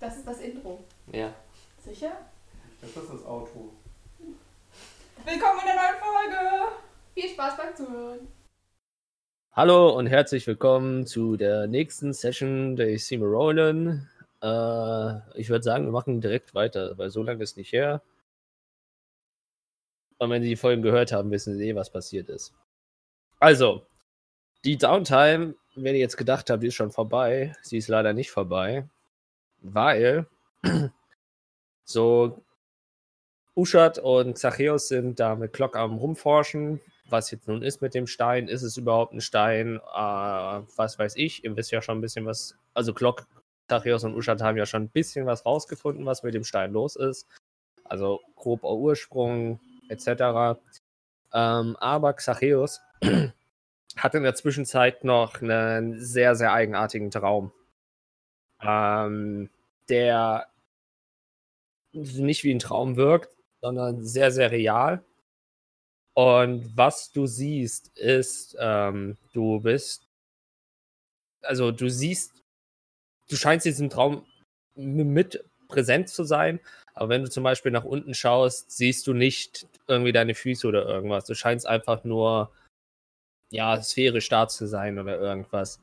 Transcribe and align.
Das 0.00 0.16
ist 0.16 0.26
das 0.26 0.40
Intro. 0.40 0.82
Ja. 1.12 1.34
Sicher? 1.84 2.12
Das 2.80 2.88
ist 2.88 2.96
das 2.96 3.22
Auto. 3.26 3.70
Willkommen 4.18 5.60
in 5.60 5.66
der 5.66 5.74
neuen 5.76 5.98
Folge. 6.00 6.72
Viel 7.12 7.28
Spaß 7.28 7.56
beim 7.58 7.76
Zuhören. 7.76 8.28
Hallo 9.52 9.90
und 9.90 10.06
herzlich 10.06 10.46
willkommen 10.46 11.06
zu 11.06 11.36
der 11.36 11.66
nächsten 11.66 12.14
Session 12.14 12.76
der 12.76 12.98
Seymour 12.98 13.28
Roland. 13.28 14.08
Äh, 14.40 15.38
ich 15.38 15.50
würde 15.50 15.64
sagen, 15.64 15.84
wir 15.84 15.92
machen 15.92 16.22
direkt 16.22 16.54
weiter, 16.54 16.96
weil 16.96 17.10
so 17.10 17.22
lange 17.22 17.42
ist 17.42 17.58
nicht 17.58 17.72
her. 17.74 18.00
Und 20.16 20.30
wenn 20.30 20.42
Sie 20.42 20.48
die 20.48 20.56
Folgen 20.56 20.80
gehört 20.80 21.12
haben, 21.12 21.30
wissen 21.30 21.58
Sie 21.58 21.68
eh, 21.68 21.74
was 21.74 21.90
passiert 21.90 22.30
ist. 22.30 22.54
Also, 23.38 23.84
die 24.64 24.78
Downtime, 24.78 25.56
wenn 25.74 25.94
ihr 25.94 26.00
jetzt 26.00 26.16
gedacht 26.16 26.48
habt, 26.48 26.62
die 26.62 26.68
ist 26.68 26.74
schon 26.74 26.90
vorbei, 26.90 27.54
sie 27.60 27.76
ist 27.76 27.88
leider 27.88 28.14
nicht 28.14 28.30
vorbei, 28.30 28.88
weil 29.62 30.26
so 31.84 32.42
Uschat 33.54 33.98
und 33.98 34.38
Zachäus 34.38 34.88
sind 34.88 35.20
da 35.20 35.34
mit 35.34 35.52
Glock 35.52 35.76
am 35.76 35.98
rumforschen, 35.98 36.80
was 37.08 37.30
jetzt 37.30 37.48
nun 37.48 37.62
ist 37.62 37.82
mit 37.82 37.94
dem 37.94 38.06
Stein. 38.06 38.48
Ist 38.48 38.62
es 38.62 38.76
überhaupt 38.76 39.12
ein 39.12 39.20
Stein? 39.20 39.76
Äh, 39.76 39.80
was 40.76 40.98
weiß 40.98 41.16
ich. 41.16 41.44
Ihr 41.44 41.56
wisst 41.56 41.72
ja 41.72 41.82
schon 41.82 41.98
ein 41.98 42.00
bisschen 42.00 42.26
was. 42.26 42.56
Also 42.74 42.94
Glock, 42.94 43.26
Zachäus 43.68 44.04
und 44.04 44.14
Uschat 44.14 44.40
haben 44.40 44.56
ja 44.56 44.66
schon 44.66 44.84
ein 44.84 44.88
bisschen 44.88 45.26
was 45.26 45.44
rausgefunden, 45.44 46.06
was 46.06 46.22
mit 46.22 46.34
dem 46.34 46.44
Stein 46.44 46.72
los 46.72 46.96
ist. 46.96 47.26
Also 47.84 48.20
grober 48.36 48.72
Ursprung 48.74 49.60
etc. 49.88 50.58
Ähm, 51.32 51.76
aber 51.76 52.12
Xacheus 52.14 52.80
hat 53.96 54.14
in 54.14 54.22
der 54.22 54.34
Zwischenzeit 54.34 55.04
noch 55.04 55.42
einen 55.42 55.98
sehr, 55.98 56.34
sehr 56.36 56.52
eigenartigen 56.52 57.10
Traum. 57.10 57.52
Ähm, 58.62 59.50
der 59.90 60.48
nicht 61.92 62.44
wie 62.44 62.54
ein 62.54 62.58
Traum 62.58 62.96
wirkt, 62.96 63.36
sondern 63.60 64.04
sehr, 64.04 64.30
sehr 64.30 64.50
real. 64.50 65.04
Und 66.14 66.76
was 66.76 67.12
du 67.12 67.26
siehst, 67.26 67.96
ist, 67.98 68.56
ähm, 68.60 69.16
du 69.32 69.60
bist, 69.60 70.06
also 71.42 71.70
du 71.70 71.88
siehst, 71.88 72.42
du 73.28 73.36
scheinst 73.36 73.66
diesem 73.66 73.90
Traum 73.90 74.26
mit 74.74 75.44
präsent 75.68 76.08
zu 76.08 76.24
sein, 76.24 76.60
aber 76.94 77.08
wenn 77.10 77.22
du 77.22 77.30
zum 77.30 77.44
Beispiel 77.44 77.72
nach 77.72 77.84
unten 77.84 78.14
schaust, 78.14 78.70
siehst 78.70 79.06
du 79.06 79.14
nicht 79.14 79.66
irgendwie 79.86 80.12
deine 80.12 80.34
Füße 80.34 80.66
oder 80.66 80.84
irgendwas. 80.86 81.24
Du 81.26 81.34
scheinst 81.34 81.66
einfach 81.66 82.04
nur, 82.04 82.52
ja, 83.50 83.80
sphärisch 83.82 84.28
da 84.28 84.48
zu 84.48 84.66
sein 84.66 84.98
oder 84.98 85.18
irgendwas. 85.18 85.80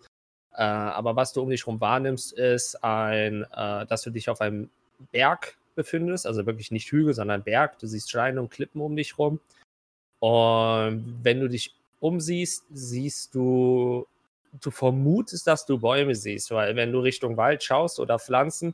Äh, 0.58 0.64
aber 0.64 1.16
was 1.16 1.34
du 1.34 1.44
um 1.44 1.50
dich 1.50 1.62
herum 1.62 1.80
wahrnimmst, 1.80 2.34
ist 2.34 2.84
ein, 2.84 3.46
äh, 3.56 3.86
dass 3.86 4.02
du 4.02 4.10
dich 4.10 4.28
auf 4.30 4.42
einem 4.42 4.70
Berg 5.12 5.56
befindest, 5.76 6.26
also 6.26 6.48
wirklich 6.48 6.72
nicht 6.72 6.92
Hügel, 6.92 7.14
sondern 7.14 7.44
Berg. 7.44 7.78
Du 7.78 7.86
siehst 7.86 8.10
Steine 8.10 8.42
und 8.42 8.50
Klippen 8.50 8.82
um 8.82 8.96
dich 8.96 9.20
rum. 9.20 9.40
Und 10.20 11.20
wenn 11.22 11.40
du 11.40 11.48
dich 11.48 11.76
umsiehst, 12.00 12.66
siehst 12.72 13.36
du, 13.36 14.08
du 14.60 14.72
vermutest, 14.72 15.46
dass 15.46 15.68
du 15.68 15.78
Bäume 15.78 16.16
siehst, 16.16 16.50
weil 16.50 16.76
wenn 16.76 16.92
du 16.92 17.00
Richtung 17.00 17.38
Wald 17.38 17.64
schaust 17.64 18.00
oder 18.00 18.18
Pflanzen, 18.18 18.74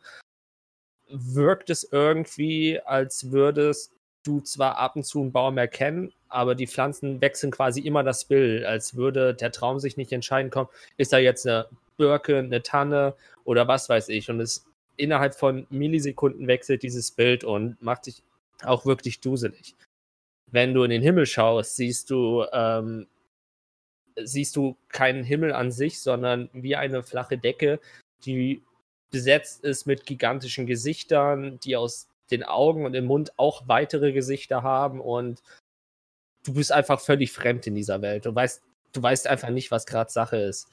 wirkt 1.09 1.69
es 1.69 1.83
irgendwie, 1.83 2.79
als 2.79 3.31
würdest 3.31 3.92
du 4.23 4.39
zwar 4.41 4.77
ab 4.77 4.95
und 4.95 5.03
zu 5.03 5.21
einen 5.21 5.31
Baum 5.31 5.57
erkennen, 5.57 6.13
aber 6.29 6.55
die 6.55 6.67
Pflanzen 6.67 7.21
wechseln 7.21 7.51
quasi 7.51 7.81
immer 7.81 8.03
das 8.03 8.25
Bild, 8.25 8.65
als 8.65 8.95
würde 8.95 9.33
der 9.33 9.51
Traum 9.51 9.79
sich 9.79 9.97
nicht 9.97 10.11
entscheiden 10.11 10.49
kommen, 10.49 10.69
ist 10.97 11.13
da 11.13 11.17
jetzt 11.17 11.45
eine 11.45 11.67
Birke, 11.97 12.39
eine 12.39 12.63
Tanne 12.63 13.15
oder 13.43 13.67
was 13.67 13.89
weiß 13.89 14.09
ich. 14.09 14.29
Und 14.29 14.39
es 14.39 14.65
innerhalb 14.97 15.35
von 15.35 15.67
Millisekunden 15.69 16.47
wechselt 16.47 16.83
dieses 16.83 17.11
Bild 17.11 17.43
und 17.43 17.81
macht 17.81 18.07
dich 18.07 18.23
auch 18.63 18.85
wirklich 18.85 19.19
duselig. 19.19 19.75
Wenn 20.51 20.73
du 20.73 20.83
in 20.83 20.91
den 20.91 21.01
Himmel 21.01 21.25
schaust, 21.25 21.75
siehst 21.75 22.09
du, 22.09 22.45
ähm, 22.51 23.07
siehst 24.15 24.55
du 24.55 24.77
keinen 24.89 25.23
Himmel 25.23 25.53
an 25.53 25.71
sich, 25.71 25.99
sondern 25.99 26.49
wie 26.53 26.75
eine 26.75 27.03
flache 27.03 27.37
Decke, 27.37 27.79
die 28.25 28.61
besetzt 29.09 29.63
ist 29.63 29.85
mit 29.85 30.05
gigantischen 30.05 30.65
Gesichtern, 30.65 31.59
die 31.63 31.75
aus 31.75 32.07
den 32.31 32.43
Augen 32.43 32.85
und 32.85 32.93
im 32.93 33.05
Mund 33.05 33.37
auch 33.37 33.67
weitere 33.67 34.11
Gesichter 34.11 34.63
haben 34.63 35.01
und 35.01 35.41
du 36.45 36.53
bist 36.53 36.71
einfach 36.71 36.99
völlig 36.99 37.31
fremd 37.31 37.67
in 37.67 37.75
dieser 37.75 38.01
Welt. 38.01 38.25
Du 38.25 38.33
weißt, 38.33 38.61
du 38.93 39.03
weißt 39.03 39.27
einfach 39.27 39.49
nicht, 39.49 39.71
was 39.71 39.85
gerade 39.85 40.11
Sache 40.11 40.37
ist 40.37 40.69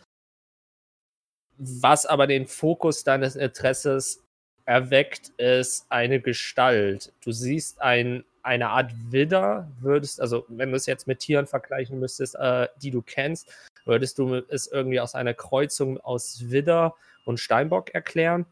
was 1.60 2.06
aber 2.06 2.26
den 2.26 2.46
Fokus 2.46 3.04
deines 3.04 3.36
Interesses 3.36 4.22
erweckt, 4.64 5.28
ist 5.36 5.86
eine 5.90 6.20
Gestalt. 6.20 7.12
Du 7.22 7.32
siehst 7.32 7.80
ein, 7.82 8.24
eine 8.42 8.70
Art 8.70 8.92
Widder, 9.10 9.70
würdest, 9.78 10.20
also 10.20 10.46
wenn 10.48 10.70
du 10.70 10.76
es 10.76 10.86
jetzt 10.86 11.06
mit 11.06 11.18
Tieren 11.18 11.46
vergleichen 11.46 12.00
müsstest, 12.00 12.34
äh, 12.36 12.68
die 12.80 12.90
du 12.90 13.02
kennst, 13.02 13.52
würdest 13.84 14.18
du 14.18 14.36
es 14.48 14.68
irgendwie 14.68 15.00
aus 15.00 15.14
einer 15.14 15.34
Kreuzung 15.34 15.98
aus 16.00 16.50
Widder 16.50 16.94
und 17.24 17.38
Steinbock 17.38 17.90
erklären. 17.90 18.46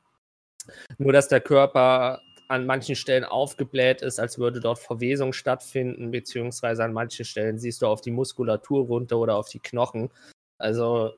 Nur 0.98 1.12
dass 1.14 1.28
der 1.28 1.40
Körper 1.40 2.20
an 2.48 2.64
manchen 2.64 2.96
Stellen 2.96 3.24
aufgebläht 3.24 4.00
ist, 4.00 4.18
als 4.18 4.38
würde 4.38 4.60
dort 4.60 4.78
Verwesung 4.78 5.34
stattfinden, 5.34 6.10
beziehungsweise 6.10 6.82
an 6.82 6.94
manchen 6.94 7.26
Stellen 7.26 7.58
siehst 7.58 7.82
du 7.82 7.86
auf 7.86 8.00
die 8.00 8.10
Muskulatur 8.10 8.86
runter 8.86 9.18
oder 9.18 9.36
auf 9.36 9.50
die 9.50 9.60
Knochen. 9.60 10.10
Also 10.56 11.12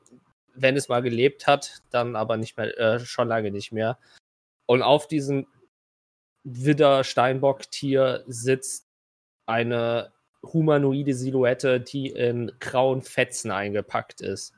wenn 0.54 0.76
es 0.76 0.88
mal 0.88 1.02
gelebt 1.02 1.46
hat, 1.46 1.82
dann 1.90 2.16
aber 2.16 2.36
nicht 2.36 2.56
mehr, 2.56 2.76
äh, 2.78 2.98
schon 2.98 3.28
lange 3.28 3.52
nicht 3.52 3.70
mehr. 3.70 3.98
Und 4.66 4.82
auf 4.82 5.06
diesem 5.06 5.46
Widder-Steinbock-Tier 6.44 8.24
sitzt 8.26 8.88
eine 9.46 10.12
humanoide 10.42 11.14
Silhouette, 11.14 11.80
die 11.80 12.08
in 12.08 12.50
grauen 12.60 13.02
Fetzen 13.02 13.50
eingepackt 13.50 14.20
ist. 14.20 14.54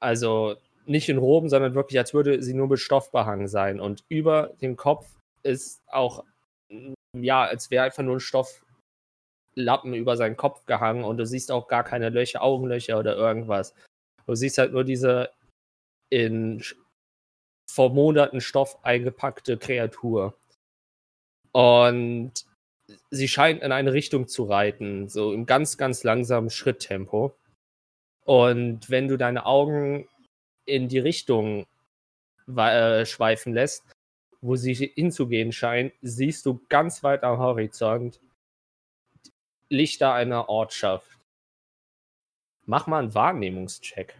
Also 0.00 0.56
nicht 0.86 1.08
in 1.08 1.18
Roben, 1.18 1.48
sondern 1.48 1.74
wirklich, 1.74 1.98
als 1.98 2.12
würde 2.12 2.42
sie 2.42 2.54
nur 2.54 2.68
mit 2.68 2.80
Stoff 2.80 3.10
behangen 3.12 3.48
sein. 3.48 3.80
Und 3.80 4.04
über 4.08 4.54
dem 4.60 4.76
Kopf 4.76 5.06
ist 5.44 5.82
auch, 5.88 6.24
ja, 7.16 7.44
als 7.44 7.70
wäre 7.70 7.84
einfach 7.84 8.02
nur 8.02 8.16
ein 8.16 8.20
Stofflappen 8.20 9.94
über 9.94 10.16
seinen 10.16 10.36
Kopf 10.36 10.64
gehangen 10.66 11.04
und 11.04 11.18
du 11.18 11.26
siehst 11.26 11.52
auch 11.52 11.68
gar 11.68 11.84
keine 11.84 12.08
Löcher, 12.10 12.42
Augenlöcher 12.42 12.98
oder 12.98 13.16
irgendwas. 13.16 13.74
Du 14.26 14.34
siehst 14.34 14.58
halt 14.58 14.72
nur 14.72 14.84
diese 14.84 15.30
in 16.10 16.62
vor 17.70 17.90
Monaten 17.90 18.40
Stoff 18.40 18.78
eingepackte 18.84 19.58
Kreatur. 19.58 20.36
Und 21.52 22.32
sie 23.10 23.28
scheint 23.28 23.62
in 23.62 23.72
eine 23.72 23.92
Richtung 23.92 24.28
zu 24.28 24.44
reiten, 24.44 25.08
so 25.08 25.32
im 25.32 25.46
ganz, 25.46 25.76
ganz 25.76 26.04
langsamen 26.04 26.50
Schritttempo. 26.50 27.36
Und 28.24 28.90
wenn 28.90 29.08
du 29.08 29.16
deine 29.16 29.46
Augen 29.46 30.08
in 30.66 30.88
die 30.88 30.98
Richtung 30.98 31.66
äh, 32.56 33.04
schweifen 33.06 33.52
lässt, 33.54 33.84
wo 34.44 34.56
sie 34.56 34.74
hinzugehen 34.74 35.52
scheint, 35.52 35.94
siehst 36.02 36.44
du 36.44 36.60
ganz 36.68 37.02
weit 37.02 37.24
am 37.24 37.38
Horizont 37.38 38.20
Lichter 39.70 40.12
einer 40.12 40.50
Ortschaft. 40.50 41.08
Mach 42.66 42.86
mal 42.86 42.98
einen 42.98 43.14
Wahrnehmungscheck. 43.14 44.14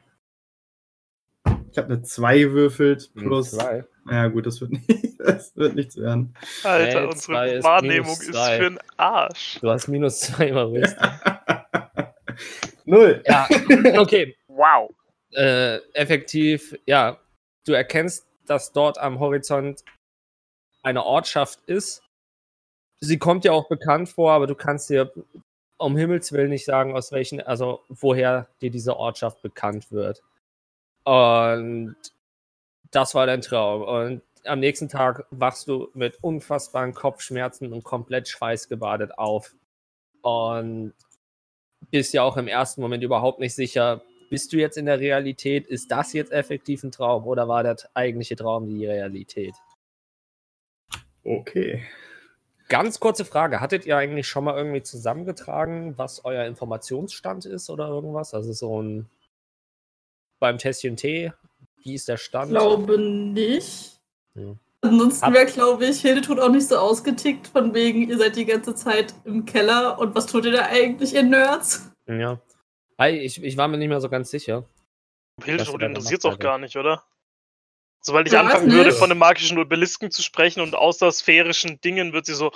Ich 1.70 1.76
habe 1.76 1.92
eine 1.92 2.02
2 2.02 2.52
würfelt 2.52 3.10
plus. 3.14 3.50
Zwei. 3.50 3.84
Ja, 4.10 4.28
gut, 4.28 4.46
das 4.46 4.62
wird, 4.62 4.72
nicht, 4.72 4.88
das 5.18 5.54
wird 5.56 5.74
nichts 5.74 5.96
werden. 5.98 6.34
Alter, 6.62 7.00
nee, 7.00 7.06
unsere 7.06 7.62
Wahrnehmung 7.62 8.12
ist, 8.12 8.30
ist, 8.30 8.48
für 8.48 8.70
den 8.70 8.78
Arsch. 8.96 9.58
Du 9.60 9.68
hast 9.68 9.88
minus 9.88 10.20
2 10.20 10.52
Maurice. 10.52 10.96
Null. 12.86 13.22
Ja, 13.26 13.46
okay. 13.98 14.34
Wow. 14.48 14.90
Äh, 15.32 15.76
effektiv, 15.92 16.74
ja. 16.86 17.18
Du 17.66 17.72
erkennst, 17.72 18.26
dass 18.46 18.72
dort 18.72 18.98
am 18.98 19.20
Horizont 19.20 19.84
eine 20.84 21.04
Ortschaft 21.04 21.60
ist. 21.66 22.02
Sie 23.00 23.18
kommt 23.18 23.44
ja 23.44 23.52
auch 23.52 23.68
bekannt 23.68 24.08
vor, 24.08 24.32
aber 24.32 24.46
du 24.46 24.54
kannst 24.54 24.90
dir 24.90 25.12
um 25.76 25.96
Himmels 25.96 26.32
Willen 26.32 26.50
nicht 26.50 26.64
sagen, 26.64 26.96
aus 26.96 27.10
welchen, 27.12 27.40
also 27.40 27.80
woher 27.88 28.48
dir 28.60 28.70
diese 28.70 28.96
Ortschaft 28.96 29.42
bekannt 29.42 29.90
wird. 29.90 30.22
Und 31.04 31.96
das 32.90 33.14
war 33.14 33.26
dein 33.26 33.40
Traum. 33.42 33.82
Und 33.82 34.22
am 34.44 34.60
nächsten 34.60 34.88
Tag 34.88 35.26
wachst 35.30 35.68
du 35.68 35.88
mit 35.94 36.18
unfassbaren 36.22 36.94
Kopfschmerzen 36.94 37.72
und 37.72 37.82
komplett 37.82 38.28
schweißgebadet 38.28 39.18
auf. 39.18 39.54
Und 40.22 40.94
bist 41.90 42.14
ja 42.14 42.22
auch 42.22 42.36
im 42.36 42.48
ersten 42.48 42.80
Moment 42.80 43.02
überhaupt 43.02 43.40
nicht 43.40 43.54
sicher, 43.54 44.02
bist 44.30 44.52
du 44.52 44.56
jetzt 44.56 44.78
in 44.78 44.86
der 44.86 45.00
Realität? 45.00 45.66
Ist 45.66 45.90
das 45.90 46.12
jetzt 46.12 46.32
effektiv 46.32 46.82
ein 46.82 46.92
Traum 46.92 47.26
oder 47.26 47.48
war 47.48 47.62
der 47.62 47.76
eigentliche 47.94 48.36
Traum 48.36 48.66
die 48.66 48.86
Realität? 48.86 49.54
Okay. 51.24 51.84
Ganz 52.68 53.00
kurze 53.00 53.24
Frage. 53.24 53.60
Hattet 53.60 53.86
ihr 53.86 53.96
eigentlich 53.96 54.26
schon 54.26 54.44
mal 54.44 54.56
irgendwie 54.56 54.82
zusammengetragen, 54.82 55.98
was 55.98 56.24
euer 56.24 56.44
Informationsstand 56.44 57.44
ist 57.46 57.68
oder 57.70 57.88
irgendwas? 57.88 58.34
Also 58.34 58.52
so 58.52 58.80
ein 58.82 59.08
beim 60.38 60.58
Tässchen 60.58 60.96
Tee, 60.96 61.32
wie 61.82 61.94
ist 61.94 62.08
der 62.08 62.16
Stand? 62.16 62.52
Ich 62.52 62.58
glaube 62.58 62.98
nicht. 62.98 64.00
Hm. 64.34 64.58
Ansonsten 64.82 65.32
wäre, 65.32 65.46
glaube 65.46 65.86
ich, 65.86 66.00
Hildetrud 66.02 66.38
auch 66.38 66.50
nicht 66.50 66.68
so 66.68 66.76
ausgetickt, 66.76 67.46
von 67.46 67.72
wegen, 67.72 68.08
ihr 68.08 68.18
seid 68.18 68.36
die 68.36 68.44
ganze 68.44 68.74
Zeit 68.74 69.14
im 69.24 69.46
Keller 69.46 69.98
und 69.98 70.14
was 70.14 70.26
tut 70.26 70.44
ihr 70.44 70.52
da 70.52 70.66
eigentlich, 70.66 71.14
ihr 71.14 71.22
Nerds? 71.22 71.90
Ja. 72.06 72.38
Ich, 73.06 73.42
ich 73.42 73.56
war 73.56 73.68
mir 73.68 73.78
nicht 73.78 73.88
mehr 73.88 74.02
so 74.02 74.10
ganz 74.10 74.30
sicher. 74.30 74.68
Hildetrud 75.42 75.82
interessiert 75.82 76.20
es 76.20 76.24
auch 76.26 76.38
gar 76.38 76.58
nicht, 76.58 76.76
oder? 76.76 77.02
Sobald 78.06 78.28
ich 78.28 78.36
anfangen 78.36 78.70
würde, 78.70 78.92
von 78.92 79.10
einem 79.10 79.18
magischen 79.18 79.58
Obelisken 79.58 80.10
zu 80.10 80.22
sprechen 80.22 80.60
und 80.60 80.74
außer 80.74 81.10
sphärischen 81.10 81.80
Dingen, 81.80 82.12
wird 82.12 82.26
sie 82.26 82.34
so. 82.34 82.52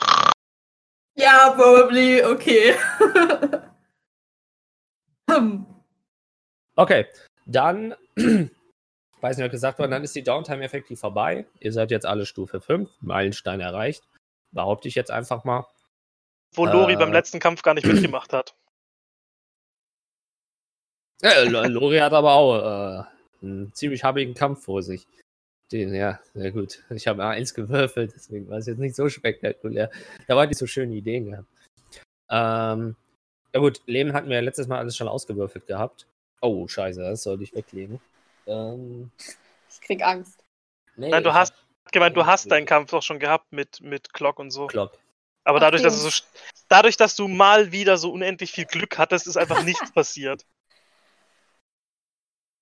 Ja, 1.16 1.50
probably, 1.56 2.22
okay. 2.22 2.74
okay, 6.76 7.06
dann 7.46 7.94
weiß 9.20 9.38
nicht, 9.38 9.46
ob 9.46 9.50
gesagt 9.50 9.78
worden, 9.78 9.90
dann 9.90 10.04
ist 10.04 10.14
die 10.14 10.22
Downtime 10.22 10.62
effektiv 10.62 11.00
vorbei. 11.00 11.46
Ihr 11.60 11.72
seid 11.72 11.90
jetzt 11.90 12.04
alle 12.04 12.26
Stufe 12.26 12.60
5, 12.60 12.90
Meilenstein 13.00 13.60
erreicht. 13.60 14.04
Behaupte 14.52 14.88
ich 14.88 14.94
jetzt 14.94 15.10
einfach 15.10 15.44
mal. 15.44 15.66
Wo 16.52 16.66
Lori 16.66 16.92
äh, 16.92 16.96
beim 16.96 17.12
letzten 17.12 17.40
Kampf 17.40 17.62
gar 17.62 17.72
nicht 17.72 17.86
mitgemacht 17.86 18.34
hat. 18.34 18.54
Äh, 21.22 21.44
Lori 21.44 21.98
hat 21.98 22.12
aber 22.12 22.34
auch 22.34 22.58
äh, 22.58 23.04
einen 23.42 23.72
ziemlich 23.74 24.04
habigen 24.04 24.34
Kampf 24.34 24.64
vor 24.64 24.82
sich. 24.82 25.06
Den, 25.70 25.94
ja, 25.94 26.18
sehr 26.34 26.50
gut. 26.50 26.82
Ich 26.90 27.06
habe 27.06 27.24
eins 27.24 27.52
gewürfelt, 27.52 28.12
deswegen 28.14 28.48
war 28.48 28.58
es 28.58 28.66
jetzt 28.66 28.78
nicht 28.78 28.96
so 28.96 29.08
spektakulär. 29.08 29.90
Da 30.26 30.36
war 30.36 30.46
nicht 30.46 30.58
so 30.58 30.66
schöne 30.66 30.94
Ideen 30.94 31.30
gehabt. 31.30 31.48
Ähm, 32.30 32.96
ja 33.52 33.60
gut, 33.60 33.82
Leben 33.86 34.12
hatten 34.12 34.28
wir 34.28 34.36
ja 34.36 34.42
letztes 34.42 34.66
Mal 34.66 34.78
alles 34.78 34.96
schon 34.96 35.08
ausgewürfelt 35.08 35.66
gehabt. 35.66 36.06
Oh, 36.40 36.66
scheiße, 36.66 37.00
das 37.00 37.22
sollte 37.22 37.42
ich 37.42 37.54
weglegen. 37.54 38.00
Ähm, 38.46 39.10
ich 39.68 39.80
krieg 39.80 40.02
Angst. 40.02 40.42
Nee, 40.96 41.10
Nein, 41.10 41.24
du 41.24 41.34
hast 41.34 41.52
gemeint, 41.92 42.16
du 42.16 42.26
hast 42.26 42.50
deinen 42.50 42.66
Kampf 42.66 42.90
doch 42.90 43.02
schon 43.02 43.18
gehabt 43.18 43.52
mit, 43.52 43.80
mit 43.80 44.12
Clock 44.12 44.38
und 44.38 44.50
so. 44.50 44.66
Clock. 44.66 44.98
Aber 45.44 45.60
dadurch, 45.60 45.82
dass 45.82 46.02
du 46.02 46.10
so, 46.10 46.22
dadurch, 46.68 46.96
dass 46.96 47.16
du 47.16 47.28
mal 47.28 47.72
wieder 47.72 47.96
so 47.96 48.12
unendlich 48.12 48.52
viel 48.52 48.66
Glück 48.66 48.98
hattest, 48.98 49.26
ist 49.26 49.36
einfach 49.36 49.62
nichts 49.64 49.92
passiert. 49.92 50.44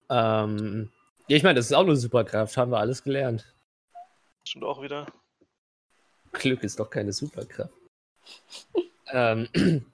Ähm, 0.09 0.93
ja, 1.29 1.37
ich 1.37 1.43
meine, 1.43 1.57
das 1.57 1.67
ist 1.67 1.73
auch 1.73 1.81
eine 1.81 1.97
Superkraft, 1.97 2.57
haben 2.57 2.71
wir 2.71 2.79
alles 2.79 3.03
gelernt. 3.03 3.45
Stimmt 4.47 4.65
auch 4.65 4.83
wieder. 4.83 5.07
Glück 6.33 6.63
ist 6.63 6.79
doch 6.79 6.91
keine 6.91 7.13
Superkraft. 7.13 7.73
ähm, 9.13 9.49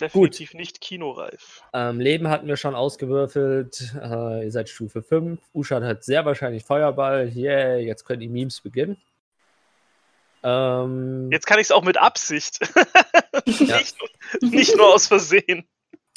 Definitiv 0.00 0.50
Gut. 0.50 0.58
nicht 0.58 0.80
kinoreif. 0.80 1.62
Ähm, 1.72 2.00
Leben 2.00 2.28
hatten 2.28 2.48
wir 2.48 2.56
schon 2.56 2.74
ausgewürfelt. 2.74 3.94
Äh, 4.02 4.44
ihr 4.44 4.50
seid 4.50 4.68
Stufe 4.68 5.02
5. 5.02 5.40
Uschan 5.52 5.84
hat 5.84 6.02
sehr 6.02 6.24
wahrscheinlich 6.24 6.64
Feuerball. 6.64 7.30
Yeah, 7.36 7.76
jetzt 7.76 8.04
können 8.04 8.20
die 8.20 8.28
Memes 8.28 8.60
beginnen. 8.60 9.00
Ähm, 10.42 11.30
jetzt 11.30 11.46
kann 11.46 11.58
ich 11.58 11.66
es 11.66 11.70
auch 11.70 11.84
mit 11.84 11.98
Absicht. 11.98 12.58
nicht, 13.46 13.96
nicht 14.40 14.76
nur 14.76 14.92
aus 14.92 15.06
Versehen. 15.06 15.68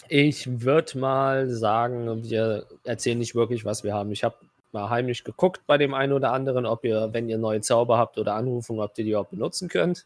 Ich 0.10 0.62
würde 0.62 0.98
mal 0.98 1.50
sagen, 1.50 2.24
wir 2.24 2.68
erzählen 2.84 3.18
nicht 3.18 3.36
wirklich, 3.36 3.66
was 3.66 3.84
wir 3.84 3.94
haben. 3.94 4.12
Ich 4.12 4.24
habe 4.24 4.36
mal 4.72 4.90
heimlich 4.90 5.24
geguckt 5.24 5.62
bei 5.66 5.78
dem 5.78 5.94
einen 5.94 6.14
oder 6.14 6.32
anderen, 6.32 6.66
ob 6.66 6.84
ihr, 6.86 7.10
wenn 7.12 7.30
ihr 7.30 7.38
neue 7.38 7.62
Zauber 7.62 7.98
habt 7.98 8.18
oder 8.18 8.36
Anrufungen, 8.36 8.82
ob 8.82 8.98
ihr 8.98 9.06
die 9.06 9.16
auch 9.16 9.28
benutzen 9.28 9.70
könnt. 9.70 10.06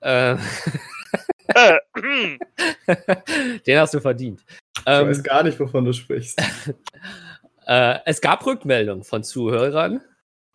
Äh, 0.00 0.36
Den 3.66 3.78
hast 3.78 3.94
du 3.94 4.00
verdient. 4.00 4.44
Ich 4.78 4.82
ähm, 4.86 5.08
weiß 5.08 5.22
gar 5.22 5.42
nicht, 5.42 5.58
wovon 5.58 5.84
du 5.84 5.92
sprichst. 5.92 6.40
äh, 7.66 7.98
es 8.04 8.20
gab 8.20 8.44
Rückmeldungen 8.44 9.04
von 9.04 9.22
Zuhörern. 9.24 10.00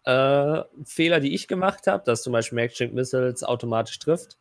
Äh, 0.05 0.61
Fehler, 0.85 1.19
die 1.19 1.33
ich 1.33 1.47
gemacht 1.47 1.87
habe, 1.87 2.03
dass 2.05 2.23
zum 2.23 2.33
Beispiel 2.33 2.57
Makeshift 2.57 2.93
Missiles 2.93 3.43
automatisch 3.43 3.99
trifft. 3.99 4.37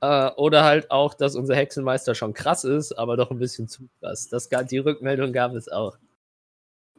Äh, 0.00 0.30
oder 0.36 0.64
halt 0.64 0.90
auch, 0.90 1.14
dass 1.14 1.34
unser 1.34 1.56
Hexenmeister 1.56 2.14
schon 2.14 2.34
krass 2.34 2.64
ist, 2.64 2.92
aber 2.92 3.16
doch 3.16 3.30
ein 3.30 3.38
bisschen 3.38 3.68
zu 3.68 3.88
krass. 4.00 4.28
Das, 4.28 4.48
die 4.48 4.78
Rückmeldung 4.78 5.32
gab 5.32 5.54
es 5.54 5.68
auch. 5.68 5.96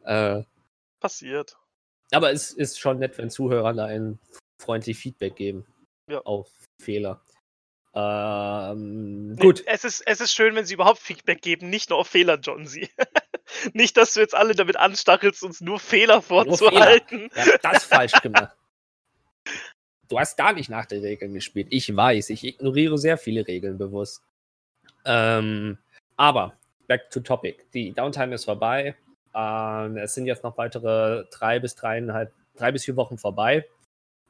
Äh, 0.02 0.42
Passiert. 1.00 1.56
Aber 2.12 2.32
es 2.32 2.52
ist 2.52 2.78
schon 2.78 2.98
nett, 2.98 3.16
wenn 3.18 3.30
Zuhörer 3.30 3.72
da 3.72 3.86
ein 3.86 4.18
freundlich 4.60 4.98
Feedback 4.98 5.36
geben 5.36 5.64
ja. 6.08 6.20
auf 6.22 6.50
Fehler. 6.82 7.22
Ähm, 7.94 9.36
gut. 9.38 9.64
Es 9.66 9.84
ist, 9.84 10.02
es 10.06 10.20
ist 10.20 10.32
schön, 10.32 10.54
wenn 10.54 10.66
sie 10.66 10.74
überhaupt 10.74 10.98
Feedback 10.98 11.42
geben, 11.42 11.70
nicht 11.70 11.90
nur 11.90 11.98
auf 11.98 12.08
Fehler, 12.08 12.38
John 12.38 12.66
Sie. 12.66 12.88
nicht, 13.72 13.96
dass 13.96 14.14
du 14.14 14.20
jetzt 14.20 14.34
alle 14.34 14.54
damit 14.54 14.76
anstachelst, 14.76 15.42
uns 15.42 15.60
nur 15.60 15.80
Fehler 15.80 16.22
vorzuhalten. 16.22 17.22
Nur 17.22 17.30
Fehler. 17.30 17.46
Ja, 17.46 17.58
das 17.72 17.84
falsch 17.84 18.20
gemacht. 18.20 18.56
Du 20.10 20.18
hast 20.18 20.36
da 20.36 20.52
nicht 20.52 20.68
nach 20.68 20.86
den 20.86 21.02
Regeln 21.02 21.32
gespielt. 21.32 21.68
Ich 21.70 21.94
weiß, 21.94 22.30
ich 22.30 22.44
ignoriere 22.44 22.98
sehr 22.98 23.16
viele 23.16 23.46
Regeln 23.46 23.78
bewusst. 23.78 24.24
Ähm, 25.04 25.78
aber, 26.16 26.54
back 26.88 27.08
to 27.10 27.20
topic. 27.20 27.64
Die 27.72 27.92
Downtime 27.92 28.34
ist 28.34 28.44
vorbei. 28.44 28.96
Ähm, 29.32 29.96
es 29.96 30.14
sind 30.14 30.26
jetzt 30.26 30.42
noch 30.42 30.58
weitere 30.58 31.24
drei 31.30 31.60
bis 31.60 31.76
dreieinhalb, 31.76 32.32
drei 32.56 32.72
bis 32.72 32.84
vier 32.84 32.96
Wochen 32.96 33.18
vorbei. 33.18 33.64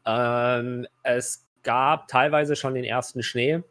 Ähm, 0.04 0.86
es 1.02 1.46
gab 1.62 2.08
teilweise 2.08 2.56
schon 2.56 2.74
den 2.74 2.84
ersten 2.84 3.22
Schnee, 3.22 3.62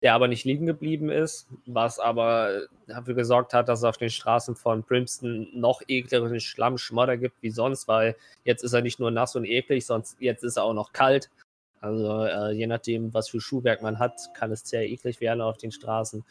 der 0.00 0.14
aber 0.14 0.26
nicht 0.26 0.46
liegen 0.46 0.64
geblieben 0.64 1.10
ist, 1.10 1.48
was 1.66 1.98
aber 1.98 2.62
dafür 2.86 3.14
gesorgt 3.14 3.52
hat, 3.52 3.68
dass 3.68 3.80
es 3.80 3.84
auf 3.84 3.98
den 3.98 4.08
Straßen 4.08 4.56
von 4.56 4.84
Brimston 4.84 5.48
noch 5.52 5.82
ekligeren 5.86 6.40
Schlammschmodder 6.40 7.18
gibt 7.18 7.42
wie 7.42 7.50
sonst, 7.50 7.88
weil 7.88 8.16
jetzt 8.44 8.64
ist 8.64 8.72
er 8.72 8.80
nicht 8.80 9.00
nur 9.00 9.10
nass 9.10 9.36
und 9.36 9.44
eklig, 9.44 9.84
sonst 9.84 10.16
jetzt 10.18 10.44
ist 10.44 10.56
er 10.56 10.64
auch 10.64 10.72
noch 10.72 10.94
kalt. 10.94 11.28
Also 11.80 12.24
äh, 12.24 12.52
je 12.52 12.66
nachdem, 12.66 13.12
was 13.14 13.28
für 13.28 13.40
Schuhwerk 13.40 13.82
man 13.82 13.98
hat, 13.98 14.34
kann 14.34 14.52
es 14.52 14.60
sehr 14.60 14.88
eklig 14.88 15.20
werden 15.20 15.40
auf 15.40 15.58
den 15.58 15.72
Straßen. 15.72 16.24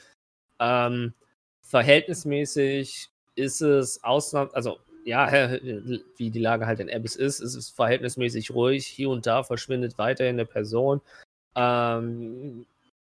Ähm, 0.60 1.14
verhältnismäßig 1.62 3.10
ist 3.36 3.62
es 3.62 4.04
ausnahms, 4.04 4.54
also 4.54 4.80
ja, 5.06 5.32
wie 6.18 6.30
die 6.32 6.40
Lage 6.40 6.68
halt 6.68 6.80
in 6.80 6.90
Abyss 6.90 7.16
ist, 7.16 7.40
ist 7.40 7.56
es 7.56 7.70
verhältnismäßig 7.70 8.52
ruhig. 8.52 8.86
Hier 8.86 9.10
und 9.10 9.26
da 9.26 9.44
verschwindet 9.44 9.98
weiterhin 9.98 10.36
eine 10.36 10.46
Person. 10.46 11.02
Ähm, 11.56 12.66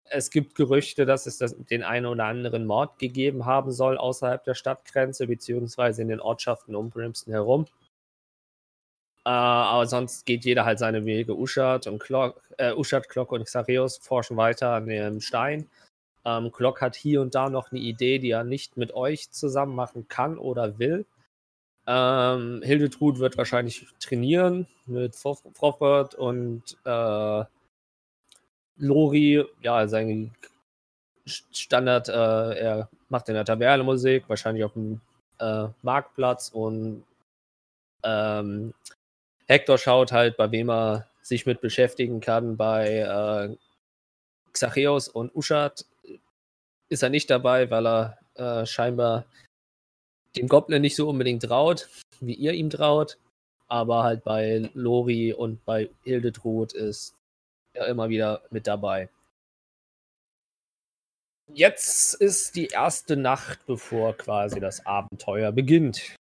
es 0.10 0.30
gibt 0.30 0.56
Gerüchte, 0.56 1.06
dass 1.06 1.26
es 1.26 1.38
das, 1.38 1.56
den 1.58 1.84
einen 1.84 2.06
oder 2.06 2.26
anderen 2.26 2.66
Mord 2.66 3.00
gegeben 3.00 3.46
haben 3.46 3.72
soll 3.72 3.98
außerhalb 3.98 4.44
der 4.44 4.54
Stadtgrenze, 4.54 5.28
beziehungsweise 5.28 6.02
in 6.02 6.08
den 6.08 6.22
Ortschaften 6.22 6.76
um 6.76 6.90
Brimston 6.90 7.34
herum. 7.34 7.66
Äh, 9.28 9.30
aber 9.30 9.86
sonst 9.88 10.26
geht 10.26 10.46
jeder 10.46 10.64
halt 10.64 10.80
seine 10.80 11.04
Wege. 11.04 11.36
Uschat 11.38 11.86
und 11.88 12.00
Klock, 12.00 12.42
äh, 12.58 12.72
Uschat, 12.74 13.10
Klock 13.10 13.34
und 13.34 13.44
Xareus 13.44 13.98
forschen 13.98 14.38
weiter 14.38 14.72
an 14.72 14.88
dem 14.88 15.20
Stein. 15.20 15.70
Ähm, 16.24 16.50
Klock 16.54 16.80
hat 16.80 16.96
hier 16.96 17.22
und 17.22 17.36
da 17.36 17.50
noch 17.50 17.72
eine 17.72 17.82
Idee, 17.82 18.20
die 18.20 18.30
er 18.32 18.46
nicht 18.46 18.78
mit 18.78 18.94
euch 18.94 19.30
zusammen 19.32 19.76
machen 19.76 20.08
kann 20.08 20.38
oder 20.38 20.80
will. 20.80 21.06
Ähm, 21.88 22.62
Hildetrud 22.64 23.20
wird 23.20 23.38
wahrscheinlich 23.38 23.88
trainieren 24.00 24.66
mit 24.86 25.18
Froffert 25.18 26.16
und 26.16 26.64
äh, 26.86 27.44
Lori, 28.78 29.44
ja, 29.62 29.88
sein 29.90 30.34
Standard, 31.26 32.08
äh, 32.08 32.14
er 32.60 32.90
macht 33.10 33.28
in 33.28 33.36
der 33.36 33.44
Taverne 33.44 33.84
Musik, 33.84 34.30
wahrscheinlich 34.30 34.64
auf 34.64 34.74
dem 34.74 35.02
äh, 35.40 35.68
Marktplatz 35.82 36.50
und 36.50 37.04
ähm, 38.04 38.74
Hector 39.48 39.78
schaut 39.78 40.12
halt, 40.12 40.38
bei 40.38 40.52
wem 40.52 40.70
er 40.70 41.08
sich 41.22 41.46
mit 41.46 41.62
beschäftigen 41.62 42.20
kann. 42.20 42.58
Bei 42.58 43.50
äh, 43.50 43.56
Xacheos 44.54 45.08
und 45.08 45.34
Uschat 45.36 45.86
ist 46.90 47.04
er 47.04 47.10
nicht 47.10 47.30
dabei, 47.30 47.70
weil 47.70 47.88
er 47.88 48.18
äh, 48.36 48.66
scheinbar 48.66 49.26
dem 50.36 50.48
Goblin 50.48 50.82
nicht 50.82 50.96
so 50.96 51.10
unbedingt 51.10 51.44
traut, 51.44 51.90
wie 52.20 52.34
ihr 52.34 52.54
ihm 52.54 52.70
traut. 52.70 53.18
Aber 53.68 54.04
halt 54.04 54.24
bei 54.24 54.70
Lori 54.74 55.34
und 55.34 55.64
bei 55.66 55.90
Hildetrud 56.04 56.74
ist 56.74 57.16
er 57.74 57.88
immer 57.88 58.10
wieder 58.10 58.42
mit 58.50 58.68
dabei. 58.68 59.10
Jetzt 61.54 62.14
ist 62.16 62.56
die 62.56 62.68
erste 62.68 63.16
Nacht, 63.16 63.66
bevor 63.66 64.16
quasi 64.16 64.60
das 64.60 64.86
Abenteuer 64.86 65.52
beginnt. 65.52 66.16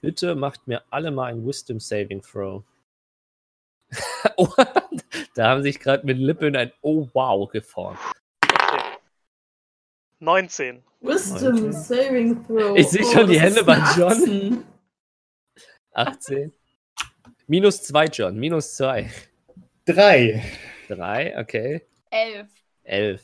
Bitte 0.00 0.34
macht 0.34 0.66
mir 0.66 0.82
alle 0.90 1.10
mal 1.10 1.32
ein 1.32 1.46
Wisdom 1.46 1.80
Saving 1.80 2.22
Throw. 2.22 2.64
oh, 4.36 4.48
da 5.34 5.48
haben 5.48 5.62
sich 5.62 5.80
gerade 5.80 6.06
mit 6.06 6.18
Lippen 6.18 6.56
ein 6.56 6.72
Oh 6.82 7.08
wow 7.12 7.50
geformt. 7.50 7.98
19. 10.20 10.82
Wisdom 11.00 11.54
19. 11.56 11.72
Saving 11.72 12.46
Throw. 12.46 12.76
Ich 12.76 12.88
sehe 12.88 13.04
schon 13.04 13.24
oh, 13.24 13.26
die 13.26 13.40
Hände 13.40 13.64
bei 13.64 13.78
John. 13.96 14.64
18. 15.94 16.52
Minus 17.46 17.82
2, 17.82 18.06
John. 18.06 18.38
Minus 18.38 18.76
2. 18.76 19.10
3. 19.86 20.42
3, 20.88 21.38
okay. 21.38 21.82
11. 22.10 22.48
11. 22.84 23.22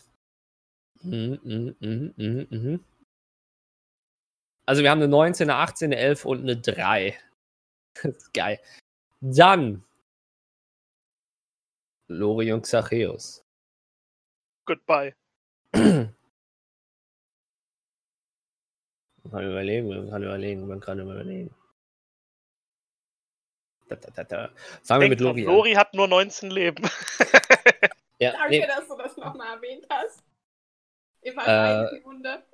Mhm, 1.02 1.38
mhm, 1.44 1.76
mhm, 1.80 2.14
mhm, 2.16 2.46
mhm. 2.50 2.84
Also 4.68 4.82
wir 4.82 4.90
haben 4.90 4.98
eine 4.98 5.08
19, 5.08 5.48
eine 5.48 5.58
18, 5.60 5.86
eine 5.94 5.96
11 5.96 6.26
und 6.26 6.42
eine 6.42 6.60
3. 6.60 7.18
Das 8.02 8.14
ist 8.14 8.34
geil. 8.34 8.60
Dann 9.20 9.82
Lori 12.06 12.52
und 12.52 12.66
Zachäus. 12.66 13.44
Goodbye. 14.66 15.16
man 15.72 16.14
kann 19.30 19.44
überlegen, 19.50 19.88
man 19.88 20.10
kann 20.10 20.22
überlegen, 20.22 20.68
man 20.68 20.80
kann 20.80 21.00
überlegen. 21.00 21.54
Da, 23.88 23.96
da, 23.96 24.24
da, 24.24 24.50
Fangen 24.84 25.00
wir 25.00 25.08
mit 25.08 25.20
Lori 25.20 25.46
an. 25.46 25.54
Lori 25.54 25.72
hat 25.72 25.94
nur 25.94 26.08
19 26.08 26.50
Leben. 26.50 26.84
ja, 28.18 28.32
Danke, 28.32 28.48
nee. 28.50 28.66
dass 28.66 28.86
du 28.86 28.98
das 28.98 29.16
nochmal 29.16 29.56
erwähnt 29.56 29.86
hast. 29.88 30.22
Immer 31.22 31.42
äh, 31.46 31.50
eine 31.50 32.02
Runde. 32.04 32.44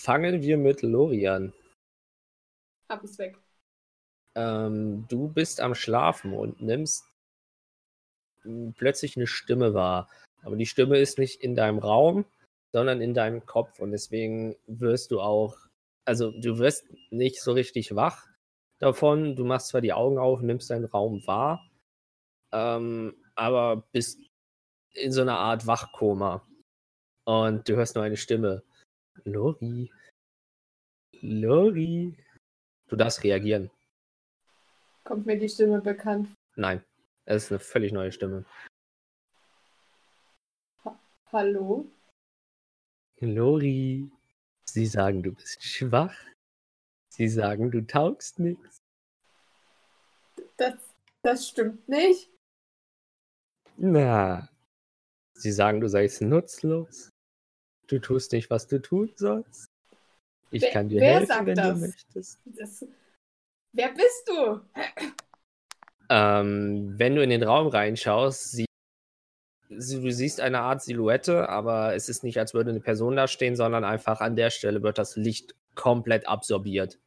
Fangen 0.00 0.40
wir 0.40 0.56
mit 0.56 0.80
Lori 0.80 1.28
an. 1.28 1.52
Hab 2.88 3.04
es 3.04 3.18
weg. 3.18 3.36
Ähm, 4.34 5.06
du 5.10 5.28
bist 5.28 5.60
am 5.60 5.74
Schlafen 5.74 6.32
und 6.32 6.62
nimmst 6.62 7.04
plötzlich 8.76 9.16
eine 9.16 9.26
Stimme 9.26 9.74
wahr. 9.74 10.08
Aber 10.42 10.56
die 10.56 10.64
Stimme 10.64 10.98
ist 10.98 11.18
nicht 11.18 11.42
in 11.42 11.54
deinem 11.54 11.78
Raum, 11.78 12.24
sondern 12.72 13.02
in 13.02 13.12
deinem 13.12 13.44
Kopf. 13.44 13.78
Und 13.78 13.92
deswegen 13.92 14.56
wirst 14.66 15.10
du 15.10 15.20
auch, 15.20 15.58
also 16.06 16.30
du 16.30 16.58
wirst 16.58 16.86
nicht 17.10 17.42
so 17.42 17.52
richtig 17.52 17.94
wach 17.94 18.26
davon. 18.78 19.36
Du 19.36 19.44
machst 19.44 19.68
zwar 19.68 19.82
die 19.82 19.92
Augen 19.92 20.16
auf, 20.16 20.40
nimmst 20.40 20.70
deinen 20.70 20.86
Raum 20.86 21.26
wahr, 21.26 21.68
ähm, 22.52 23.14
aber 23.34 23.84
bist 23.92 24.18
in 24.94 25.12
so 25.12 25.20
einer 25.20 25.38
Art 25.38 25.66
Wachkoma. 25.66 26.42
Und 27.26 27.68
du 27.68 27.76
hörst 27.76 27.96
nur 27.96 28.04
eine 28.04 28.16
Stimme. 28.16 28.62
Lori. 29.24 29.90
Lori. 31.20 32.16
Du 32.88 32.96
darfst 32.96 33.22
reagieren. 33.22 33.70
Kommt 35.04 35.26
mir 35.26 35.38
die 35.38 35.48
Stimme 35.48 35.80
bekannt? 35.80 36.28
Nein, 36.56 36.84
es 37.24 37.44
ist 37.44 37.52
eine 37.52 37.60
völlig 37.60 37.92
neue 37.92 38.12
Stimme. 38.12 38.44
Ha 40.84 40.98
Hallo? 41.32 41.90
Lori. 43.20 44.10
Sie 44.64 44.86
sagen, 44.86 45.22
du 45.22 45.32
bist 45.32 45.62
schwach. 45.62 46.16
Sie 47.08 47.28
sagen, 47.28 47.70
du 47.70 47.86
taugst 47.86 48.38
nichts. 48.38 48.78
Das, 50.56 50.74
das 51.22 51.48
stimmt 51.48 51.88
nicht. 51.88 52.30
Na. 53.76 54.48
Sie 55.34 55.52
sagen, 55.52 55.80
du 55.80 55.88
seist 55.88 56.20
nutzlos. 56.22 57.10
Du 57.90 57.98
tust 57.98 58.30
nicht, 58.30 58.50
was 58.50 58.68
du 58.68 58.80
tun 58.80 59.12
sollst. 59.16 59.68
Ich 60.52 60.62
wer, 60.62 60.70
kann 60.70 60.88
dir 60.88 61.02
helfen, 61.02 61.44
wenn 61.44 61.56
das? 61.56 61.74
du 61.74 61.86
möchtest. 61.86 62.40
Das, 62.44 62.86
wer 63.72 63.88
bist 63.88 64.28
du? 64.28 64.60
Ähm, 66.08 66.94
wenn 66.96 67.16
du 67.16 67.22
in 67.22 67.30
den 67.30 67.42
Raum 67.42 67.66
reinschaust, 67.66 68.52
sie, 68.52 68.66
sie, 69.70 70.00
du 70.00 70.12
siehst 70.12 70.40
eine 70.40 70.60
Art 70.60 70.82
Silhouette, 70.82 71.48
aber 71.48 71.96
es 71.96 72.08
ist 72.08 72.22
nicht, 72.22 72.38
als 72.38 72.54
würde 72.54 72.70
eine 72.70 72.80
Person 72.80 73.16
da 73.16 73.26
stehen, 73.26 73.56
sondern 73.56 73.82
einfach 73.82 74.20
an 74.20 74.36
der 74.36 74.50
Stelle 74.50 74.84
wird 74.84 74.96
das 74.96 75.16
Licht 75.16 75.56
komplett 75.74 76.28
absorbiert. 76.28 77.00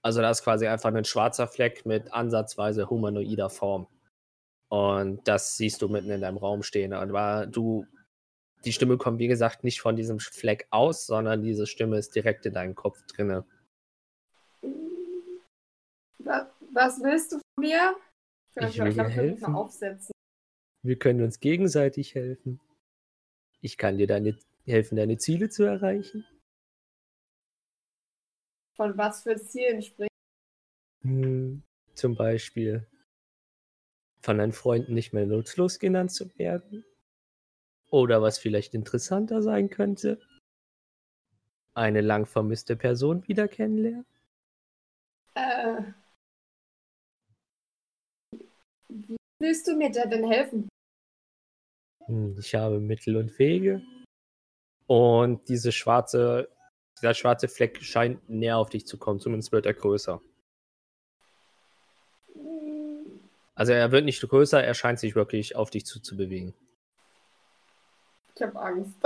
Also 0.00 0.22
da 0.22 0.30
ist 0.30 0.42
quasi 0.42 0.66
einfach 0.66 0.94
ein 0.94 1.04
schwarzer 1.04 1.48
Fleck 1.48 1.84
mit 1.84 2.14
ansatzweise 2.14 2.88
humanoider 2.88 3.50
Form. 3.50 3.88
Und 4.70 5.28
das 5.28 5.58
siehst 5.58 5.82
du 5.82 5.88
mitten 5.88 6.10
in 6.10 6.22
deinem 6.22 6.38
Raum 6.38 6.62
stehen. 6.62 6.94
Aber 6.94 7.46
du, 7.46 7.84
die 8.64 8.72
Stimme 8.72 8.98
kommt, 8.98 9.18
wie 9.18 9.28
gesagt, 9.28 9.64
nicht 9.64 9.80
von 9.80 9.96
diesem 9.96 10.20
Fleck 10.20 10.66
aus, 10.70 11.06
sondern 11.06 11.42
diese 11.42 11.66
Stimme 11.66 11.98
ist 11.98 12.14
direkt 12.14 12.46
in 12.46 12.54
deinem 12.54 12.74
Kopf 12.74 13.02
drinne. 13.06 13.46
Was, 16.18 17.02
willst 17.02 17.32
du 17.32 17.36
von 17.36 17.64
mir? 17.64 17.96
Ich, 18.56 18.78
will 18.78 18.92
dir 18.92 19.08
helfen. 19.08 19.56
Wir 20.82 20.98
können 20.98 21.22
uns 21.22 21.40
gegenseitig 21.40 22.14
helfen. 22.14 22.60
Ich 23.60 23.76
kann 23.76 23.98
dir 23.98 24.06
deine, 24.06 24.38
helfen, 24.66 24.96
deine 24.96 25.18
Ziele 25.18 25.48
zu 25.48 25.64
erreichen. 25.64 26.26
Von 28.76 28.96
was 28.96 29.22
für 29.22 29.36
Zielen 29.36 29.82
sprichst 29.82 30.10
hm, 31.02 31.62
Zum 31.94 32.16
Beispiel 32.16 32.86
von 34.22 34.38
deinen 34.38 34.52
Freunden 34.52 34.94
nicht 34.94 35.12
mehr 35.12 35.26
nutzlos 35.26 35.78
genannt 35.78 36.12
zu 36.12 36.36
werden. 36.38 36.84
Oder 37.90 38.22
was 38.22 38.38
vielleicht 38.38 38.74
interessanter 38.74 39.42
sein 39.42 39.68
könnte. 39.68 40.20
Eine 41.74 42.00
lang 42.00 42.26
vermisste 42.26 42.76
Person 42.76 43.26
wieder 43.28 43.48
kennenlernen. 43.48 44.06
Äh, 45.34 45.82
wie 48.88 49.16
willst 49.40 49.66
du 49.68 49.76
mir 49.76 49.90
da 49.90 50.06
denn 50.06 50.28
helfen? 50.28 50.68
Hm, 52.06 52.36
ich 52.38 52.54
habe 52.54 52.80
Mittel 52.80 53.16
und 53.16 53.38
Wege. 53.38 53.82
Und 54.86 55.48
diese 55.48 55.70
schwarze, 55.70 56.48
dieser 56.98 57.14
schwarze 57.14 57.48
Fleck 57.48 57.82
scheint 57.82 58.28
näher 58.28 58.58
auf 58.58 58.70
dich 58.70 58.86
zu 58.86 58.98
kommen, 58.98 59.20
zumindest 59.20 59.52
wird 59.52 59.66
er 59.66 59.74
größer. 59.74 60.20
Also 63.54 63.72
er 63.72 63.92
wird 63.92 64.04
nicht 64.04 64.20
größer, 64.20 64.62
er 64.62 64.74
scheint 64.74 64.98
sich 64.98 65.14
wirklich 65.14 65.54
auf 65.54 65.70
dich 65.70 65.86
zuzubewegen. 65.86 66.54
Ich 68.40 68.46
habe 68.46 68.58
Angst. 68.58 68.96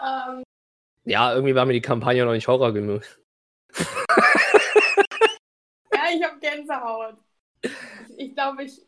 um. 0.00 0.42
Ja, 1.04 1.32
irgendwie 1.34 1.54
war 1.54 1.66
mir 1.66 1.72
die 1.72 1.80
Kampagne 1.80 2.24
noch 2.24 2.32
nicht 2.32 2.46
Horror 2.46 2.72
genug. 2.72 3.02
ja, 5.92 6.04
ich 6.14 6.22
habe 6.22 6.38
Gänsehaut. 6.38 7.16
Ich 8.16 8.34
glaube, 8.34 8.64
ich. 8.64 8.80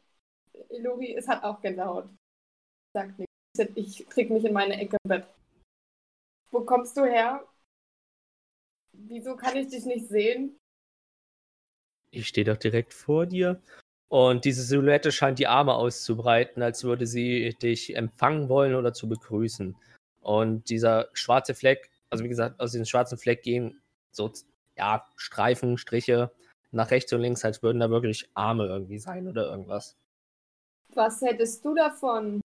Lori, 0.70 1.14
es 1.14 1.26
hat 1.26 1.42
auch 1.42 1.60
Gänsehaut. 1.60 2.08
Sagt 2.94 3.18
nichts. 3.18 3.32
Ich 3.74 4.06
krieg 4.08 4.30
mich 4.30 4.44
in 4.44 4.52
meine 4.52 4.78
Ecke 4.80 4.98
im 5.04 5.08
Bett. 5.08 5.26
Wo 6.50 6.60
kommst 6.64 6.96
du 6.96 7.04
her? 7.04 7.46
Wieso 8.92 9.36
kann 9.36 9.56
ich 9.56 9.68
dich 9.68 9.84
nicht 9.84 10.08
sehen? 10.08 10.58
Ich 12.10 12.28
stehe 12.28 12.44
doch 12.44 12.58
direkt 12.58 12.94
vor 12.94 13.26
dir. 13.26 13.60
Und 14.12 14.44
diese 14.44 14.62
Silhouette 14.62 15.10
scheint 15.10 15.38
die 15.38 15.46
Arme 15.46 15.72
auszubreiten, 15.72 16.62
als 16.62 16.84
würde 16.84 17.06
sie 17.06 17.56
dich 17.62 17.96
empfangen 17.96 18.50
wollen 18.50 18.74
oder 18.74 18.92
zu 18.92 19.08
begrüßen. 19.08 19.74
Und 20.20 20.68
dieser 20.68 21.08
schwarze 21.14 21.54
Fleck, 21.54 21.90
also 22.10 22.22
wie 22.22 22.28
gesagt, 22.28 22.60
aus 22.60 22.72
diesem 22.72 22.84
schwarzen 22.84 23.16
Fleck 23.16 23.42
gehen 23.42 23.80
so 24.10 24.30
ja, 24.76 25.06
Streifen, 25.16 25.78
Striche 25.78 26.30
nach 26.72 26.90
rechts 26.90 27.10
und 27.14 27.22
links, 27.22 27.42
als 27.42 27.62
würden 27.62 27.80
da 27.80 27.88
wirklich 27.88 28.28
Arme 28.34 28.66
irgendwie 28.66 28.98
sein 28.98 29.26
oder 29.26 29.46
irgendwas. 29.46 29.96
Was 30.92 31.22
hättest 31.22 31.64
du 31.64 31.74
davon, 31.74 32.42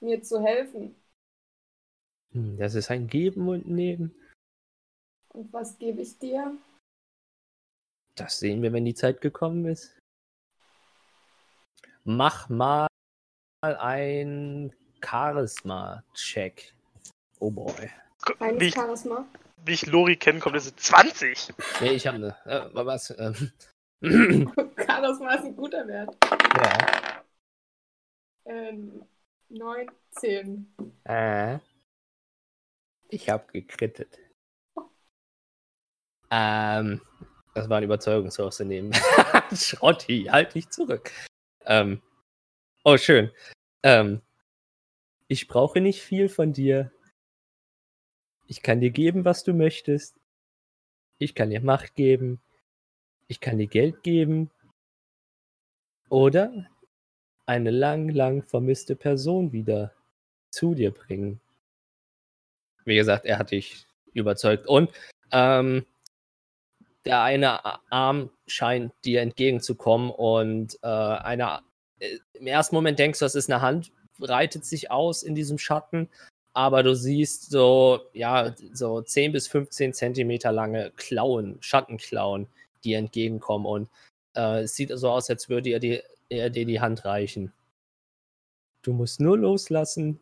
mir 0.00 0.20
zu 0.20 0.42
helfen? 0.42 0.96
Hm, 2.32 2.58
das 2.58 2.74
ist 2.74 2.90
ein 2.90 3.06
Geben 3.06 3.48
und 3.48 3.68
Nehmen. 3.68 4.12
Und 5.28 5.52
was 5.52 5.78
gebe 5.78 6.02
ich 6.02 6.18
dir? 6.18 6.58
Das 8.16 8.40
sehen 8.40 8.62
wir, 8.62 8.72
wenn 8.72 8.84
die 8.84 8.94
Zeit 8.94 9.20
gekommen 9.20 9.66
ist. 9.66 9.96
Mach 12.04 12.48
mal 12.48 12.88
ein 13.62 14.74
Charisma-Check. 15.04 16.74
Oh 17.38 17.50
boy. 17.50 17.90
Ein 18.38 18.60
Charisma? 18.60 19.26
wie 19.64 19.72
ich 19.72 19.86
Lori 19.86 20.16
kenne, 20.16 20.40
kommt 20.40 20.56
es 20.56 20.74
20. 20.74 21.52
Nee, 21.80 21.90
ich 21.90 22.06
habe 22.06 22.16
eine. 22.16 22.36
Äh, 22.44 22.68
was? 22.72 23.14
Ähm. 23.18 23.52
Charisma 24.76 25.34
ist 25.34 25.44
ein 25.44 25.56
guter 25.56 25.86
Wert. 25.86 26.16
Ja. 26.56 27.22
Ähm, 28.46 29.04
19. 29.48 30.74
Äh. 31.04 31.58
Ich 33.08 33.28
habe 33.28 33.44
gekrittet. 33.52 34.18
Ähm, 36.30 37.02
das 37.54 37.68
war 37.68 37.76
ein 37.76 37.84
Überzeugungswurf 37.84 38.58
nehmen. 38.60 38.92
Schrotti, 39.54 40.24
halt 40.30 40.54
dich 40.54 40.70
zurück. 40.70 41.12
Ähm, 41.66 42.02
oh, 42.84 42.96
schön. 42.96 43.30
Ähm, 43.82 44.22
ich 45.28 45.48
brauche 45.48 45.80
nicht 45.80 46.02
viel 46.02 46.28
von 46.28 46.52
dir. 46.52 46.92
Ich 48.46 48.62
kann 48.62 48.80
dir 48.80 48.90
geben, 48.90 49.24
was 49.24 49.44
du 49.44 49.54
möchtest. 49.54 50.16
Ich 51.18 51.34
kann 51.34 51.50
dir 51.50 51.60
Macht 51.60 51.94
geben. 51.94 52.40
Ich 53.28 53.40
kann 53.40 53.58
dir 53.58 53.68
Geld 53.68 54.02
geben. 54.02 54.50
Oder 56.08 56.68
eine 57.46 57.70
lang, 57.70 58.08
lang 58.10 58.42
vermisste 58.42 58.96
Person 58.96 59.52
wieder 59.52 59.94
zu 60.50 60.74
dir 60.74 60.90
bringen. 60.90 61.40
Wie 62.84 62.96
gesagt, 62.96 63.24
er 63.24 63.38
hat 63.38 63.52
dich 63.52 63.86
überzeugt. 64.12 64.66
Und 64.66 64.92
ähm, 65.30 65.86
der 67.04 67.22
eine 67.22 67.64
Arm 67.90 68.30
scheint 68.52 68.92
dir 69.04 69.20
entgegenzukommen 69.22 70.10
und 70.10 70.78
äh, 70.82 70.86
einer, 70.86 71.62
äh, 71.98 72.18
im 72.34 72.46
ersten 72.46 72.74
Moment 72.74 72.98
denkst 72.98 73.18
du, 73.18 73.24
das 73.24 73.34
ist 73.34 73.50
eine 73.50 73.62
Hand, 73.62 73.92
breitet 74.18 74.64
sich 74.64 74.90
aus 74.90 75.22
in 75.22 75.34
diesem 75.34 75.58
Schatten, 75.58 76.08
aber 76.52 76.82
du 76.82 76.94
siehst 76.94 77.50
so, 77.50 78.00
ja, 78.12 78.54
so 78.72 79.00
10 79.00 79.32
bis 79.32 79.48
15 79.48 79.94
Zentimeter 79.94 80.52
lange 80.52 80.92
Klauen, 80.96 81.56
Schattenklauen, 81.60 82.46
die 82.84 82.94
entgegenkommen 82.94 83.66
und 83.66 83.88
äh, 84.34 84.62
es 84.62 84.76
sieht 84.76 84.90
so 84.94 85.10
aus, 85.10 85.30
als 85.30 85.48
würde 85.48 85.70
er 85.70 85.80
dir 85.80 86.02
er 86.32 86.50
dir 86.50 86.66
die 86.66 86.80
Hand 86.80 87.04
reichen. 87.04 87.52
Du 88.82 88.92
musst 88.92 89.20
nur 89.20 89.38
loslassen. 89.38 90.20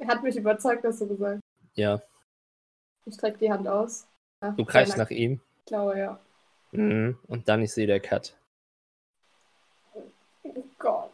Er 0.00 0.08
hat 0.08 0.22
mich 0.22 0.36
überzeugt, 0.36 0.84
hast 0.84 1.00
du 1.00 1.08
gesagt. 1.08 1.40
Ja. 1.74 2.02
Ich 3.06 3.14
strecke 3.14 3.38
die 3.38 3.50
Hand 3.50 3.66
aus. 3.68 4.06
Nach 4.40 4.56
du 4.56 4.64
greifst 4.64 4.98
nach 4.98 5.10
ihm. 5.10 5.40
Ich 5.60 5.64
glaube, 5.66 5.98
ja. 5.98 6.20
Mhm. 6.74 7.18
Und 7.28 7.48
dann 7.48 7.62
ich 7.62 7.72
sehe 7.72 7.86
der 7.86 8.00
Cut. 8.00 8.36
Oh 10.42 10.64
Gott. 10.78 11.10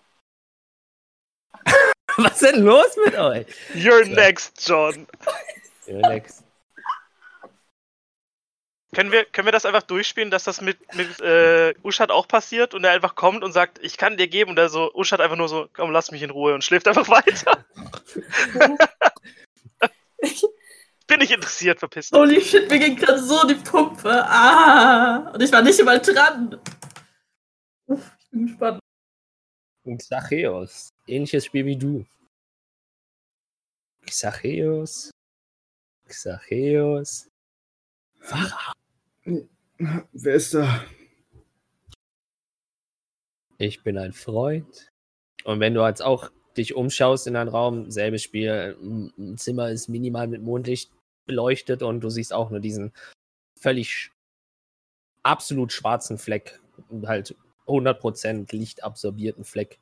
Was 2.17 2.43
ist 2.43 2.53
denn 2.53 2.63
los 2.63 2.97
mit 3.05 3.17
euch? 3.17 3.47
You're 3.75 4.05
so. 4.05 4.11
next, 4.13 4.67
John. 4.67 5.07
You're 5.87 6.09
next. 6.09 6.43
Können 8.93 9.13
wir, 9.13 9.25
können 9.25 9.47
wir 9.47 9.53
das 9.53 9.67
einfach 9.67 9.85
durchspielen, 9.85 10.33
dass 10.33 10.43
das 10.43 10.61
mit, 10.61 10.79
mit 10.97 11.21
äh, 11.21 11.75
Uschat 11.85 12.11
auch 12.11 12.27
passiert 12.27 12.75
und 12.75 12.83
er 12.83 12.91
einfach 12.91 13.15
kommt 13.15 13.45
und 13.45 13.53
sagt, 13.53 13.79
ich 13.83 13.97
kann 13.97 14.17
dir 14.17 14.27
geben 14.27 14.51
und 14.51 14.59
er 14.59 14.69
so, 14.69 14.93
Uschat 14.95 15.21
einfach 15.21 15.37
nur 15.37 15.49
so, 15.49 15.69
komm, 15.73 15.93
lass 15.93 16.11
mich 16.11 16.23
in 16.23 16.31
Ruhe 16.31 16.55
und 16.55 16.65
schläft 16.65 16.89
einfach 16.89 17.09
weiter. 17.09 17.65
Bin 21.11 21.23
ich 21.23 21.33
interessiert, 21.33 21.81
verpisst. 21.81 22.13
Holy 22.13 22.41
shit, 22.41 22.71
mir 22.71 22.79
ging 22.79 22.95
gerade 22.95 23.19
so 23.19 23.45
die 23.45 23.57
Pumpe. 23.57 24.09
Ah, 24.09 25.33
und 25.35 25.43
ich 25.43 25.51
war 25.51 25.61
nicht 25.61 25.85
mal 25.85 25.99
dran. 25.99 26.57
Uff, 27.87 28.13
ich 28.21 28.31
bin 28.31 28.47
gespannt. 28.47 28.79
Xacheos. 29.99 30.91
Ähnliches 31.09 31.47
Spiel 31.47 31.67
wie 31.67 31.77
du. 31.77 32.07
Xacheos. 34.07 35.11
Xacheos. 36.07 37.29
Farah. 38.21 38.73
Wer 40.13 40.35
ist 40.37 40.55
da? 40.55 40.85
Ich 43.59 43.83
bin 43.83 43.99
ein 43.99 44.13
Freund. 44.13 44.89
Und 45.43 45.59
wenn 45.59 45.75
du 45.75 45.85
jetzt 45.85 46.03
auch 46.03 46.31
dich 46.57 46.77
umschaust 46.77 47.27
in 47.27 47.35
deinen 47.35 47.49
Raum, 47.49 47.91
selbes 47.91 48.23
Spiel, 48.23 48.77
ein 48.81 49.37
Zimmer 49.39 49.71
ist 49.71 49.89
minimal 49.89 50.29
mit 50.29 50.43
Mondlicht 50.43 50.93
beleuchtet 51.27 51.83
und 51.83 52.01
du 52.01 52.11
siehst 52.11 52.33
auch 52.33 52.51
nur 52.51 52.61
diesen 52.61 52.93
völlig 53.59 54.11
absolut 55.23 55.73
schwarzen 55.73 56.19
Fleck, 56.19 56.61
halt 57.05 57.37
100% 57.67 58.55
lichtabsorbierten 58.55 59.45
Fleck 59.45 59.79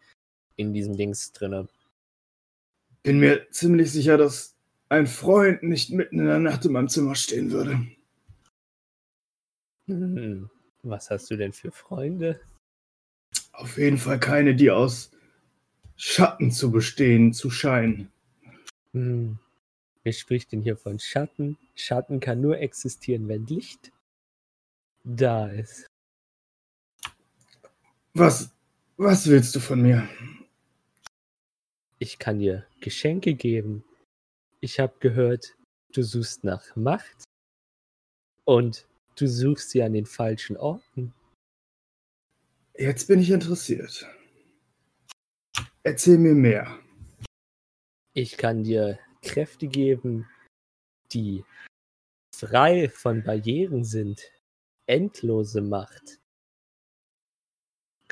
in 0.57 0.73
diesem 0.73 0.97
Dings 0.97 1.33
drinne. 1.33 1.69
Bin 3.03 3.21
mir 3.21 3.49
ziemlich 3.51 3.93
sicher, 3.93 4.17
dass 4.17 4.57
ein 4.89 5.07
Freund 5.07 5.63
nicht 5.63 5.91
mitten 5.91 6.19
in 6.19 6.27
der 6.27 6.39
Nacht 6.39 6.65
in 6.65 6.73
meinem 6.73 6.89
Zimmer 6.89 7.15
stehen 7.15 7.51
würde. 7.51 7.87
Hm, 9.87 10.51
was 10.83 11.11
hast 11.11 11.31
du 11.31 11.37
denn 11.37 11.53
für 11.53 11.71
Freunde? 11.71 12.41
Auf 13.53 13.79
jeden 13.79 13.99
Fall 13.99 14.21
keine, 14.21 14.55
die 14.55 14.71
aus 14.71 15.11
Schatten 15.97 16.51
zu 16.51 16.71
bestehen, 16.71 17.33
zu 17.33 17.51
scheinen. 17.51 18.11
Hm. 18.93 19.39
Wer 20.09 20.15
spricht 20.15 20.53
denn 20.53 20.63
hier 20.63 20.79
von 20.79 20.99
Schatten? 20.99 21.59
Schatten 21.75 22.19
kann 22.19 22.41
nur 22.41 22.61
existieren, 22.61 23.29
wenn 23.29 23.45
Licht 23.45 23.93
da 25.05 25.49
ist. 25.49 25.87
Was, 28.15 28.51
was 28.97 29.29
willst 29.29 29.55
du 29.55 29.61
von 29.61 29.83
mir? 29.83 30.09
Ich 31.99 32.19
kann 32.19 32.39
dir 32.39 32.67
Geschenke 32.81 33.35
geben. 33.35 33.85
Ich 34.61 34.81
habe 34.81 34.95
gehört, 34.99 35.55
du 35.93 36.03
suchst 36.03 36.43
nach 36.43 36.75
Macht. 36.75 37.25
Und 38.47 38.89
Du 39.17 39.29
suchst 39.29 39.69
sie 39.69 39.83
an 39.83 39.93
den 39.93 40.07
falschen 40.07 40.57
Orten. 40.57 41.13
Jetzt 42.79 43.09
bin 43.09 43.21
ich 43.21 43.31
interessiert. 43.31 44.09
Erzähl 45.83 46.17
mir 46.17 46.35
mehr. 46.35 46.79
Ich 48.15 48.39
kann 48.39 48.63
dir 48.63 48.99
Kräfte 49.23 49.67
geben, 49.67 50.27
die 51.13 51.45
frei 52.35 52.89
von 52.89 53.23
Barrieren 53.23 53.85
sind. 53.85 54.23
Endlose 54.87 55.61
Macht. 55.61 56.19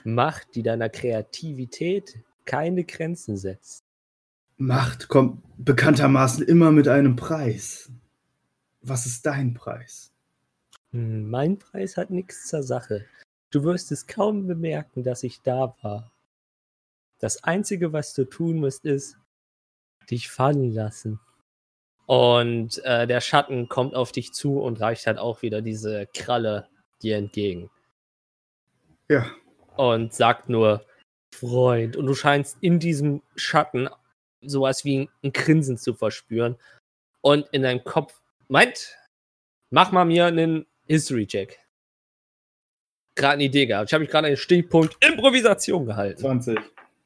Macht, 0.05 0.55
die 0.55 0.63
deiner 0.63 0.89
Kreativität 0.89 2.19
keine 2.45 2.85
Grenzen 2.85 3.37
setzt. 3.37 3.83
Macht 4.57 5.09
kommt 5.09 5.43
bekanntermaßen 5.59 6.45
immer 6.47 6.71
mit 6.71 6.89
einem 6.89 7.17
Preis. 7.17 7.91
Was 8.83 9.07
ist 9.07 9.27
dein 9.27 9.55
Preis? 9.55 10.13
Hm, 10.93 11.29
mein 11.29 11.59
Preis 11.59 11.97
hat 11.97 12.11
nichts 12.11 12.47
zur 12.49 12.63
Sache. 12.63 13.05
Du 13.51 13.65
wirst 13.65 13.91
es 13.91 14.07
kaum 14.07 14.47
bemerken, 14.47 15.03
dass 15.03 15.23
ich 15.23 15.43
da 15.43 15.75
war. 15.83 16.13
Das 17.19 17.43
Einzige, 17.45 17.93
was 17.93 18.15
du 18.15 18.25
tun 18.25 18.59
musst, 18.59 18.85
ist, 18.85 19.19
dich 20.11 20.29
fallen 20.29 20.73
lassen. 20.73 21.21
Und 22.07 22.83
äh, 22.85 23.07
der 23.07 23.21
Schatten 23.21 23.69
kommt 23.69 23.95
auf 23.95 24.13
dich 24.13 24.33
zu 24.33 24.61
und 24.61 24.81
reicht 24.81 25.07
halt 25.07 25.19
auch 25.19 25.43
wieder 25.43 25.61
diese 25.61 26.07
Kralle 26.15 26.69
dir 27.03 27.17
entgegen. 27.17 27.71
Ja. 29.09 29.31
Und 29.77 30.15
sagt 30.15 30.49
nur, 30.49 30.85
Freund. 31.37 31.97
Und 31.97 32.07
du 32.07 32.15
scheinst 32.15 32.59
in 32.61 32.79
diesem 32.79 33.23
Schatten 33.35 33.89
sowas 34.41 34.85
wie 34.85 35.09
ein 35.23 35.33
Grinsen 35.33 35.77
zu 35.77 35.95
verspüren. 35.95 36.57
Und 37.21 37.49
in 37.51 37.63
deinem 37.63 37.85
Kopf, 37.85 38.21
meint, 38.49 38.97
mach 39.71 39.93
mal 39.93 40.05
mir 40.05 40.27
einen 40.27 40.67
History-Check. 40.87 41.59
Gerade 43.17 43.35
eine 43.35 43.45
Idee 43.45 43.67
gehabt. 43.67 43.89
Ich 43.89 43.95
habe 43.95 44.03
mich 44.03 44.11
gerade 44.11 44.29
einen 44.29 44.37
Stichpunkt 44.37 44.97
Improvisation 45.05 45.87
gehalten. 45.87 46.21
20. 46.21 46.59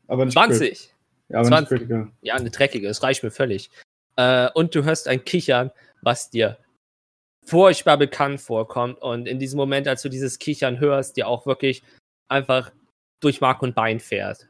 Aber 0.09 0.25
nicht 0.25 0.35
20. 0.35 0.95
Ja, 1.31 1.39
aber 1.39 1.49
20. 1.49 1.71
nicht 1.71 1.79
critical. 1.79 2.13
Ja, 2.23 2.35
eine 2.35 2.51
dreckige. 2.51 2.89
Das 2.89 3.03
reicht 3.03 3.23
mir 3.23 3.31
völlig. 3.31 3.71
Äh, 4.17 4.49
und 4.55 4.75
du 4.75 4.85
hörst 4.85 5.09
ein 5.09 5.25
Kichern, 5.25 5.71
was 6.03 6.31
dir 6.31 6.59
furchtbar 7.47 7.97
bekannt 7.97 8.41
vorkommt. 8.41 9.01
Und 9.01 9.27
in 9.27 9.39
diesem 9.39 9.57
Moment, 9.57 9.89
als 9.89 10.03
du 10.03 10.09
dieses 10.09 10.39
Kichern 10.39 10.81
hörst, 10.81 11.17
dir 11.17 11.29
auch 11.29 11.47
wirklich 11.47 11.83
einfach 12.29 12.73
durch 13.21 13.41
Mark 13.41 13.63
und 13.63 13.75
Bein 13.75 14.01
fährt. 14.01 14.49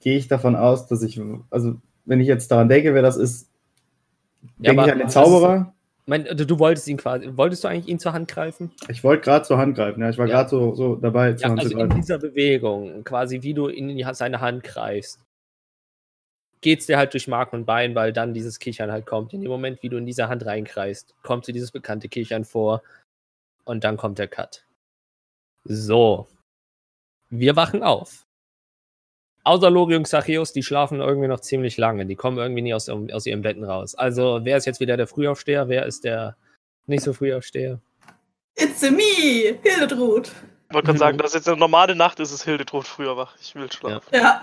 Gehe 0.00 0.16
ich 0.16 0.28
davon 0.28 0.56
aus, 0.56 0.86
dass 0.86 1.02
ich, 1.02 1.20
also 1.50 1.76
wenn 2.04 2.20
ich 2.20 2.26
jetzt 2.26 2.50
daran 2.50 2.68
denke, 2.68 2.94
wer 2.94 3.02
das 3.02 3.16
ist, 3.16 3.48
denke 4.58 4.80
ja, 4.80 4.86
ich 4.86 4.92
an 4.92 4.98
den 4.98 5.08
Zauberer. 5.08 5.74
Mein, 6.10 6.24
du, 6.24 6.58
wolltest 6.58 6.88
ihn 6.88 6.96
quasi, 6.96 7.30
wolltest 7.36 7.62
du 7.62 7.68
eigentlich 7.68 7.86
ihn 7.86 8.00
zur 8.00 8.12
Hand 8.12 8.26
greifen? 8.26 8.72
Ich 8.88 9.04
wollte 9.04 9.22
gerade 9.22 9.44
zur 9.44 9.58
Hand 9.58 9.76
greifen, 9.76 10.00
ja. 10.00 10.10
Ich 10.10 10.18
war 10.18 10.26
ja. 10.26 10.38
gerade 10.38 10.50
so, 10.50 10.74
so 10.74 10.96
dabei 10.96 11.34
zur 11.34 11.42
ja, 11.42 11.48
Hand 11.50 11.60
also 11.60 11.70
zu 11.70 11.76
greifen. 11.76 11.92
In 11.92 11.96
dieser 11.98 12.18
Bewegung, 12.18 13.04
quasi 13.04 13.42
wie 13.42 13.54
du 13.54 13.68
in 13.68 13.96
die, 13.96 14.04
seine 14.12 14.40
Hand 14.40 14.64
greifst, 14.64 15.20
geht 16.62 16.80
es 16.80 16.86
dir 16.86 16.98
halt 16.98 17.12
durch 17.12 17.28
Mark 17.28 17.52
und 17.52 17.64
Bein, 17.64 17.94
weil 17.94 18.12
dann 18.12 18.34
dieses 18.34 18.58
Kichern 18.58 18.90
halt 18.90 19.06
kommt. 19.06 19.32
In 19.34 19.40
dem 19.40 19.52
Moment, 19.52 19.84
wie 19.84 19.88
du 19.88 19.98
in 19.98 20.04
diese 20.04 20.28
Hand 20.28 20.44
reinkreist, 20.44 21.14
kommt 21.22 21.46
dir 21.46 21.52
dieses 21.52 21.70
bekannte 21.70 22.08
Kichern 22.08 22.44
vor 22.44 22.82
und 23.62 23.84
dann 23.84 23.96
kommt 23.96 24.18
der 24.18 24.26
Cut. 24.26 24.66
So. 25.62 26.26
Wir 27.28 27.54
wachen 27.54 27.84
auf. 27.84 28.26
Außer 29.42 29.70
Lori 29.70 29.96
und 29.96 30.02
Xacheus, 30.02 30.52
die 30.52 30.62
schlafen 30.62 31.00
irgendwie 31.00 31.28
noch 31.28 31.40
ziemlich 31.40 31.78
lange. 31.78 32.04
Die 32.06 32.16
kommen 32.16 32.38
irgendwie 32.38 32.62
nie 32.62 32.74
aus, 32.74 32.88
aus 32.88 33.26
ihren 33.26 33.42
Betten 33.42 33.64
raus. 33.64 33.94
Also, 33.94 34.40
wer 34.42 34.56
ist 34.56 34.66
jetzt 34.66 34.80
wieder 34.80 34.96
der 34.96 35.06
Frühaufsteher? 35.06 35.68
Wer 35.68 35.86
ist 35.86 36.04
der 36.04 36.36
nicht 36.86 37.02
so 37.02 37.12
Frühaufsteher? 37.12 37.80
It's 38.56 38.84
a 38.84 38.90
me, 38.90 39.58
Hildetrud. 39.62 40.30
Ich 40.68 40.74
wollte 40.74 40.86
gerade 40.86 40.98
sagen, 40.98 41.18
das 41.18 41.28
ist 41.28 41.34
jetzt 41.34 41.48
eine 41.48 41.56
normale 41.56 41.96
Nacht, 41.96 42.20
ist 42.20 42.32
es 42.32 42.44
Hildetrud 42.44 42.86
früher 42.86 43.16
wach. 43.16 43.34
Ich 43.40 43.54
will 43.54 43.70
schlafen. 43.72 44.06
Ja. 44.14 44.40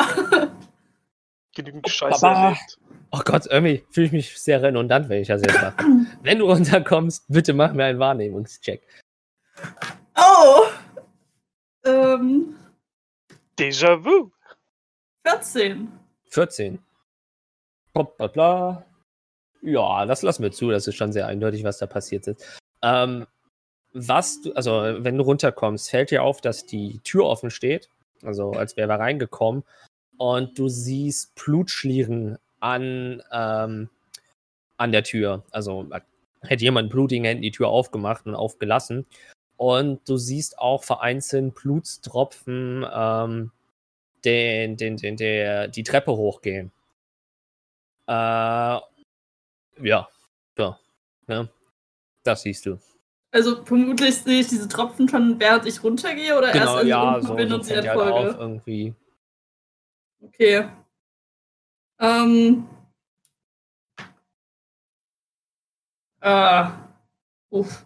Genügend 1.55 1.89
Scheiße 1.89 2.25
erlebt. 2.25 2.79
Oh 3.11 3.21
Gott, 3.23 3.45
irgendwie 3.49 3.85
fühle 3.91 4.07
ich 4.07 4.11
mich 4.11 4.41
sehr 4.41 4.61
redundant, 4.61 5.09
wenn 5.09 5.21
ich 5.21 5.27
das 5.27 5.41
jetzt 5.41 5.61
mache. 5.61 5.75
wenn 6.23 6.39
du 6.39 6.45
runterkommst, 6.45 7.25
bitte 7.29 7.53
mach 7.53 7.71
mir 7.73 7.85
einen 7.85 7.99
Wahrnehmungscheck. 7.99 8.81
Oh! 10.15 10.63
Ähm. 11.85 12.55
Déjà-vu. 13.57 14.31
14. 15.27 15.89
14. 16.29 16.79
Hoppala. 17.93 18.85
Ja, 19.61 20.05
das 20.05 20.21
lassen 20.21 20.43
wir 20.43 20.51
zu. 20.53 20.69
Das 20.71 20.87
ist 20.87 20.95
schon 20.95 21.11
sehr 21.11 21.27
eindeutig, 21.27 21.65
was 21.65 21.79
da 21.79 21.85
passiert 21.85 22.27
ist. 22.27 22.45
Ähm, 22.81 23.27
was 23.91 24.41
du, 24.41 24.53
also 24.53 24.71
wenn 24.71 25.17
du 25.17 25.23
runterkommst, 25.23 25.89
fällt 25.89 26.11
dir 26.11 26.23
auf, 26.23 26.39
dass 26.39 26.65
die 26.65 26.99
Tür 26.99 27.25
offen 27.25 27.49
steht. 27.49 27.89
Also 28.23 28.51
als 28.51 28.77
wäre 28.77 28.93
er 28.93 28.99
reingekommen. 28.99 29.63
Und 30.17 30.57
du 30.57 30.69
siehst 30.69 31.35
Blutschlieren 31.35 32.37
an, 32.61 33.21
ähm, 33.29 33.89
an 34.77 34.91
der 34.93 35.03
Tür. 35.03 35.43
Also 35.51 35.89
hätte 36.41 36.63
jemand 36.63 36.89
blutigen 36.89 37.25
Händen 37.25 37.43
die 37.43 37.51
Tür 37.51 37.67
aufgemacht 37.67 38.25
und 38.27 38.35
aufgelassen. 38.35 39.05
Und 39.57 40.07
du 40.07 40.15
siehst 40.15 40.57
auch 40.57 40.85
vereinzelt 40.85 41.53
Blutstropfen 41.53 42.85
ähm, 42.89 43.51
den, 44.25 44.77
den, 44.77 44.97
den, 44.97 45.17
der, 45.17 45.67
die 45.67 45.83
Treppe 45.83 46.11
hochgehen. 46.11 46.71
Äh, 48.07 48.11
ja, 48.11 48.83
ja, 49.81 50.79
ja, 51.27 51.47
das 52.23 52.41
siehst 52.41 52.65
du. 52.65 52.79
Also 53.31 53.63
vermutlich 53.65 54.15
sehe 54.15 54.39
ich 54.39 54.47
diese 54.47 54.67
Tropfen 54.67 55.07
schon, 55.09 55.39
während 55.39 55.65
ich 55.65 55.83
runtergehe 55.83 56.37
oder 56.37 56.47
erst 56.47 56.59
Genau, 56.59 56.75
als 56.75 56.83
ich 56.83 56.89
ja, 56.89 57.21
so, 57.21 57.35
bin 57.35 57.49
so 57.49 57.55
und 57.55 57.65
sie 57.65 57.75
halt 57.75 57.89
auf 57.89 58.39
irgendwie. 58.39 58.95
Okay. 60.21 60.67
Ähm. 61.99 62.67
Äh. 66.21 66.65
Uff. 67.49 67.85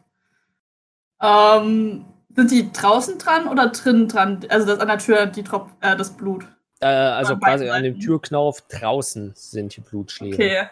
Ähm, 1.22 2.06
sind 2.36 2.52
die 2.52 2.72
draußen 2.72 3.18
dran 3.18 3.48
oder 3.48 3.70
drinnen 3.70 4.08
dran? 4.08 4.46
Also 4.50 4.66
das 4.68 4.80
an 4.80 4.88
der 4.88 4.98
Tür 5.00 5.26
die 5.26 5.44
Tropf 5.44 5.70
äh, 5.82 5.96
das 5.96 6.12
Blut. 6.12 6.46
Äh, 6.80 6.88
also 6.88 7.38
quasi 7.38 7.70
an 7.70 7.84
dem. 7.84 8.00
Türknauf 8.00 8.62
draußen 8.62 9.34
sind 9.36 9.76
die 9.76 9.82
Blutschläge. 9.82 10.36
Okay. 10.36 10.70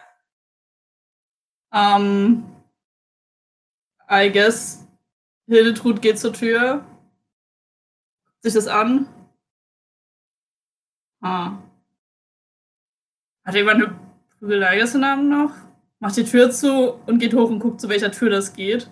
Ähm. 1.72 2.44
I 4.10 4.30
guess. 4.32 4.86
Hildetrud 5.46 6.02
geht 6.02 6.18
zur 6.18 6.32
Tür. 6.32 6.84
Sich 8.42 8.54
das 8.54 8.66
an. 8.66 9.08
Ah. 11.20 11.58
Hat 13.44 13.54
jemand 13.54 13.82
eine 13.82 13.96
Prügelei-Namen 14.38 15.28
noch? 15.28 15.52
Macht 15.98 16.16
die 16.16 16.24
Tür 16.24 16.50
zu 16.50 16.94
und 17.06 17.18
geht 17.18 17.34
hoch 17.34 17.50
und 17.50 17.58
guckt, 17.58 17.80
zu 17.80 17.88
welcher 17.88 18.10
Tür 18.10 18.30
das 18.30 18.54
geht. 18.54 18.90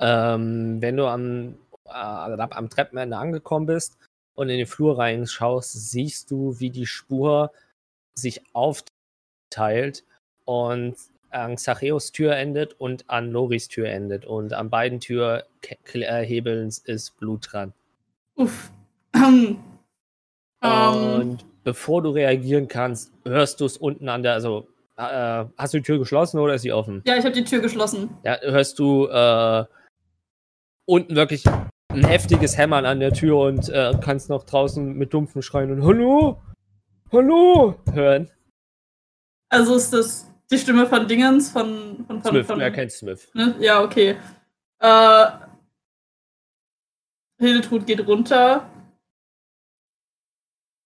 Ähm, 0.00 0.80
wenn 0.80 0.96
du 0.96 1.06
am, 1.06 1.56
äh, 1.86 1.90
am 1.90 2.70
Treppenende 2.70 3.16
angekommen 3.16 3.66
bist 3.66 3.96
und 4.34 4.48
in 4.48 4.58
den 4.58 4.66
Flur 4.66 4.98
reinschaust, 4.98 5.72
siehst 5.90 6.30
du, 6.30 6.58
wie 6.60 6.70
die 6.70 6.86
Spur 6.86 7.52
sich 8.14 8.42
aufteilt 8.52 10.04
und 10.44 10.96
an 11.30 11.56
Xacheos 11.56 12.12
Tür 12.12 12.36
endet 12.36 12.74
und 12.80 13.08
an 13.08 13.30
Loris 13.30 13.68
Tür 13.68 13.88
endet. 13.88 14.24
Und 14.24 14.52
an 14.52 14.70
beiden 14.70 15.00
Türhebeln 15.00 16.68
ist 16.68 17.16
Blut 17.18 17.52
dran. 17.52 17.72
Uff. 18.36 18.70
Ähm. 20.62 21.20
Und 21.20 21.44
bevor 21.64 22.02
du 22.02 22.10
reagieren 22.10 22.66
kannst, 22.66 23.12
hörst 23.24 23.60
du 23.60 23.66
es 23.66 23.76
unten 23.76 24.08
an 24.08 24.22
der, 24.22 24.32
also 24.32 24.66
äh, 24.96 25.44
hast 25.58 25.74
du 25.74 25.78
die 25.78 25.82
Tür 25.82 25.98
geschlossen 25.98 26.40
oder 26.40 26.54
ist 26.54 26.62
sie 26.62 26.72
offen? 26.72 27.02
ja, 27.06 27.16
ich 27.16 27.24
habe 27.24 27.34
die 27.34 27.44
Tür 27.44 27.60
geschlossen. 27.60 28.08
Ja, 28.24 28.40
hörst 28.40 28.78
du 28.78 29.06
äh, 29.06 29.64
unten 30.86 31.16
wirklich 31.16 31.44
ein 31.88 32.04
heftiges 32.04 32.56
Hämmern 32.56 32.86
an 32.86 33.00
der 33.00 33.12
Tür 33.12 33.38
und 33.38 33.68
äh, 33.68 33.92
kannst 34.00 34.28
noch 34.28 34.44
draußen 34.44 34.94
mit 34.94 35.12
dumpfen 35.12 35.42
Schreien 35.42 35.70
und 35.70 35.84
Hallo! 35.84 36.40
Hallo! 37.12 37.78
hören. 37.92 38.30
Also 39.48 39.76
ist 39.76 39.92
das 39.92 40.30
die 40.50 40.58
Stimme 40.58 40.86
von 40.86 41.06
Dingens, 41.08 41.50
von. 41.50 42.04
von, 42.06 42.22
von, 42.22 42.30
Smith, 42.30 42.46
von 42.46 42.58
du 42.58 42.64
erkennst 42.64 42.98
Smith. 42.98 43.28
Ne? 43.34 43.56
Ja, 43.60 43.82
okay. 43.82 44.16
Äh, 44.78 45.26
Hildetrud 47.38 47.86
geht 47.86 48.06
runter 48.06 48.68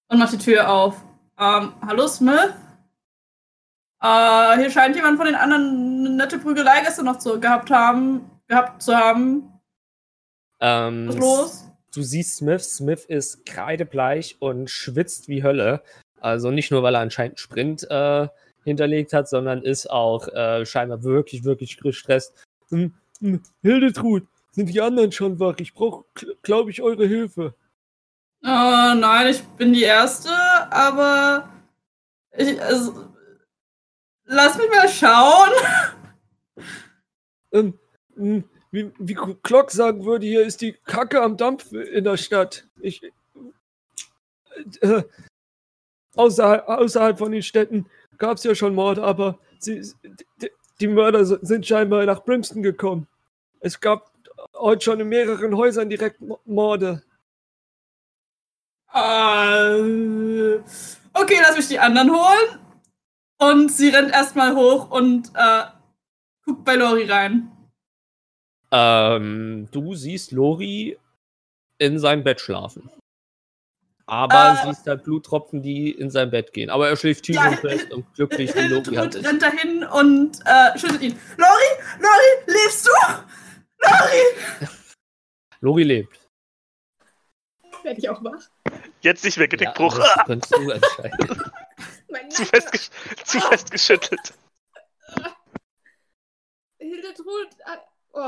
und 0.09 0.19
macht 0.19 0.33
die 0.33 0.39
Tür 0.39 0.69
auf. 0.69 1.03
Ähm, 1.39 1.73
hallo 1.87 2.07
Smith? 2.09 2.55
Äh, 4.03 4.59
hier 4.59 4.71
scheint 4.71 4.97
jemand 4.97 5.19
von 5.19 5.27
den 5.27 5.35
anderen 5.35 6.07
eine 6.07 6.11
nette 6.17 6.39
Prügelei 6.39 6.81
gestern 6.83 7.05
noch 7.05 7.19
zu, 7.19 7.39
gehabt 7.39 7.71
haben, 7.71 8.31
gehabt 8.47 8.83
zu 8.83 8.97
haben. 8.97 9.60
Ähm, 10.61 11.09
Was 11.09 11.15
ist 11.15 11.21
los? 11.21 11.65
Du 11.95 12.03
siehst 12.03 12.37
Smith. 12.37 12.63
Smith 12.63 13.05
ist 13.07 13.45
kreidebleich 13.47 14.37
und 14.39 14.71
schwitzt 14.71 15.29
wie 15.29 15.43
Hölle. 15.43 15.83
Also 16.21 16.51
nicht 16.51 16.71
nur, 16.71 16.83
weil 16.83 16.95
er 16.95 17.01
anscheinend 17.01 17.33
einen 17.33 17.39
Sprint 17.39 17.91
äh, 17.91 18.29
hinterlegt 18.65 19.13
hat, 19.13 19.29
sondern 19.29 19.63
ist 19.63 19.91
auch 19.91 20.29
äh, 20.29 20.65
scheinbar 20.67 21.03
wirklich, 21.03 21.45
wirklich 21.45 21.79
gestresst. 21.79 22.35
Hm, 22.69 22.95
hm, 23.21 23.43
Hildetrud, 23.63 24.27
sind 24.53 24.69
die 24.69 24.81
anderen 24.81 25.13
schon 25.13 25.41
wach? 25.41 25.57
Ich 25.59 25.75
brauche, 25.75 26.05
glaube 26.43 26.71
ich, 26.71 26.83
eure 26.83 27.07
Hilfe. 27.07 27.55
Äh, 28.43 28.95
nein, 28.95 29.29
ich 29.29 29.43
bin 29.43 29.73
die 29.73 29.83
Erste, 29.83 30.31
aber 30.71 31.49
ich, 32.37 32.61
also, 32.63 33.07
lass 34.25 34.57
mich 34.57 34.71
mal 34.71 34.89
schauen. 34.89 35.51
Ähm, 37.53 37.79
hm, 38.15 38.45
wie, 38.71 38.93
wie 38.99 39.15
Glock 39.15 39.71
sagen 39.71 40.05
würde, 40.05 40.27
hier 40.27 40.45
ist 40.45 40.61
die 40.61 40.73
Kacke 40.85 41.23
am 41.23 41.37
Dampf 41.37 41.73
in 41.73 42.05
der 42.05 42.17
Stadt. 42.17 42.67
Ich. 42.81 43.03
Äh, 44.81 45.03
außerhalb, 46.17 46.69
außerhalb 46.69 47.19
von 47.19 47.33
den 47.33 47.43
Städten 47.43 47.87
gab 48.19 48.37
es 48.37 48.45
ja 48.45 48.55
schon 48.55 48.75
Morde, 48.75 49.03
aber 49.03 49.39
sie, 49.59 49.81
die, 50.41 50.51
die 50.81 50.89
Mörder 50.89 51.25
sind 51.25 51.67
scheinbar 51.67 52.05
nach 52.07 52.25
Brimston 52.25 52.63
gekommen. 52.63 53.07
Es 53.61 53.81
gab 53.81 54.11
heute 54.55 54.85
schon 54.85 55.01
in 55.01 55.09
mehreren 55.09 55.57
Häusern 55.57 55.89
direkt 55.89 56.21
Mo- 56.21 56.41
Morde. 56.45 57.03
Äh, 58.93 60.59
okay, 61.13 61.39
lass 61.41 61.57
mich 61.57 61.69
die 61.69 61.79
anderen 61.79 62.11
holen. 62.11 62.59
Und 63.39 63.73
sie 63.73 63.89
rennt 63.89 64.13
erstmal 64.13 64.55
hoch 64.55 64.91
und 64.91 65.31
äh, 65.35 65.63
guckt 66.45 66.65
bei 66.65 66.75
Lori 66.75 67.05
rein. 67.11 67.51
Ähm, 68.73 69.69
du 69.73 69.95
siehst 69.95 70.33
Lori 70.33 70.99
in 71.79 71.99
seinem 71.99 72.23
Bett 72.25 72.41
schlafen. 72.41 72.91
Aber 74.07 74.59
Äh. 74.63 74.67
siehst 74.67 74.87
halt 74.87 75.05
Bluttropfen, 75.05 75.63
die 75.63 75.91
in 75.93 76.11
sein 76.11 76.31
Bett 76.31 76.53
gehen. 76.53 76.69
Aber 76.71 76.89
er 76.89 76.97
schläft 76.97 77.25
tief 77.25 77.37
Ja, 77.37 77.49
und 77.49 77.59
fest 77.61 77.93
und 77.93 78.13
glücklich, 78.15 78.55
wie 78.55 78.61
Lori 78.69 78.95
halt 78.97 79.15
Hildetrud 79.15 79.15
ist. 79.15 79.27
rennt 79.27 79.43
dahin 79.43 79.85
und 79.85 80.41
äh, 80.47 80.79
schüttelt 80.79 81.03
ihn. 81.03 81.19
Lori, 81.37 81.83
Lori, 82.01 82.45
lebst 82.47 82.87
du? 82.87 82.91
Lori! 83.83 84.69
Lori 85.61 85.83
lebt. 85.85 86.29
Werde 87.83 87.99
ich 88.01 88.09
auch 88.09 88.23
wach? 88.25 88.49
Jetzt 89.01 89.25
nicht 89.25 89.37
mehr 89.39 89.49
Ja, 89.51 89.57
Genickbruch. 89.57 89.97
das 89.97 90.09
Ah, 90.17 90.25
könntest 90.25 90.55
du 90.55 90.71
entscheiden. 90.71 91.43
Zu, 92.31 92.45
fest 92.45 92.93
zu 93.25 93.41
fest 93.41 93.71
geschüttelt. 93.71 94.35
Hildetrud. 96.79 97.49
Oh, 98.13 98.21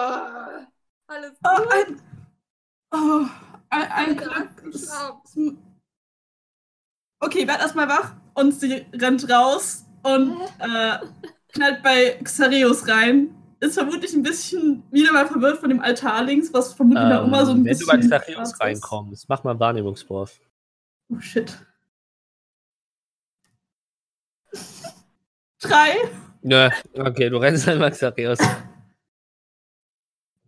alles 1.08 1.32
Oh, 1.44 1.56
gut. 1.56 1.72
ein, 1.72 2.00
oh, 2.92 3.26
ein, 3.70 3.90
ein 3.92 4.16
Glück. 4.16 4.48
Okay, 7.20 7.46
werd 7.46 7.60
erstmal 7.60 7.88
wach 7.88 8.14
und 8.34 8.52
sie 8.52 8.84
rennt 8.94 9.28
raus 9.30 9.84
und 10.02 10.40
äh, 10.58 10.98
knallt 11.52 11.82
bei 11.82 12.18
Xareus 12.22 12.88
rein. 12.88 13.34
Ist 13.60 13.74
vermutlich 13.74 14.12
ein 14.12 14.24
bisschen 14.24 14.82
wieder 14.90 15.12
mal 15.12 15.26
verwirrt 15.28 15.58
von 15.60 15.68
dem 15.68 15.80
Altar 15.80 16.24
links, 16.24 16.52
was 16.52 16.72
vermutlich 16.74 17.04
noch 17.08 17.24
immer 17.24 17.46
so 17.46 17.52
ein 17.52 17.58
Ähm, 17.58 17.64
wenn 17.66 17.78
du 17.78 17.86
bei 17.86 17.96
bisschen. 17.96 18.42
Ist. 18.42 18.60
reinkommst, 18.60 19.28
mach 19.28 19.44
mal 19.44 19.52
einen 19.52 19.60
Wahrnehmungswurf. 19.60 20.40
Oh 21.10 21.20
shit. 21.20 21.56
Drei? 25.60 25.94
Nö, 26.42 26.68
okay, 26.94 27.30
du 27.30 27.36
rennst 27.36 27.68
einmal 27.68 27.92
Xachios. 27.92 28.38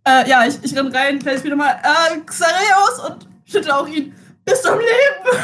Äh, 0.07 0.29
ja, 0.29 0.47
ich, 0.47 0.63
ich 0.63 0.77
renn 0.77 0.89
rein, 0.95 1.19
place 1.19 1.45
wieder 1.45 1.57
mal 1.57 1.81
äh, 1.83 2.19
Xareus 2.21 2.99
und 3.11 3.27
schüttel 3.47 3.71
auch 3.71 3.89
ihn. 3.89 4.15
Bist 4.45 4.65
du 4.65 4.71
am 4.71 4.79
Leben? 4.79 5.39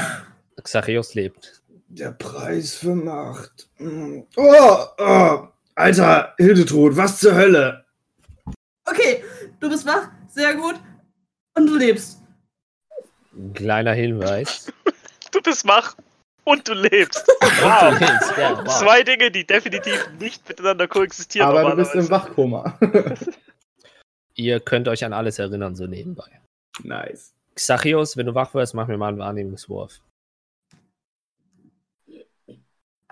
Xachios 0.62 1.14
lebt. 1.14 1.62
Der 1.88 2.12
Preis 2.12 2.75
für 2.75 2.94
Macht. 2.94 3.68
Mm. 3.79 4.20
Oh, 4.37 4.77
oh. 4.99 5.49
Alter, 5.75 6.35
Hildetrud, 6.37 6.96
was 6.96 7.18
zur 7.18 7.35
Hölle? 7.35 7.85
Okay, 8.85 9.25
du 9.61 9.70
bist 9.70 9.87
wach, 9.87 10.09
sehr 10.29 10.55
gut. 10.55 10.75
Und 11.55 11.66
du 11.66 11.77
lebst. 11.77 12.18
Ein 13.35 13.55
kleiner 13.55 13.92
Hinweis. 13.92 14.70
Du 15.33 15.40
bist 15.40 15.64
wach 15.64 15.94
und 16.42 16.66
du 16.66 16.75
lebst. 16.75 17.25
Du 17.29 17.46
Wow. 17.62 18.01
lebst, 18.01 18.33
ja, 18.37 18.59
wow. 18.66 18.79
Zwei 18.81 19.05
Dinge, 19.05 19.31
die 19.31 19.46
definitiv 19.46 20.11
nicht 20.18 20.46
miteinander 20.49 20.88
koexistieren. 20.88 21.49
Aber 21.49 21.70
du 21.70 21.77
bist 21.77 21.94
im. 21.94 22.11
Wachkoma. 22.11 22.77
Ihr 24.40 24.59
könnt 24.59 24.88
euch 24.88 25.05
an 25.05 25.12
alles 25.12 25.38
erinnern, 25.38 25.76
so 25.76 25.87
nebenbei. 25.87 26.40
nice. 26.83 27.35
Xachios, 27.55 28.16
wenn 28.16 28.24
du 28.24 28.35
wach 28.35 28.55
wirst, 28.55 28.74
mach 28.74 28.88
mir 28.88 28.96
mal 28.96 29.09
einen 29.09 29.18
Wahrnehmungswurf. 29.18 30.00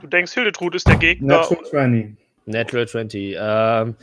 Du 0.01 0.07
denkst, 0.07 0.33
Hildetrud 0.33 0.75
ist 0.75 0.89
der 0.89 0.97
Gegner. 0.97 1.41
Natural 1.41 1.65
20. 1.67 2.17
Natural 2.47 2.89
20. 2.89 3.37
Ähm, 3.39 3.97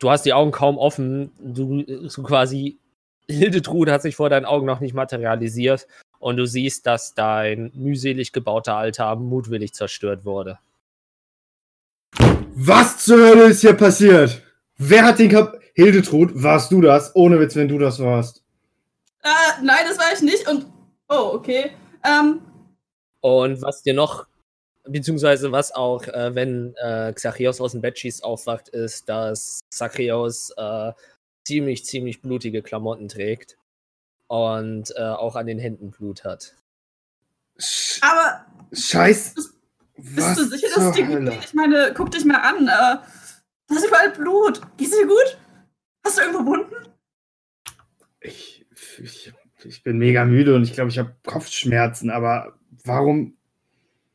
du 0.00 0.10
hast 0.10 0.24
die 0.24 0.32
Augen 0.32 0.50
kaum 0.50 0.78
offen. 0.78 1.30
Du 1.38 2.08
so 2.08 2.24
quasi. 2.24 2.78
Hildetrud 3.28 3.88
hat 3.88 4.02
sich 4.02 4.16
vor 4.16 4.28
deinen 4.28 4.44
Augen 4.44 4.66
noch 4.66 4.80
nicht 4.80 4.94
materialisiert. 4.94 5.86
Und 6.18 6.38
du 6.38 6.46
siehst, 6.46 6.86
dass 6.86 7.14
dein 7.14 7.70
mühselig 7.74 8.32
gebauter 8.32 8.74
Altar 8.74 9.14
mutwillig 9.14 9.74
zerstört 9.74 10.24
wurde. 10.24 10.58
Was 12.56 13.04
zur 13.04 13.18
Hölle 13.18 13.44
ist 13.44 13.60
hier 13.60 13.74
passiert? 13.74 14.42
Wer 14.76 15.04
hat 15.04 15.20
den 15.20 15.28
Kap... 15.28 15.63
Hildetrud, 15.74 16.30
warst 16.34 16.70
du 16.72 16.80
das? 16.80 17.14
Ohne 17.14 17.38
Witz, 17.40 17.56
wenn 17.56 17.68
du 17.68 17.78
das 17.78 17.98
warst. 17.98 18.42
Äh, 19.22 19.28
nein, 19.62 19.84
das 19.88 19.98
war 19.98 20.12
ich 20.12 20.22
nicht. 20.22 20.48
Und. 20.48 20.66
Oh, 21.08 21.32
okay. 21.34 21.72
Ähm, 22.04 22.40
Und 23.20 23.60
was 23.62 23.82
dir 23.82 23.94
noch, 23.94 24.26
beziehungsweise 24.84 25.52
was 25.52 25.72
auch, 25.74 26.04
äh, 26.04 26.34
wenn 26.34 26.74
äh, 26.76 27.12
Xachios 27.12 27.60
aus 27.60 27.72
dem 27.72 27.80
Bett 27.80 27.98
schießt, 27.98 28.22
aufwacht, 28.24 28.68
ist, 28.68 29.08
dass 29.08 29.60
Zachäus 29.70 30.50
äh, 30.56 30.92
ziemlich, 31.44 31.84
ziemlich 31.84 32.22
blutige 32.22 32.62
Klamotten 32.62 33.08
trägt 33.08 33.56
und 34.28 34.94
äh, 34.96 35.02
auch 35.02 35.36
an 35.36 35.46
den 35.46 35.58
Händen 35.58 35.90
Blut 35.90 36.24
hat. 36.24 36.54
Sch 37.58 38.00
Aber 38.02 38.44
Scheiß. 38.72 39.34
Bist 39.96 40.18
Was 40.28 40.36
du 40.36 40.44
sicher, 40.44 40.68
dass 40.74 40.84
es 40.86 40.92
dir 40.92 41.06
gut 41.06 41.30
geht? 41.30 41.44
Ich 41.44 41.54
meine, 41.54 41.92
guck 41.94 42.10
dich 42.10 42.24
mal 42.24 42.40
an. 42.40 42.66
Äh, 42.66 42.98
da 43.68 43.74
ist 43.74 43.86
überall 43.86 44.10
Blut. 44.10 44.60
Geht's 44.76 44.90
dir 44.96 45.06
gut? 45.06 45.38
Hast 46.04 46.18
du 46.18 46.22
irgendwo 46.22 46.44
Wunden? 46.44 46.74
Ich, 48.20 48.66
ich, 48.98 49.32
ich 49.64 49.82
bin 49.82 49.98
mega 49.98 50.24
müde 50.24 50.54
und 50.54 50.62
ich 50.62 50.74
glaube, 50.74 50.90
ich 50.90 50.98
habe 50.98 51.16
Kopfschmerzen, 51.26 52.10
aber 52.10 52.58
warum? 52.84 53.36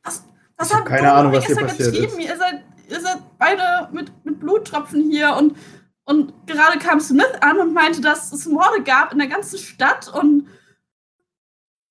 Was 0.04 0.24
Ich 0.62 0.70
hab 0.70 0.80
habt 0.80 0.88
keine 0.88 1.12
Ahnung, 1.12 1.32
was 1.32 1.46
hier 1.46 1.56
passiert 1.56 1.92
getrieben? 1.92 2.20
Ihr 2.20 2.36
seid, 2.36 2.64
ihr 2.88 3.00
seid 3.00 3.18
beide 3.38 3.88
mit, 3.92 4.24
mit 4.24 4.38
Bluttropfen 4.38 5.10
hier 5.10 5.34
und, 5.34 5.56
und 6.04 6.46
gerade 6.46 6.78
kam 6.78 7.00
Smith 7.00 7.32
an 7.40 7.58
und 7.58 7.74
meinte, 7.74 8.00
dass 8.00 8.32
es 8.32 8.46
Morde 8.46 8.82
gab 8.84 9.12
in 9.12 9.18
der 9.18 9.28
ganzen 9.28 9.58
Stadt 9.58 10.08
und 10.08 10.48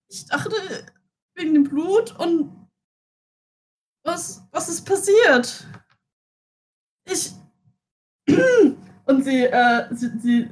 ich 0.07 0.25
dachte, 0.27 0.51
wegen 1.35 1.53
dem 1.53 1.63
Blut 1.65 2.17
und 2.17 2.67
was, 4.03 4.41
was 4.51 4.69
ist 4.69 4.85
passiert? 4.85 5.67
Ich. 7.05 7.33
Und 9.09 9.23
sie, 9.23 9.45
äh, 9.45 9.85
sie, 9.89 10.11
sie 10.19 10.49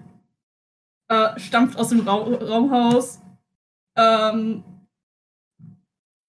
äh, 1.09 1.39
stampft 1.39 1.77
aus 1.77 1.89
dem 1.89 1.99
Raum, 1.99 2.33
Raumhaus 2.33 3.19
ähm, 3.95 4.63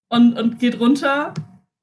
und, 0.09 0.37
und 0.37 0.59
geht 0.59 0.79
runter. 0.79 1.33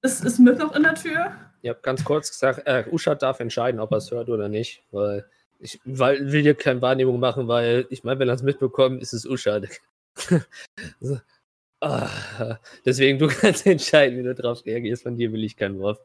Ist, 0.03 0.25
ist 0.25 0.37
Smith 0.37 0.59
noch 0.59 0.73
in 0.77 0.85
der 0.85 0.95
Tür? 0.95 1.33
Ich 1.63 1.69
habe 1.69 1.81
ganz 1.83 2.05
kurz 2.05 2.31
gesagt, 2.31 2.63
äh, 2.65 2.85
Uschat 2.93 3.23
darf 3.23 3.41
entscheiden, 3.41 3.81
ob 3.81 3.91
er 3.91 3.99
es 3.99 4.13
hört 4.13 4.29
oder 4.29 4.49
nicht, 4.49 4.85
weil 4.93 5.29
ich 5.59 5.81
weil, 5.85 6.31
will 6.31 6.43
hier 6.43 6.55
keine 6.55 6.81
Wahrnehmung 6.81 7.19
machen, 7.19 7.49
weil 7.49 7.89
ich 7.91 8.05
meine, 8.05 8.21
wenn 8.21 8.29
er 8.29 8.35
es 8.35 8.45
mitbekommt, 8.45 9.03
ist 9.03 9.15
es 9.15 9.27
Uschat. 9.27 9.67
so. 11.01 11.19
ah, 11.81 12.57
deswegen, 12.85 13.19
du 13.19 13.27
kannst 13.41 13.67
entscheiden, 13.67 14.17
wie 14.17 14.23
du 14.23 14.33
darauf 14.33 14.65
reagierst. 14.65 15.03
Von 15.03 15.17
dir 15.17 15.33
will 15.33 15.43
ich 15.43 15.57
keinen 15.57 15.81
Wurf. 15.81 15.99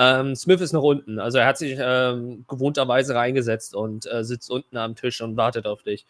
Ähm, 0.00 0.36
Smith 0.36 0.60
ist 0.60 0.72
noch 0.72 0.84
unten, 0.84 1.18
also 1.18 1.38
er 1.38 1.46
hat 1.46 1.58
sich 1.58 1.76
ähm, 1.80 2.44
gewohnterweise 2.46 3.16
reingesetzt 3.16 3.74
und 3.74 4.06
äh, 4.10 4.22
sitzt 4.22 4.48
unten 4.48 4.76
am 4.76 4.94
Tisch 4.94 5.20
und 5.20 5.36
wartet 5.36 5.66
auf 5.66 5.82
dich. 5.82 6.06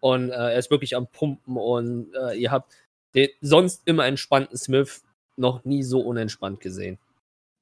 Und 0.00 0.30
äh, 0.30 0.34
er 0.34 0.58
ist 0.58 0.72
wirklich 0.72 0.96
am 0.96 1.06
Pumpen 1.06 1.56
und 1.56 2.12
äh, 2.14 2.34
ihr 2.34 2.50
habt 2.50 2.74
den 3.14 3.28
sonst 3.40 3.82
immer 3.86 4.06
entspannten 4.06 4.56
Smith 4.58 5.02
noch 5.36 5.64
nie 5.64 5.84
so 5.84 6.00
unentspannt 6.00 6.58
gesehen. 6.58 6.98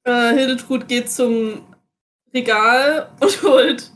Äh, 0.03 0.33
Hildetrud 0.33 0.87
geht 0.87 1.11
zum 1.11 1.61
Regal 2.33 3.11
und 3.19 3.43
holt 3.43 3.91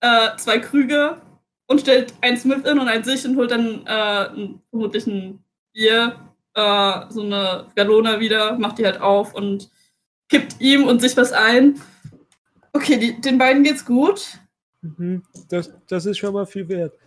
äh, 0.00 0.36
zwei 0.36 0.58
Krüge 0.58 1.22
und 1.66 1.80
stellt 1.80 2.12
einen 2.20 2.36
Smith 2.36 2.64
in 2.66 2.78
und 2.78 2.88
einen 2.88 3.04
sich 3.04 3.24
und 3.24 3.36
holt 3.36 3.50
dann 3.50 3.86
äh, 3.86 4.28
ein, 4.28 4.62
vermutlich 4.68 5.06
ein 5.06 5.42
Bier, 5.72 6.20
so 6.56 7.22
eine 7.22 7.66
Galona 7.74 8.20
wieder, 8.20 8.56
macht 8.56 8.78
die 8.78 8.84
halt 8.84 9.00
auf 9.00 9.34
und 9.34 9.70
kippt 10.28 10.60
ihm 10.60 10.84
und 10.84 11.00
sich 11.00 11.16
was 11.16 11.32
ein. 11.32 11.80
Okay, 12.72 12.98
die, 12.98 13.20
den 13.20 13.38
beiden 13.38 13.62
geht's 13.62 13.84
gut. 13.84 14.38
Mhm, 14.82 15.22
das, 15.48 15.72
das 15.86 16.06
ist 16.06 16.18
schon 16.18 16.34
mal 16.34 16.46
viel 16.46 16.68
wert. 16.68 16.98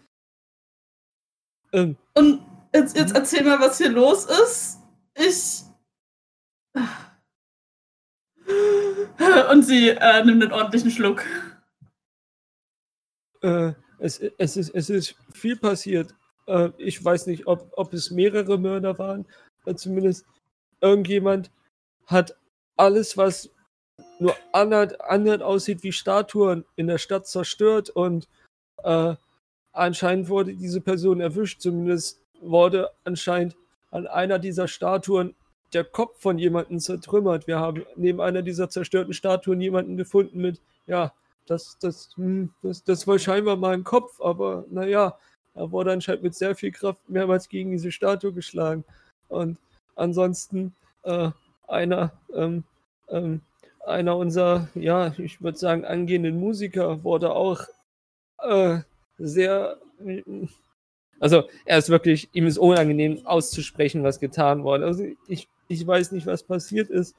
Ähm, 1.73 1.97
Und 2.15 2.41
jetzt, 2.73 2.95
jetzt 2.95 3.15
erzähl 3.15 3.43
mal, 3.43 3.59
was 3.59 3.77
hier 3.77 3.89
los 3.89 4.25
ist. 4.25 4.77
Ich. 5.15 5.63
Und 9.51 9.63
sie 9.63 9.89
äh, 9.89 10.23
nimmt 10.23 10.43
einen 10.43 10.51
ordentlichen 10.53 10.91
Schluck. 10.91 11.23
äh, 13.41 13.73
es, 13.99 14.19
es, 14.37 14.57
ist, 14.57 14.69
es 14.75 14.89
ist 14.89 15.15
viel 15.33 15.57
passiert. 15.57 16.13
Äh, 16.47 16.69
ich 16.77 17.03
weiß 17.03 17.27
nicht, 17.27 17.47
ob, 17.47 17.71
ob 17.75 17.93
es 17.93 18.11
mehrere 18.11 18.57
Mörder 18.57 18.97
waren. 18.97 19.25
Äh, 19.65 19.75
zumindest 19.75 20.25
irgendjemand 20.81 21.51
hat 22.05 22.37
alles, 22.77 23.17
was 23.17 23.49
nur 24.19 24.35
annähernd, 24.51 24.99
annähernd 25.01 25.43
aussieht 25.43 25.83
wie 25.83 25.91
Statuen, 25.91 26.65
in 26.75 26.87
der 26.87 26.97
Stadt 26.97 27.27
zerstört 27.27 27.89
und 27.89 28.27
äh, 28.83 29.15
anscheinend 29.73 30.29
wurde 30.29 30.53
diese 30.53 30.81
Person 30.81 31.19
erwischt. 31.19 31.61
Zumindest 31.61 32.21
wurde 32.41 32.91
anscheinend 33.03 33.55
an 33.91 34.07
einer 34.07 34.39
dieser 34.39 34.67
Statuen 34.67 35.35
der 35.73 35.83
Kopf 35.83 36.19
von 36.21 36.37
jemandem 36.37 36.79
zertrümmert. 36.79 37.47
Wir 37.47 37.59
haben 37.59 37.85
neben 37.95 38.21
einer 38.21 38.41
dieser 38.41 38.69
zerstörten 38.69 39.13
Statuen 39.13 39.59
jemanden 39.59 39.97
gefunden 39.97 40.39
mit, 40.39 40.61
ja, 40.85 41.13
das, 41.45 41.77
das, 41.79 42.11
hm, 42.15 42.53
das, 42.61 42.83
das 42.83 43.07
war 43.07 43.19
scheinbar 43.19 43.55
mal 43.55 43.73
ein 43.73 43.83
Kopf, 43.83 44.21
aber 44.21 44.65
naja, 44.69 45.17
er 45.53 45.71
wurde 45.71 45.91
anscheinend 45.91 46.23
mit 46.23 46.35
sehr 46.35 46.55
viel 46.55 46.71
Kraft 46.71 47.09
mehrmals 47.09 47.49
gegen 47.49 47.71
diese 47.71 47.91
Statue 47.91 48.31
geschlagen. 48.31 48.83
Und 49.27 49.57
ansonsten 49.95 50.75
äh, 51.03 51.31
einer, 51.67 52.11
ähm, 52.33 52.63
ähm, 53.09 53.41
einer 53.85 54.17
unserer, 54.17 54.67
ja, 54.75 55.13
ich 55.17 55.41
würde 55.41 55.57
sagen, 55.57 55.85
angehenden 55.85 56.39
Musiker 56.39 57.03
wurde 57.03 57.31
auch 57.31 57.61
äh, 58.43 58.79
sehr. 59.17 59.77
Also, 61.19 61.43
er 61.65 61.77
ist 61.77 61.89
wirklich, 61.89 62.29
ihm 62.33 62.47
ist 62.47 62.57
unangenehm 62.57 63.25
auszusprechen, 63.25 64.03
was 64.03 64.19
getan 64.19 64.63
wurde. 64.63 64.85
Also, 64.85 65.05
ich, 65.27 65.47
ich 65.67 65.85
weiß 65.85 66.11
nicht, 66.11 66.27
was 66.27 66.43
passiert 66.43 66.89
ist, 66.89 67.15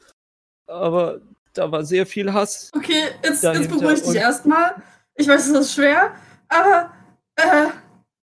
aber 0.66 1.20
da 1.54 1.72
war 1.72 1.84
sehr 1.84 2.06
viel 2.06 2.32
Hass. 2.32 2.70
Okay, 2.74 3.02
jetzt, 3.22 3.42
jetzt 3.42 3.68
beruhig 3.68 4.02
dich 4.02 4.14
erstmal. 4.14 4.76
Ich 5.14 5.26
weiß, 5.26 5.48
es 5.48 5.58
ist 5.58 5.74
schwer, 5.74 6.14
aber 6.48 6.92
äh, 7.36 7.66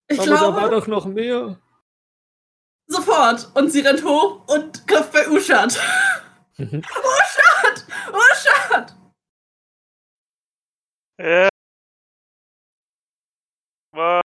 ich 0.08 0.20
aber 0.20 0.30
da 0.30 0.42
war 0.42 0.70
glaube, 0.70 0.76
doch 0.76 0.88
noch 0.88 1.06
mehr. 1.06 1.60
sofort. 2.88 3.50
Und 3.56 3.72
sie 3.72 3.82
rennt 3.82 4.04
hoch 4.06 4.48
und 4.48 4.88
klopft 4.88 5.12
bei 5.12 5.28
Uschat. 5.30 5.78
Mhm. 6.58 6.82
Uschat! 6.82 7.86
Uschat! 8.14 8.96
Ja. 11.20 11.50
War, 13.94 14.22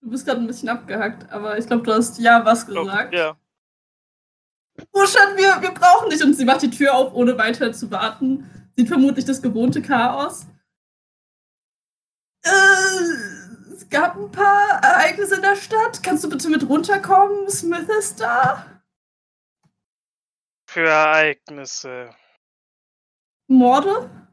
Du 0.00 0.10
bist 0.10 0.24
gerade 0.26 0.40
ein 0.40 0.46
bisschen 0.46 0.68
abgehackt, 0.68 1.30
aber 1.30 1.58
ich 1.58 1.66
glaube, 1.66 1.82
du 1.82 1.92
hast 1.92 2.18
ja 2.18 2.44
was 2.44 2.64
gesagt. 2.66 3.12
ja. 3.14 3.36
Uschat, 4.92 5.36
wir, 5.36 5.60
wir 5.60 5.72
brauchen 5.72 6.08
dich. 6.10 6.22
Und 6.22 6.34
sie 6.34 6.44
macht 6.44 6.62
die 6.62 6.70
Tür 6.70 6.94
auf, 6.94 7.12
ohne 7.12 7.36
weiter 7.36 7.72
zu 7.72 7.90
warten. 7.90 8.48
Sieht 8.76 8.88
vermutlich 8.88 9.24
das 9.24 9.42
gewohnte 9.42 9.82
Chaos. 9.82 10.46
Äh, 12.44 13.72
es 13.74 13.88
gab 13.90 14.16
ein 14.16 14.30
paar 14.30 14.80
Ereignisse 14.82 15.34
in 15.36 15.42
der 15.42 15.56
Stadt. 15.56 16.02
Kannst 16.02 16.22
du 16.24 16.28
bitte 16.30 16.48
mit 16.48 16.68
runterkommen? 16.68 17.50
Smith 17.50 17.88
ist 17.98 18.20
da. 18.20 18.77
Für 20.68 20.86
Ereignisse. 20.86 22.14
Morde? 23.48 24.28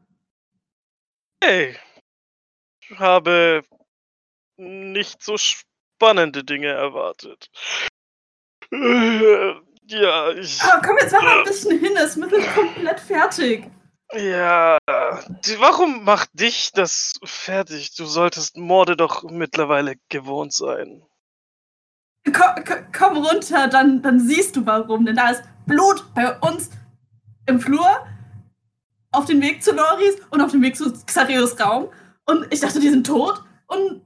Hey. 1.42 1.78
Ich 2.82 2.98
habe 2.98 3.62
nicht 4.58 5.22
so 5.22 5.36
spannende 5.38 6.44
Dinge 6.44 6.68
erwartet. 6.68 7.50
Äh, 8.70 9.54
Ja, 9.88 10.30
ich. 10.32 10.60
Aber 10.62 10.82
komm 10.86 10.98
jetzt 10.98 11.12
mach 11.12 11.22
mal 11.22 11.38
ein 11.38 11.44
bisschen 11.44 11.78
hin. 11.78 11.96
Smith 12.08 12.32
ist 12.32 12.54
komplett 12.54 13.00
fertig. 13.00 13.70
Ja. 14.12 14.78
Die- 15.44 15.58
Warum 15.60 16.04
macht 16.04 16.28
dich 16.34 16.72
das 16.72 17.14
fertig? 17.24 17.94
Du 17.96 18.04
solltest 18.04 18.56
Morde 18.56 18.96
doch 18.96 19.22
mittlerweile 19.22 19.94
gewohnt 20.10 20.52
sein. 20.52 21.02
Komm, 22.24 22.64
komm- 22.66 22.92
komm 22.92 23.16
runter, 23.24 23.68
dann, 23.68 24.02
dann 24.02 24.18
siehst 24.20 24.56
du 24.56 24.66
warum. 24.66 25.06
Denn 25.06 25.16
da 25.16 25.30
ist 25.30 25.44
Blut 25.66 26.04
bei 26.14 26.38
uns 26.38 26.70
im 27.46 27.60
Flur, 27.60 28.06
auf 29.12 29.26
dem 29.26 29.40
Weg 29.40 29.62
zu 29.62 29.72
Loris 29.72 30.16
und 30.30 30.40
auf 30.40 30.50
dem 30.50 30.62
Weg 30.62 30.76
zu 30.76 30.92
Xarios 31.04 31.58
Raum. 31.60 31.88
Und 32.26 32.52
ich 32.52 32.60
dachte, 32.60 32.80
die 32.80 32.88
sind 32.88 33.06
tot. 33.06 33.42
Und 33.66 34.02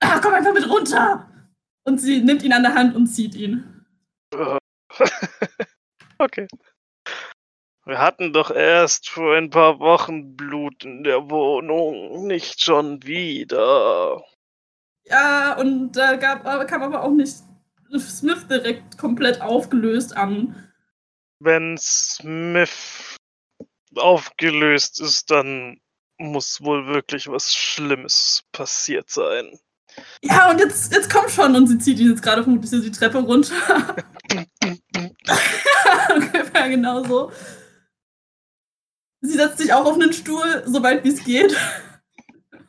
ah, 0.00 0.18
komm 0.20 0.34
einfach 0.34 0.52
mit 0.52 0.68
runter. 0.68 1.28
Und 1.84 2.00
sie 2.00 2.20
nimmt 2.22 2.42
ihn 2.42 2.52
an 2.52 2.62
der 2.62 2.74
Hand 2.74 2.94
und 2.94 3.06
zieht 3.06 3.34
ihn. 3.34 3.84
okay. 6.18 6.46
Wir 7.84 7.98
hatten 7.98 8.32
doch 8.32 8.50
erst 8.50 9.08
vor 9.08 9.36
ein 9.36 9.50
paar 9.50 9.80
Wochen 9.80 10.36
Blut 10.36 10.84
in 10.84 11.02
der 11.02 11.28
Wohnung, 11.30 12.26
nicht 12.28 12.62
schon 12.62 13.02
wieder. 13.02 14.22
Ja, 15.04 15.54
und 15.58 15.92
da 15.92 16.14
gab, 16.14 16.46
aber- 16.46 16.64
kam 16.64 16.82
aber 16.82 17.02
auch 17.02 17.10
nicht 17.10 17.38
Smith 17.98 18.46
direkt 18.46 18.96
komplett 18.98 19.40
aufgelöst 19.40 20.16
an. 20.16 20.71
Wenn 21.44 21.76
Smith 21.78 23.16
aufgelöst 23.96 25.00
ist, 25.00 25.30
dann 25.30 25.80
muss 26.18 26.62
wohl 26.62 26.86
wirklich 26.86 27.28
was 27.28 27.52
Schlimmes 27.52 28.44
passiert 28.52 29.10
sein. 29.10 29.58
Ja, 30.22 30.50
und 30.50 30.58
jetzt, 30.60 30.92
jetzt 30.92 31.10
komm 31.12 31.28
schon. 31.28 31.54
Und 31.56 31.66
sie 31.66 31.78
zieht 31.78 31.98
ihn 31.98 32.10
jetzt 32.10 32.22
gerade 32.22 32.42
vermutlich 32.42 32.70
die 32.70 32.90
Treppe 32.90 33.18
runter. 33.18 33.54
Ungefähr 36.14 36.68
genau 36.68 37.04
so. 37.04 37.32
Sie 39.20 39.34
setzt 39.34 39.58
sich 39.58 39.72
auch 39.72 39.84
auf 39.84 39.94
einen 39.94 40.12
Stuhl, 40.12 40.62
so 40.66 40.82
weit 40.82 41.04
wie 41.04 41.10
es 41.10 41.24
geht. 41.24 41.56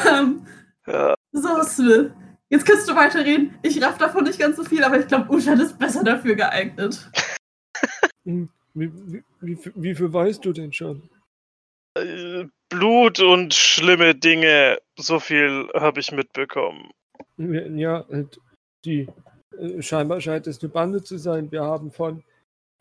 Ähm, 0.08 0.46
Ja, 0.86 1.14
so, 1.32 1.62
Smith. 1.62 2.10
Jetzt 2.50 2.66
kannst 2.66 2.88
du 2.88 2.94
weiterreden. 2.94 3.58
Ich 3.62 3.82
raff 3.82 3.98
davon 3.98 4.24
nicht 4.24 4.38
ganz 4.38 4.56
so 4.56 4.64
viel, 4.64 4.84
aber 4.84 5.00
ich 5.00 5.06
glaube, 5.06 5.32
Ushan 5.32 5.60
ist 5.60 5.78
besser 5.78 6.04
dafür 6.04 6.34
geeignet. 6.36 7.10
Hm, 8.24 8.48
Wie, 8.74 8.90
wie, 9.12 9.24
wie, 9.40 9.56
viel- 9.56 9.72
wie 9.76 9.94
viel 9.94 10.12
weißt 10.12 10.44
du 10.44 10.52
denn 10.52 10.72
schon? 10.72 11.08
äh, 11.96 12.44
Blut 12.70 13.20
und 13.20 13.54
schlimme 13.54 14.14
Dinge, 14.14 14.78
so 14.98 15.20
viel 15.20 15.68
habe 15.74 16.00
ich 16.00 16.10
mitbekommen. 16.10 16.90
Ja, 17.36 18.04
die 18.84 19.08
äh, 19.58 19.80
scheinbar 19.82 20.20
scheint 20.20 20.46
es 20.48 20.60
eine 20.60 20.70
Bande 20.70 21.02
zu 21.02 21.18
sein. 21.18 21.50
Wir 21.52 21.62
haben 21.62 21.92
von 21.92 22.24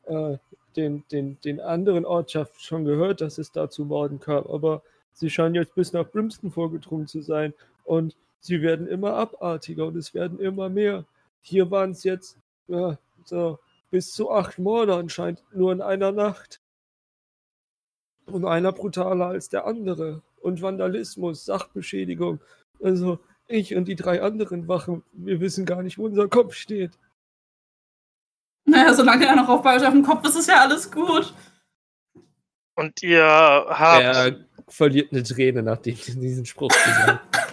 äh, 0.06 0.38
den, 0.76 1.04
den, 1.12 1.40
den 1.42 1.60
anderen 1.60 2.06
Ortschaften 2.06 2.60
schon 2.60 2.86
gehört, 2.86 3.22
dass 3.22 3.38
es 3.38 3.52
da 3.52 3.70
zu 3.70 3.86
Morden 3.86 4.20
kam, 4.20 4.46
aber 4.48 4.82
sie 5.14 5.30
scheinen 5.30 5.54
jetzt 5.56 5.76
bis 5.76 5.94
nach 5.94 6.10
Brimston 6.10 6.52
vorgedrungen 6.52 7.06
zu 7.08 7.22
sein 7.22 7.54
und 7.84 8.16
sie 8.44 8.62
werden 8.62 8.88
immer 8.88 9.14
abartiger 9.14 9.88
und 9.88 9.96
es 9.96 10.14
werden 10.14 10.40
immer 10.40 10.70
mehr. 10.70 11.06
Hier 11.42 11.72
waren 11.72 11.92
es 11.92 12.04
jetzt 12.04 12.38
ja, 12.68 12.98
so 13.26 13.58
bis 13.90 14.12
zu 14.12 14.32
acht 14.32 14.60
Morde 14.60 14.96
anscheinend 14.96 15.44
nur 15.54 15.72
in 15.72 15.82
einer 15.82 16.12
Nacht. 16.12 16.60
Und 18.26 18.46
einer 18.46 18.72
brutaler 18.72 19.28
als 19.28 19.50
der 19.50 19.66
andere. 19.66 20.22
Und 20.42 20.62
Vandalismus, 20.62 21.46
Sachbeschädigung. 21.46 22.40
Also 22.82 23.20
ich 23.48 23.76
und 23.76 23.86
die 23.88 23.96
drei 23.96 24.22
anderen 24.22 24.68
Wachen, 24.68 25.04
wir 25.14 25.40
wissen 25.40 25.66
gar 25.66 25.84
nicht, 25.84 25.98
wo 25.98 26.06
unser 26.06 26.28
Kopf 26.28 26.54
steht. 26.54 26.92
Naja, 28.66 28.94
solange 28.94 29.26
er 29.26 29.36
noch 29.36 29.50
auf 29.50 29.62
dem 29.62 30.04
Kopf 30.04 30.26
ist, 30.26 30.36
ist 30.36 30.48
ja 30.48 30.62
alles 30.62 30.90
gut. 30.90 31.34
Und 32.76 33.04
ihr 33.04 33.24
habt. 33.24 34.04
Er 34.04 34.46
verliert 34.68 35.12
eine 35.12 35.24
Träne, 35.24 35.64
nachdem 35.64 35.96
er 36.08 36.16
diesen 36.16 36.46
Spruch 36.46 36.72
gesagt 36.72 37.53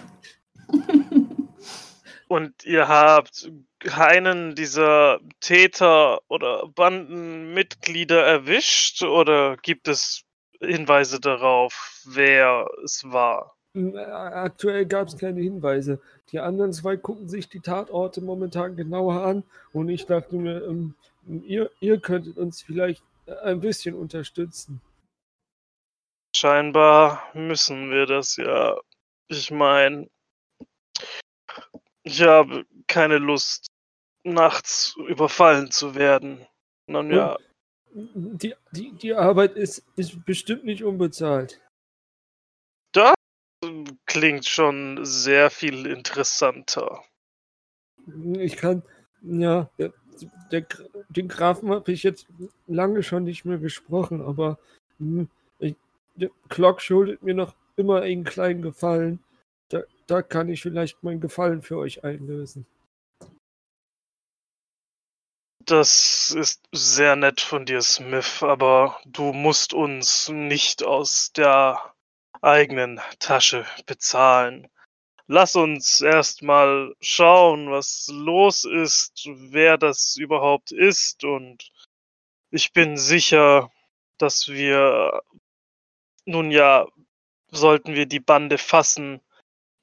Und 2.27 2.63
ihr 2.63 2.87
habt 2.87 3.51
keinen 3.79 4.55
dieser 4.55 5.19
Täter 5.41 6.21
oder 6.29 6.67
Bandenmitglieder 6.67 8.23
erwischt? 8.25 9.03
Oder 9.03 9.57
gibt 9.57 9.89
es 9.89 10.23
Hinweise 10.61 11.19
darauf, 11.19 12.01
wer 12.05 12.69
es 12.83 13.03
war? 13.03 13.57
Äh, 13.73 13.97
Aktuell 13.97 14.85
gab 14.85 15.07
es 15.07 15.17
keine 15.17 15.41
Hinweise. 15.41 15.99
Die 16.31 16.39
anderen 16.39 16.73
zwei 16.73 16.97
gucken 16.97 17.27
sich 17.27 17.49
die 17.49 17.59
Tatorte 17.59 18.21
momentan 18.21 18.75
genauer 18.75 19.23
an 19.25 19.43
und 19.73 19.89
ich 19.89 20.05
dachte 20.05 20.35
mir, 20.35 20.63
ähm, 20.63 20.95
ihr, 21.27 21.69
ihr 21.79 21.99
könntet 21.99 22.37
uns 22.37 22.61
vielleicht 22.61 23.03
äh, 23.25 23.35
ein 23.43 23.59
bisschen 23.59 23.95
unterstützen. 23.95 24.81
Scheinbar 26.35 27.23
müssen 27.33 27.91
wir 27.91 28.05
das 28.05 28.37
ja. 28.37 28.77
Ich 29.27 29.51
meine, 29.51 30.09
ich 32.03 32.21
habe 32.21 32.65
keine 32.87 33.17
Lust, 33.17 33.67
nachts 34.23 34.95
überfallen 35.07 35.71
zu 35.71 35.95
werden. 35.95 36.45
Nun 36.87 37.11
ja, 37.11 37.37
Die, 37.93 38.53
die, 38.71 38.91
die 38.93 39.13
Arbeit 39.13 39.55
ist, 39.55 39.83
ist 39.95 40.25
bestimmt 40.25 40.63
nicht 40.63 40.83
unbezahlt. 40.83 41.59
klingt 44.05 44.45
schon 44.45 44.99
sehr 45.05 45.49
viel 45.49 45.85
interessanter. 45.85 47.03
Ich 48.39 48.57
kann, 48.57 48.83
ja, 49.21 49.69
der, 49.77 49.93
der, 50.51 50.65
den 51.09 51.27
Grafen 51.27 51.69
habe 51.69 51.91
ich 51.91 52.03
jetzt 52.03 52.27
lange 52.67 53.03
schon 53.03 53.23
nicht 53.23 53.45
mehr 53.45 53.59
gesprochen, 53.59 54.21
aber 54.21 54.57
hm, 54.97 55.29
ich, 55.59 55.75
der 56.15 56.29
Clock 56.49 56.81
schuldet 56.81 57.21
mir 57.23 57.35
noch 57.35 57.55
immer 57.75 58.01
einen 58.01 58.23
kleinen 58.23 58.61
Gefallen. 58.61 59.19
Da, 60.11 60.21
kann 60.21 60.49
ich 60.49 60.61
vielleicht 60.61 61.03
meinen 61.03 61.21
Gefallen 61.21 61.61
für 61.61 61.77
euch 61.77 62.03
einlösen. 62.03 62.65
Das 65.63 66.35
ist 66.37 66.67
sehr 66.73 67.15
nett 67.15 67.39
von 67.39 67.65
dir, 67.65 67.81
Smith, 67.81 68.43
aber 68.43 68.99
du 69.05 69.31
musst 69.31 69.73
uns 69.73 70.27
nicht 70.27 70.83
aus 70.83 71.31
der 71.31 71.93
eigenen 72.41 72.99
Tasche 73.19 73.65
bezahlen. 73.85 74.67
Lass 75.27 75.55
uns 75.55 76.01
erstmal 76.01 76.93
schauen, 76.99 77.71
was 77.71 78.09
los 78.11 78.65
ist, 78.65 79.29
wer 79.33 79.77
das 79.77 80.17
überhaupt 80.17 80.73
ist 80.73 81.23
und 81.23 81.71
ich 82.49 82.73
bin 82.73 82.97
sicher, 82.97 83.71
dass 84.17 84.49
wir 84.49 85.21
nun 86.25 86.51
ja, 86.51 86.85
sollten 87.49 87.95
wir 87.95 88.07
die 88.07 88.19
Bande 88.19 88.57
fassen, 88.57 89.21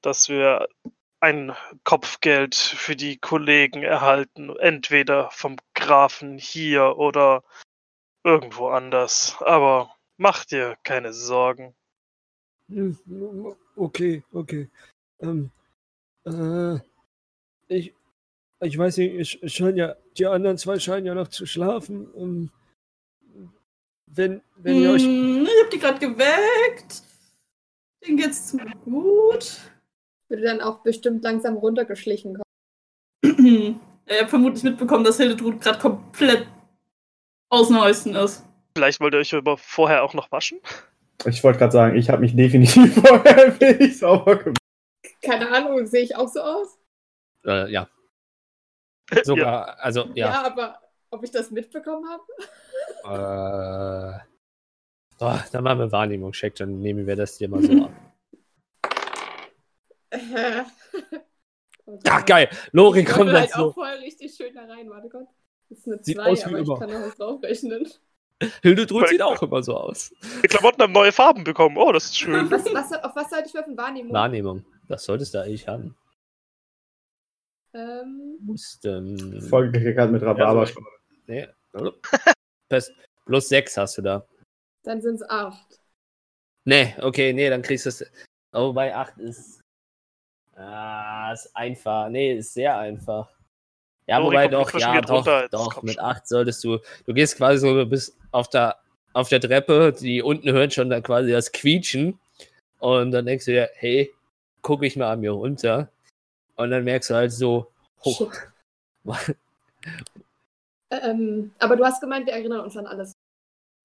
dass 0.01 0.29
wir 0.29 0.67
ein 1.21 1.53
Kopfgeld 1.83 2.55
für 2.55 2.95
die 2.95 3.17
Kollegen 3.17 3.83
erhalten, 3.83 4.55
entweder 4.57 5.29
vom 5.31 5.57
Grafen 5.73 6.37
hier 6.37 6.97
oder 6.97 7.43
irgendwo 8.23 8.69
anders. 8.69 9.35
Aber 9.41 9.95
mach 10.17 10.45
dir 10.45 10.77
keine 10.83 11.13
Sorgen. 11.13 11.75
Hm, 12.69 12.97
Okay, 13.75 14.23
okay. 14.33 14.69
Ähm, 15.21 15.51
äh, 16.25 16.75
ich, 17.67 17.93
ich 18.61 18.77
weiß 18.77 18.97
nicht, 18.97 19.13
ich, 19.13 19.43
ich 19.43 19.53
scheine 19.53 19.77
ja, 19.77 19.95
die 20.17 20.25
anderen 20.25 20.57
zwei 20.57 20.79
scheinen 20.79 21.05
ja 21.05 21.15
noch 21.15 21.29
zu 21.29 21.45
schlafen. 21.45 22.09
Ähm, 22.15 22.51
wenn, 24.07 24.41
wenn 24.57 24.81
ihr 24.81 24.91
euch 24.91 25.03
Hm, 25.03 25.43
ich 25.45 25.63
hab 25.63 25.69
die 25.69 25.79
gerade 25.79 25.99
geweckt. 25.99 27.03
Denen 28.05 28.17
geht's 28.17 28.47
zum 28.47 28.59
gut. 28.83 29.59
Würde 30.29 30.43
dann 30.43 30.61
auch 30.61 30.79
bestimmt 30.79 31.23
langsam 31.23 31.57
runtergeschlichen 31.57 32.37
kommen. 32.37 33.79
er 34.05 34.21
hat 34.21 34.29
vermutlich 34.29 34.63
mitbekommen, 34.63 35.03
dass 35.03 35.17
Hildetrud 35.17 35.59
gerade 35.59 35.79
komplett 35.79 36.47
aus 37.49 37.67
dem 37.67 37.81
Häuschen 37.81 38.15
ist. 38.15 38.45
Vielleicht 38.75 38.99
wollt 38.99 39.13
ihr 39.13 39.19
euch 39.19 39.33
aber 39.33 39.57
vorher 39.57 40.03
auch 40.03 40.13
noch 40.13 40.31
waschen? 40.31 40.59
Ich 41.25 41.43
wollte 41.43 41.59
gerade 41.59 41.73
sagen, 41.73 41.97
ich 41.97 42.09
habe 42.09 42.21
mich 42.21 42.35
definitiv 42.35 42.93
vorher 43.01 43.45
ein 43.45 43.59
wenig 43.59 43.97
sauber 43.97 44.37
gemacht. 44.37 44.57
Keine 45.21 45.49
Ahnung, 45.51 45.85
sehe 45.85 46.03
ich 46.03 46.15
auch 46.15 46.27
so 46.29 46.39
aus? 46.39 46.79
Äh, 47.45 47.71
ja. 47.71 47.89
Ja. 49.13 49.23
Sogar, 49.23 49.79
also 49.79 50.09
ja. 50.13 50.43
aber 50.43 50.79
ob 51.09 51.23
ich 51.23 51.31
das 51.31 51.51
mitbekommen 51.51 52.05
habe? 52.07 52.23
Äh, 53.03 54.19
oh, 55.19 55.39
dann 55.51 55.63
machen 55.63 55.79
wir 55.79 55.91
Wahrnehmungscheck, 55.91 56.55
dann 56.55 56.79
nehmen 56.79 57.07
wir 57.07 57.15
das 57.15 57.37
dir 57.37 57.49
mal 57.49 57.61
so 57.63 57.71
ab. 57.85 57.91
Ach, 62.07 62.25
geil. 62.25 62.49
Lori 62.71 63.03
kommt 63.05 63.31
halt 63.31 63.49
dazu. 63.51 63.69
auch 63.69 63.73
voll 63.73 63.87
richtig 64.01 64.33
schön 64.35 64.53
da 64.53 64.65
rein. 64.65 64.89
Warte 64.89 65.09
Gott. 65.09 65.27
Das 65.69 65.79
ist 65.79 65.87
eine 65.87 66.03
Sieht 66.03 66.17
2, 66.17 66.23
aus 66.23 66.39
wie 66.45 66.49
aber 66.49 66.59
ich 66.59 66.67
kann 66.79 66.89
noch 66.91 67.07
was 67.07 67.15
draufrechnen. 67.15 67.87
Hildetrud 68.61 69.07
sieht 69.09 69.21
auch 69.21 69.41
immer 69.43 69.61
so 69.61 69.75
aus. 69.75 70.13
Die 70.43 70.47
Klamotten 70.47 70.81
haben 70.81 70.93
neue 70.93 71.11
Farben 71.11 71.43
bekommen. 71.43 71.77
Oh, 71.77 71.91
das 71.91 72.05
ist 72.05 72.17
schön. 72.17 72.49
Was, 72.51 72.65
was, 72.73 72.93
auf 73.03 73.13
was 73.15 73.29
sollte 73.29 73.47
ich 73.49 73.53
würfeln? 73.53 73.75
Wahrnehmung? 73.77 74.13
Wahrnehmung. 74.13 74.65
Das 74.87 75.03
solltest 75.03 75.33
du 75.33 75.39
eigentlich 75.43 75.67
haben. 75.67 75.95
Ähm, 77.73 78.37
Mussten. 78.41 79.41
Vollgekriegt 79.41 80.11
mit 80.11 80.21
Rhabarber. 80.23 80.65
Ja, 80.65 80.73
Nee. 81.27 81.47
Plus, 82.69 82.91
plus 83.25 83.49
6 83.49 83.77
hast 83.77 83.97
du 83.97 84.01
da. 84.01 84.25
dann 84.83 85.01
sind 85.01 85.15
es 85.15 85.29
8. 85.29 85.79
Nee, 86.65 86.95
okay, 87.01 87.33
nee, 87.33 87.49
dann 87.49 87.61
kriegst 87.61 87.85
du 87.85 87.89
es. 87.89 88.05
Oh, 88.53 88.73
bei 88.73 88.95
8 88.95 89.17
ist. 89.19 89.61
Ah, 90.59 91.31
ist 91.31 91.55
einfach. 91.55 92.09
Nee, 92.09 92.33
ist 92.33 92.53
sehr 92.53 92.77
einfach. 92.77 93.29
Ja, 94.07 94.17
Lori 94.17 94.27
wobei 94.27 94.47
doch, 94.47 94.73
ja, 94.77 94.99
doch, 94.99 95.17
runter, 95.17 95.47
doch, 95.49 95.81
mit 95.83 95.95
schon. 95.95 96.03
8 96.03 96.27
solltest 96.27 96.63
du. 96.63 96.79
Du 97.05 97.13
gehst 97.13 97.37
quasi 97.37 97.59
so 97.59 97.85
bis 97.85 98.17
auf 98.31 98.49
der, 98.49 98.75
auf 99.13 99.29
der 99.29 99.39
Treppe, 99.39 99.93
die 99.93 100.21
unten 100.21 100.51
hört 100.51 100.73
schon 100.73 100.89
dann 100.89 101.03
quasi 101.03 101.31
das 101.31 101.51
Quietschen. 101.51 102.19
Und 102.79 103.11
dann 103.11 103.25
denkst 103.25 103.45
du 103.45 103.51
dir, 103.51 103.69
hey, 103.75 104.13
guck 104.61 104.83
ich 104.83 104.97
mal 104.97 105.11
an 105.11 105.21
mir 105.21 105.31
runter. 105.31 105.89
Und 106.55 106.71
dann 106.71 106.83
merkst 106.83 107.09
du 107.09 107.13
halt 107.15 107.31
so, 107.31 107.71
hoch. 108.03 108.31
Ähm, 110.91 111.51
aber 111.59 111.75
du 111.75 111.85
hast 111.85 112.01
gemeint, 112.01 112.25
wir 112.25 112.33
erinnern 112.33 112.61
uns 112.61 112.75
an 112.75 112.87
alles. 112.87 113.13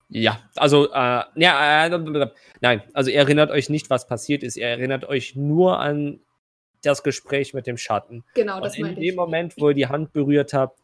Ja, 0.08 0.40
also, 0.56 0.86
äh, 0.90 1.22
ja, 1.34 1.86
äh, 1.86 2.30
nein, 2.62 2.82
also 2.94 3.10
ihr 3.10 3.18
erinnert 3.18 3.50
euch 3.50 3.68
nicht, 3.68 3.90
was 3.90 4.06
passiert 4.06 4.42
ist. 4.42 4.56
Ihr 4.56 4.68
erinnert 4.68 5.04
euch 5.04 5.36
nur 5.36 5.78
an 5.80 6.23
das 6.86 7.02
Gespräch 7.02 7.54
mit 7.54 7.66
dem 7.66 7.76
Schatten. 7.76 8.24
Genau, 8.34 8.60
das 8.60 8.74
Und 8.74 8.78
in 8.78 8.82
meinte 8.86 9.00
dem 9.00 9.10
ich. 9.10 9.16
Moment, 9.16 9.54
wo 9.58 9.68
ihr 9.68 9.74
die 9.74 9.86
Hand 9.86 10.12
berührt 10.12 10.52
habt, 10.52 10.78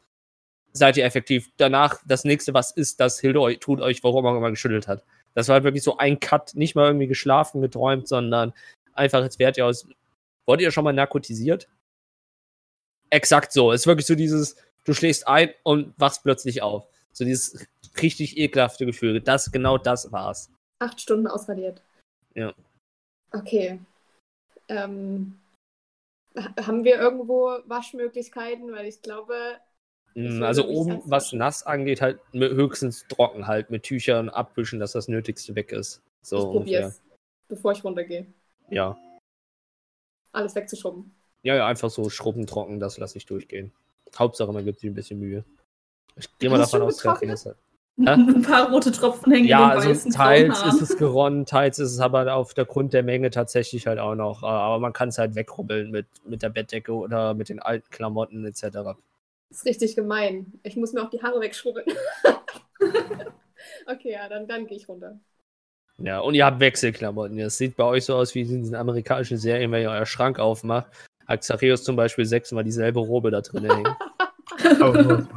seid 0.73 0.97
ihr 0.97 1.05
effektiv. 1.05 1.51
Danach, 1.57 2.01
das 2.07 2.25
nächste, 2.25 2.55
was 2.55 2.71
ist, 2.71 3.01
dass 3.01 3.21
Hilde 3.21 3.41
euch, 3.41 3.59
tut 3.59 3.81
euch, 3.81 4.03
warum 4.03 4.27
auch 4.27 4.37
immer 4.37 4.51
geschüttelt 4.51 4.89
hat. 4.89 5.05
Das 5.35 5.49
war 5.49 5.55
halt 5.55 5.65
wirklich 5.65 5.83
so 5.83 5.97
ein 5.99 6.19
Cut, 6.21 6.55
nicht 6.55 6.75
mal 6.75 6.87
irgendwie 6.87 7.07
geschlafen, 7.07 7.61
geträumt, 7.61 8.09
sondern 8.09 8.53
einfach, 8.93 9.23
jetzt 9.23 9.39
werdet 9.39 9.59
ihr 9.59 9.67
aus. 9.67 9.87
Wurdet 10.47 10.65
ihr 10.65 10.71
schon 10.71 10.85
mal 10.85 10.93
narkotisiert? 10.93 11.69
Exakt 13.11 13.53
so. 13.53 13.73
Es 13.73 13.83
ist 13.83 13.87
wirklich 13.87 14.07
so 14.07 14.15
dieses, 14.15 14.57
du 14.85 14.95
schläfst 14.95 15.29
ein 15.29 15.51
und 15.63 15.95
wachst 15.99 16.23
plötzlich 16.23 16.63
auf. 16.63 16.89
So 17.13 17.25
dieses 17.25 17.67
richtig 18.01 18.39
ekelhafte 18.39 18.87
Gefühl. 18.87 19.21
Das, 19.21 19.53
genau 19.53 19.79
das 19.79 20.11
war's. 20.13 20.51
Acht 20.81 21.01
Stunden 21.01 21.27
ausradiert. 21.27 21.83
Ja. 22.35 22.55
Okay. 23.33 23.79
Ähm, 24.69 25.39
haben 26.37 26.85
wir 26.85 26.99
irgendwo 26.99 27.59
Waschmöglichkeiten? 27.66 28.72
Weil 28.72 28.87
ich 28.87 29.03
glaube, 29.03 29.35
Mm, 30.14 30.43
Also 30.43 30.66
oben, 30.66 31.03
was 31.05 31.33
nass 31.33 31.64
angeht, 31.64 32.01
halt 32.01 32.20
höchstens 32.33 33.07
trocken 33.09 33.47
halt 33.47 33.70
mit 33.70 33.85
Tüchern 33.85 34.28
abwischen, 34.28 34.81
dass 34.81 34.93
das 34.93 35.09
Nötigste 35.09 35.55
weg 35.55 35.72
ist. 35.72 36.03
So 36.22 36.62
ich 36.64 36.72
es, 36.72 37.01
bevor 37.49 37.72
ich 37.72 37.85
runtergehe. 37.85 38.26
Ja. 38.68 38.99
Alles 40.33 40.55
wegzuschrubben. 40.55 41.14
Ja, 41.43 41.57
ja, 41.57 41.66
einfach 41.66 41.91
so 41.91 42.11
schrubben 42.11 42.47
trocken, 42.47 42.81
das 42.81 42.99
lasse 42.99 43.18
ich 43.18 43.26
durchgehen. 43.26 43.72
Hauptsache, 44.16 44.53
man 44.53 44.64
gibt 44.64 44.81
sich 44.81 44.91
ein 44.91 44.95
bisschen 44.95 45.18
Mühe. 45.18 45.45
Ich 46.16 46.37
gehe 46.39 46.51
mal 46.51 46.59
davon 46.59 46.83
aus, 46.83 47.01
schon 47.01 47.12
Kaffee 47.12 47.26
halt. 48.07 48.19
Ein 48.37 48.43
paar 48.43 48.71
rote 48.71 48.93
Tropfen 48.93 49.33
hängen 49.33 49.47
Ja, 49.47 49.71
also 49.71 50.11
teils 50.11 50.63
ist 50.63 50.83
es 50.83 50.97
geronnen, 50.97 51.47
teils 51.47 51.79
ist 51.79 51.93
es 51.93 52.01
aber 52.01 52.35
auf 52.35 52.55
der 52.55 52.65
Grund 52.65 52.93
der 52.93 53.03
Menge 53.03 53.31
tatsächlich 53.31 53.87
halt 53.87 53.99
auch 53.99 54.15
noch. 54.15 54.43
äh, 54.43 54.47
Aber 54.47 54.79
man 54.79 54.93
kann 54.93 55.09
es 55.09 55.19
halt 55.19 55.35
wegrubbeln 55.35 55.91
mit, 55.91 56.07
mit 56.25 56.43
der 56.43 56.51
Bettdecke 56.51 56.93
oder 56.93 57.35
mit 57.35 57.49
den 57.49 57.61
alten 57.61 57.89
Klamotten 57.91 58.45
etc. 58.45 58.63
Das 59.49 59.59
ist 59.59 59.67
richtig 59.67 59.97
gemein. 59.97 60.53
Ich 60.63 60.77
muss 60.77 60.93
mir 60.93 61.03
auch 61.03 61.11
die 61.11 61.23
Haare 61.23 61.41
wegschrubbeln. 61.41 61.87
okay, 63.87 64.13
ja, 64.13 64.29
dann, 64.29 64.47
dann 64.47 64.67
gehe 64.67 64.77
ich 64.77 64.89
runter. 64.89 65.19
Ja, 65.99 66.21
und 66.21 66.35
ihr 66.35 66.47
habt 66.47 66.61
Wechselklamotten. 66.61 67.37
Das 67.37 67.59
sieht 67.59 67.77
bei 67.77 67.85
euch 67.85 68.07
so 68.07 68.15
aus 68.15 68.35
wie 68.35 68.43
in 68.43 68.63
diesen 68.63 68.75
amerikanischen 68.75 69.37
Serien, 69.37 69.71
wenn 69.71 69.83
ihr 69.83 69.91
euer 69.91 70.07
Schrank 70.07 70.39
aufmacht. 70.39 70.87
Hat 71.27 71.41
Xareus 71.41 71.85
zum 71.85 71.97
Beispiel 71.97 72.25
sechsmal 72.25 72.65
dieselbe 72.65 73.01
Robe 73.01 73.31
da 73.31 73.41
drin 73.43 73.71
hängen. 73.71 73.97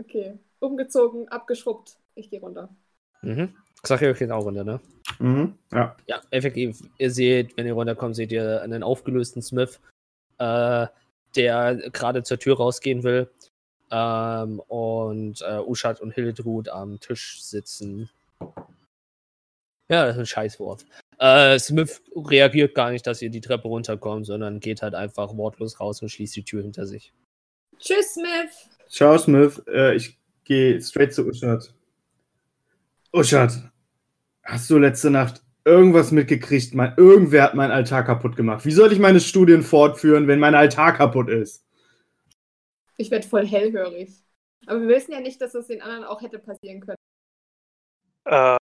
Okay, 0.00 0.38
umgezogen, 0.60 1.28
abgeschrubbt. 1.28 1.98
Ich 2.14 2.30
gehe 2.30 2.40
runter. 2.40 2.74
mhm. 3.22 3.54
Xareus 3.82 4.18
geht 4.18 4.30
auch 4.30 4.44
runter, 4.44 4.64
ne? 4.64 4.80
Mhm. 5.18 5.54
Ja. 5.72 5.96
Ja, 6.06 6.20
effektiv. 6.30 6.80
Ihr 6.98 7.10
seht, 7.10 7.56
wenn 7.56 7.66
ihr 7.66 7.72
runterkommt, 7.72 8.14
seht 8.16 8.32
ihr 8.32 8.60
einen 8.62 8.82
aufgelösten 8.82 9.42
Smith, 9.42 9.80
äh, 10.38 10.86
der 11.34 11.76
gerade 11.90 12.22
zur 12.22 12.38
Tür 12.38 12.56
rausgehen 12.56 13.02
will. 13.02 13.30
Ähm, 13.90 14.60
und 14.68 15.42
äh, 15.42 15.58
Uschat 15.58 16.00
und 16.00 16.12
Hildrud 16.12 16.68
am 16.68 17.00
Tisch 17.00 17.42
sitzen. 17.42 18.08
Ja, 19.88 20.06
das 20.06 20.16
ist 20.16 20.20
ein 20.20 20.26
Scheißwort. 20.26 20.84
Äh, 21.18 21.58
Smith 21.58 22.02
reagiert 22.14 22.74
gar 22.74 22.90
nicht, 22.90 23.06
dass 23.06 23.20
ihr 23.22 23.30
die 23.30 23.40
Treppe 23.40 23.66
runterkommt, 23.68 24.26
sondern 24.26 24.60
geht 24.60 24.82
halt 24.82 24.94
einfach 24.94 25.36
wortlos 25.36 25.80
raus 25.80 26.00
und 26.02 26.08
schließt 26.10 26.36
die 26.36 26.44
Tür 26.44 26.62
hinter 26.62 26.86
sich. 26.86 27.12
Tschüss, 27.78 28.14
Smith. 28.14 28.68
Ciao, 28.90 29.16
Smith. 29.16 29.62
Äh, 29.68 29.94
ich 29.94 30.18
gehe 30.44 30.82
straight 30.82 31.14
zu 31.14 31.24
Uschat. 31.26 31.72
Uschat, 33.12 33.52
hast 34.42 34.68
du 34.68 34.78
letzte 34.78 35.10
Nacht 35.10 35.42
irgendwas 35.64 36.10
mitgekriegt? 36.10 36.74
Mein, 36.74 36.94
irgendwer 36.96 37.44
hat 37.44 37.54
meinen 37.54 37.70
Altar 37.70 38.02
kaputt 38.02 38.34
gemacht. 38.34 38.64
Wie 38.64 38.72
soll 38.72 38.92
ich 38.92 38.98
meine 38.98 39.20
Studien 39.20 39.62
fortführen, 39.62 40.26
wenn 40.26 40.40
mein 40.40 40.56
Altar 40.56 40.92
kaputt 40.92 41.28
ist? 41.28 41.64
Ich 42.96 43.10
werde 43.12 43.26
voll 43.26 43.46
hellhörig. 43.46 44.10
Aber 44.66 44.80
wir 44.80 44.88
wissen 44.88 45.12
ja 45.12 45.20
nicht, 45.20 45.40
dass 45.40 45.52
das 45.52 45.68
den 45.68 45.82
anderen 45.82 46.04
auch 46.04 46.20
hätte 46.20 46.40
passieren 46.40 46.80
können. 46.80 46.96
Äh, 48.24 48.56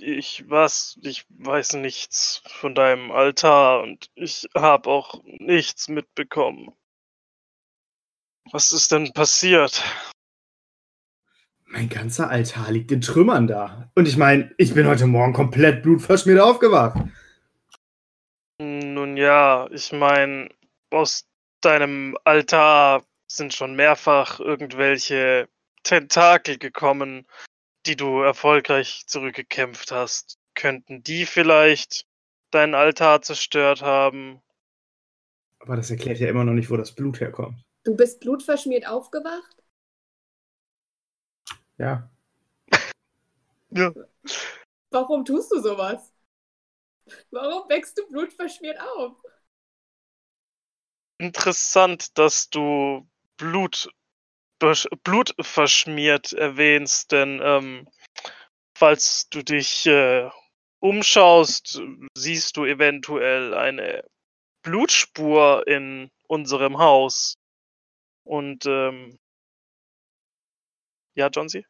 ich 0.00 0.44
was, 0.48 0.98
ich 1.02 1.24
weiß 1.30 1.74
nichts 1.74 2.42
von 2.46 2.74
deinem 2.74 3.12
Altar 3.12 3.82
und 3.82 4.10
ich 4.16 4.48
habe 4.56 4.90
auch 4.90 5.22
nichts 5.24 5.88
mitbekommen. 5.88 6.72
Was 8.50 8.72
ist 8.72 8.92
denn 8.92 9.12
passiert? 9.12 9.82
Mein 11.66 11.90
ganzer 11.90 12.30
Altar 12.30 12.70
liegt 12.70 12.90
in 12.92 13.02
Trümmern 13.02 13.46
da. 13.46 13.90
Und 13.94 14.08
ich 14.08 14.16
meine, 14.16 14.54
ich 14.56 14.72
bin 14.72 14.86
heute 14.86 15.06
Morgen 15.06 15.34
komplett 15.34 15.82
blutverschmiert 15.82 16.40
aufgewacht. 16.40 16.98
Nun 18.58 19.16
ja, 19.18 19.68
ich 19.70 19.92
meine, 19.92 20.48
aus 20.90 21.26
deinem 21.60 22.16
Altar 22.24 23.04
sind 23.26 23.52
schon 23.52 23.76
mehrfach 23.76 24.40
irgendwelche 24.40 25.48
Tentakel 25.82 26.56
gekommen, 26.56 27.26
die 27.84 27.96
du 27.96 28.20
erfolgreich 28.22 29.04
zurückgekämpft 29.06 29.92
hast. 29.92 30.38
Könnten 30.54 31.02
die 31.02 31.26
vielleicht 31.26 32.06
deinen 32.50 32.74
Altar 32.74 33.20
zerstört 33.20 33.82
haben? 33.82 34.40
Aber 35.60 35.76
das 35.76 35.90
erklärt 35.90 36.18
ja 36.18 36.28
immer 36.28 36.44
noch 36.44 36.54
nicht, 36.54 36.70
wo 36.70 36.76
das 36.76 36.94
Blut 36.94 37.20
herkommt. 37.20 37.67
Du 37.88 37.96
bist 37.96 38.20
blutverschmiert 38.20 38.86
aufgewacht? 38.86 39.56
Ja. 41.78 42.10
Ja. 43.70 43.94
Warum 44.90 45.24
tust 45.24 45.50
du 45.50 45.58
sowas? 45.62 46.12
Warum 47.30 47.66
wächst 47.70 47.96
du 47.96 48.06
blutverschmiert 48.08 48.78
auf? 48.78 49.16
Interessant, 51.16 52.18
dass 52.18 52.50
du 52.50 53.08
Blut, 53.38 53.88
besch- 54.60 54.94
Blut 55.02 55.34
verschmiert 55.40 56.34
erwähnst, 56.34 57.10
denn 57.12 57.40
ähm, 57.42 57.88
falls 58.76 59.30
du 59.30 59.42
dich 59.42 59.86
äh, 59.86 60.28
umschaust, 60.80 61.80
siehst 62.14 62.58
du 62.58 62.66
eventuell 62.66 63.54
eine 63.54 64.04
Blutspur 64.60 65.66
in 65.66 66.10
unserem 66.26 66.76
Haus. 66.76 67.38
Und 68.28 68.66
ähm, 68.66 69.18
ja, 71.14 71.28
John 71.28 71.48
C? 71.48 71.64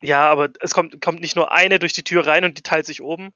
Ja, 0.00 0.30
aber 0.30 0.50
es 0.60 0.72
kommt, 0.72 1.02
kommt 1.02 1.20
nicht 1.20 1.36
nur 1.36 1.52
eine 1.52 1.78
durch 1.78 1.92
die 1.92 2.02
Tür 2.02 2.26
rein 2.26 2.44
und 2.44 2.56
die 2.56 2.62
teilt 2.62 2.86
sich 2.86 3.02
oben. 3.02 3.34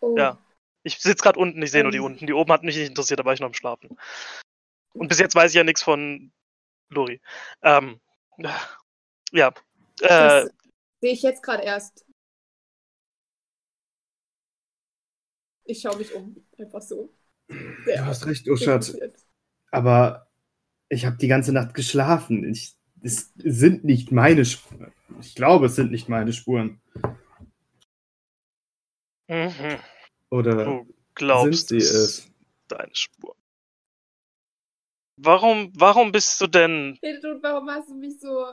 Oh. 0.00 0.16
Ja. 0.16 0.38
Ich 0.84 0.98
sitze 0.98 1.22
gerade 1.22 1.38
unten, 1.38 1.60
ich 1.62 1.72
sehe 1.72 1.82
nur 1.82 1.90
die 1.90 1.98
Ähm. 1.98 2.04
unten. 2.04 2.26
Die 2.28 2.32
oben 2.32 2.52
hat 2.52 2.62
mich 2.62 2.76
nicht 2.76 2.88
interessiert, 2.88 3.18
da 3.18 3.24
war 3.24 3.32
ich 3.32 3.40
noch 3.40 3.48
am 3.48 3.54
Schlafen. 3.54 3.98
Und 4.92 5.08
bis 5.08 5.18
jetzt 5.18 5.34
weiß 5.34 5.50
ich 5.50 5.56
ja 5.56 5.64
nichts 5.64 5.82
von 5.82 6.32
Lori. 6.90 7.20
Ähm, 7.62 8.00
ja. 9.32 9.48
Äh, 9.48 9.52
Das 9.98 10.50
sehe 11.00 11.12
ich 11.12 11.22
jetzt 11.22 11.42
gerade 11.42 11.64
erst. 11.64 12.06
Ich 15.64 15.80
schaue 15.80 15.96
mich 15.96 16.14
um. 16.14 16.46
Einfach 16.56 16.82
so. 16.82 17.12
Du 17.48 18.04
hast 18.04 18.26
recht, 18.26 18.48
Uschat. 18.48 18.88
interessiert. 18.88 19.29
Aber 19.70 20.28
ich 20.88 21.06
habe 21.06 21.16
die 21.16 21.28
ganze 21.28 21.52
Nacht 21.52 21.74
geschlafen. 21.74 22.44
Ich, 22.50 22.74
es 23.02 23.32
sind 23.36 23.84
nicht 23.84 24.12
meine 24.12 24.44
Spuren. 24.44 24.92
Ich 25.20 25.34
glaube, 25.34 25.66
es 25.66 25.76
sind 25.76 25.90
nicht 25.90 26.08
meine 26.08 26.32
Spuren. 26.32 26.80
mhm. 29.28 29.80
Oder 30.30 30.64
Du 30.64 30.86
glaubst, 31.14 31.68
sind 31.68 31.80
sie 31.80 31.86
es 31.86 32.30
deine 32.68 32.94
Spur. 32.94 33.36
Warum, 35.16 35.72
warum 35.76 36.12
bist 36.12 36.40
du 36.40 36.46
denn 36.46 36.98
Hiltrud, 37.02 37.42
warum 37.42 37.70
hast 37.70 37.90
du 37.90 37.94
mich 37.94 38.18
so 38.20 38.46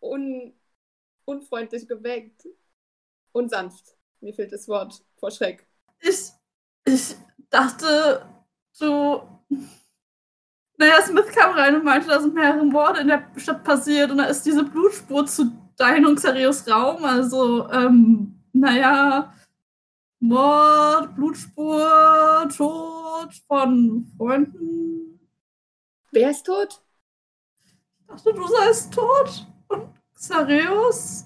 un 0.00 0.52
unfreundlich 1.26 1.86
geweckt? 1.88 2.46
Unsanft. 3.32 3.96
Mir 4.20 4.34
fehlt 4.34 4.52
das 4.52 4.68
Wort 4.68 5.04
vor 5.16 5.30
Schreck. 5.30 5.66
Ich, 6.00 6.30
ich 6.86 7.16
dachte, 7.50 8.26
du. 8.78 9.22
Naja, 10.94 11.06
Smith 11.06 11.26
kam 11.34 11.54
rein 11.54 11.74
und 11.74 11.84
meinte, 11.84 12.08
da 12.08 12.20
sind 12.20 12.34
mehrere 12.34 12.64
Morde 12.64 13.00
in 13.00 13.08
der 13.08 13.26
Stadt 13.36 13.64
passiert 13.64 14.10
und 14.12 14.18
da 14.18 14.24
ist 14.24 14.42
diese 14.42 14.62
Blutspur 14.62 15.26
zu 15.26 15.50
dein 15.76 16.06
und 16.06 16.16
Xarios 16.16 16.68
Raum. 16.68 17.04
Also, 17.04 17.68
ähm, 17.70 18.40
naja, 18.52 19.34
Mord, 20.20 21.16
Blutspur, 21.16 22.48
Tod 22.56 23.34
von 23.48 24.06
Freunden. 24.16 25.18
Wer 26.12 26.30
ist 26.30 26.46
tot? 26.46 26.80
Ich 27.64 28.06
dachte, 28.06 28.32
du 28.32 28.46
seist 28.46 28.94
tot. 28.94 29.46
Und 29.68 29.88
Xarios? 30.14 31.24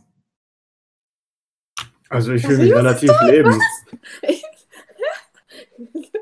Also 2.09 2.33
ich 2.33 2.47
fühle 2.47 2.59
mich 2.59 2.75
relativ 2.75 3.13
lebend. 3.27 3.63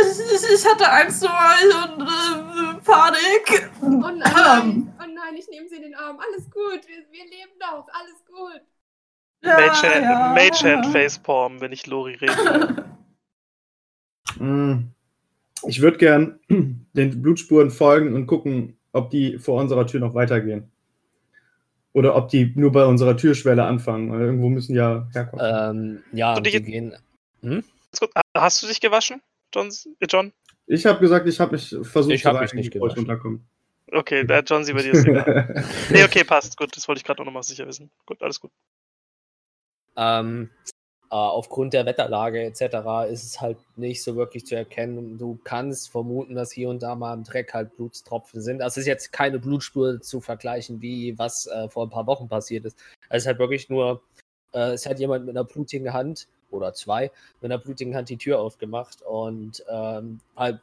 Ich, 0.00 0.20
ich, 0.20 0.54
ich 0.54 0.66
hatte 0.66 0.90
Angst 0.90 1.24
um 1.24 1.30
euch 1.30 1.74
und 1.84 2.02
äh, 2.02 2.80
Panik. 2.84 3.70
Oh 3.82 3.86
nein, 3.86 4.92
oh 4.98 5.06
nein, 5.14 5.36
ich 5.36 5.48
nehme 5.48 5.68
sie 5.68 5.76
in 5.76 5.82
den 5.82 5.94
Arm. 5.94 6.18
Alles 6.18 6.50
gut, 6.50 6.86
wir, 6.86 7.04
wir 7.10 7.24
leben 7.24 7.58
noch, 7.60 7.86
alles 7.92 8.24
gut. 8.26 8.62
Ja, 9.42 9.54
Mage, 9.54 9.94
Hand, 9.94 10.02
ja. 10.02 10.34
Mage 10.34 10.76
Hand 10.76 10.86
Facepalm, 10.86 11.60
wenn 11.60 11.72
ich 11.72 11.86
Lori 11.86 12.14
rede? 12.14 12.84
Mm. 14.38 14.90
Ich 15.66 15.80
würde 15.80 15.98
gern 15.98 16.38
den 16.48 17.22
Blutspuren 17.22 17.70
folgen 17.70 18.14
und 18.14 18.26
gucken, 18.26 18.78
ob 18.92 19.10
die 19.10 19.38
vor 19.38 19.60
unserer 19.60 19.86
Tür 19.86 20.00
noch 20.00 20.14
weitergehen. 20.14 20.70
Oder 21.92 22.14
ob 22.14 22.28
die 22.28 22.52
nur 22.54 22.70
bei 22.70 22.84
unserer 22.84 23.16
Türschwelle 23.16 23.64
anfangen. 23.64 24.12
Irgendwo 24.12 24.48
müssen 24.48 24.76
ja 24.76 25.08
herkommen. 25.12 25.44
Ähm, 25.44 26.02
ja, 26.12 26.38
die 26.38 26.62
gehen. 26.62 26.94
Gut. 27.42 28.10
Hast 28.36 28.62
du 28.62 28.66
dich 28.66 28.80
gewaschen, 28.80 29.20
John? 29.54 29.68
äh, 30.00 30.06
John? 30.08 30.32
Ich 30.66 30.84
habe 30.86 31.00
gesagt, 31.00 31.26
ich 31.26 31.40
habe 31.40 31.52
mich 31.52 31.74
versucht 31.82 32.14
Ich 32.14 32.22
zu 32.22 32.32
mich 32.32 32.52
reinigen, 32.52 32.58
nicht 32.58 32.76
runterkomme. 32.96 33.40
Okay, 33.90 34.24
der 34.24 34.42
John, 34.42 34.64
sie 34.64 34.74
bei 34.74 34.82
dir 34.82 34.92
ist 34.92 35.06
egal. 35.06 35.64
Nee, 35.90 36.04
okay, 36.04 36.24
passt. 36.24 36.56
Gut, 36.56 36.76
das 36.76 36.86
wollte 36.88 36.98
ich 36.98 37.04
gerade 37.04 37.24
noch 37.24 37.32
mal 37.32 37.42
sicher 37.42 37.66
wissen. 37.66 37.90
Gut, 38.04 38.22
alles 38.22 38.38
gut. 38.40 38.50
Ähm, 39.96 40.50
Äh, 41.10 41.14
aufgrund 41.14 41.72
der 41.72 41.86
Wetterlage 41.86 42.42
etc. 42.42 43.10
ist 43.10 43.24
es 43.24 43.40
halt 43.40 43.56
nicht 43.76 44.02
so 44.02 44.14
wirklich 44.14 44.44
zu 44.44 44.54
erkennen. 44.56 45.16
Du 45.16 45.38
kannst 45.42 45.90
vermuten, 45.90 46.34
dass 46.34 46.52
hier 46.52 46.68
und 46.68 46.82
da 46.82 46.94
mal 46.94 47.14
im 47.14 47.24
Dreck 47.24 47.54
halt 47.54 47.74
Blutstropfen 47.76 48.42
sind. 48.42 48.60
Also 48.60 48.74
es 48.74 48.82
ist 48.82 48.88
jetzt 48.88 49.10
keine 49.12 49.38
Blutspur 49.38 50.02
zu 50.02 50.20
vergleichen, 50.20 50.82
wie 50.82 51.18
was 51.18 51.46
äh, 51.46 51.70
vor 51.70 51.86
ein 51.86 51.90
paar 51.90 52.06
Wochen 52.06 52.28
passiert 52.28 52.66
ist. 52.66 52.78
Es 53.08 53.22
ist 53.22 53.26
halt 53.26 53.38
wirklich 53.38 53.70
nur, 53.70 54.02
äh, 54.52 54.72
es 54.72 54.84
hat 54.84 55.00
jemand 55.00 55.24
mit 55.24 55.34
einer 55.34 55.44
blutigen 55.44 55.94
Hand 55.94 56.28
oder 56.50 56.72
zwei 56.74 57.10
mit 57.40 57.50
einer 57.50 57.58
blutigen 57.58 57.94
Hand 57.94 58.08
die 58.08 58.16
Tür 58.16 58.40
aufgemacht 58.40 59.02
und 59.02 59.64
ähm, 59.70 60.20
halt 60.36 60.60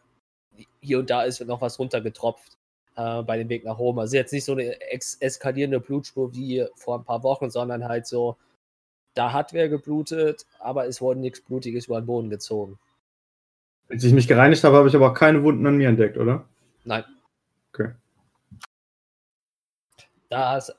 hier 0.81 0.99
und 0.99 1.09
da 1.09 1.23
ist 1.23 1.45
noch 1.45 1.61
was 1.61 1.79
runtergetropft 1.79 2.57
äh, 2.95 3.21
bei 3.23 3.37
dem 3.37 3.49
Weg 3.49 3.65
nach 3.65 3.77
Rom. 3.77 3.99
Also 3.99 4.15
jetzt 4.15 4.33
nicht 4.33 4.45
so 4.45 4.53
eine 4.53 4.79
eskalierende 4.81 5.79
Blutspur 5.79 6.33
wie 6.33 6.65
vor 6.75 6.99
ein 6.99 7.03
paar 7.03 7.23
Wochen, 7.23 7.49
sondern 7.49 7.87
halt 7.87 8.07
so, 8.07 8.37
da 9.13 9.33
hat 9.33 9.53
wer 9.53 9.69
geblutet, 9.69 10.45
aber 10.59 10.87
es 10.87 11.01
wurde 11.01 11.19
nichts 11.19 11.41
Blutiges 11.41 11.87
über 11.87 12.01
den 12.01 12.05
Boden 12.05 12.29
gezogen. 12.29 12.79
Als 13.89 14.03
ich 14.03 14.13
mich 14.13 14.27
gereinigt 14.27 14.63
habe, 14.63 14.77
habe 14.77 14.87
ich 14.87 14.95
aber 14.95 15.11
auch 15.11 15.13
keine 15.13 15.43
Wunden 15.43 15.65
an 15.67 15.77
mir 15.77 15.89
entdeckt, 15.89 16.17
oder? 16.17 16.47
Nein. 16.83 17.03
Okay. 17.71 17.91
Da 20.29 20.53
hast. 20.53 20.75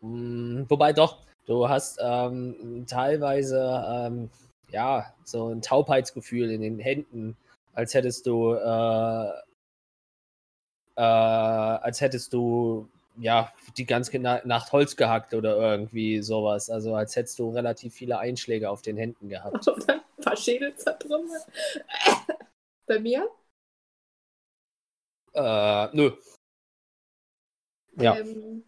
Hm, 0.00 0.66
wobei 0.68 0.92
doch, 0.92 1.25
du 1.46 1.68
hast 1.68 1.98
ähm, 2.02 2.84
teilweise 2.88 3.84
ähm, 3.88 4.30
ja 4.70 5.12
so 5.24 5.48
ein 5.48 5.62
Taubheitsgefühl 5.62 6.50
in 6.50 6.60
den 6.60 6.78
Händen, 6.78 7.36
als 7.72 7.94
hättest 7.94 8.26
du 8.26 8.54
äh, 8.54 9.30
äh, 10.96 11.02
als 11.02 12.00
hättest 12.00 12.32
du 12.32 12.88
ja, 13.18 13.52
die 13.76 13.86
ganze 13.86 14.18
Nacht 14.18 14.72
Holz 14.72 14.96
gehackt 14.96 15.34
oder 15.34 15.56
irgendwie 15.56 16.22
sowas. 16.22 16.70
Also 16.70 16.94
als 16.94 17.16
hättest 17.16 17.38
du 17.38 17.50
relativ 17.50 17.94
viele 17.94 18.18
Einschläge 18.18 18.70
auf 18.70 18.82
den 18.82 18.96
Händen 18.96 19.28
gehabt. 19.28 19.66
Oder 19.68 19.94
ein 19.94 20.22
paar 20.22 20.36
Schädel 20.36 20.74
zertrümmert. 20.76 21.46
Bei 22.86 22.98
mir? 22.98 23.28
Äh, 25.32 25.88
nö. 25.96 26.12
Ja. 27.98 28.16
Ähm, 28.18 28.64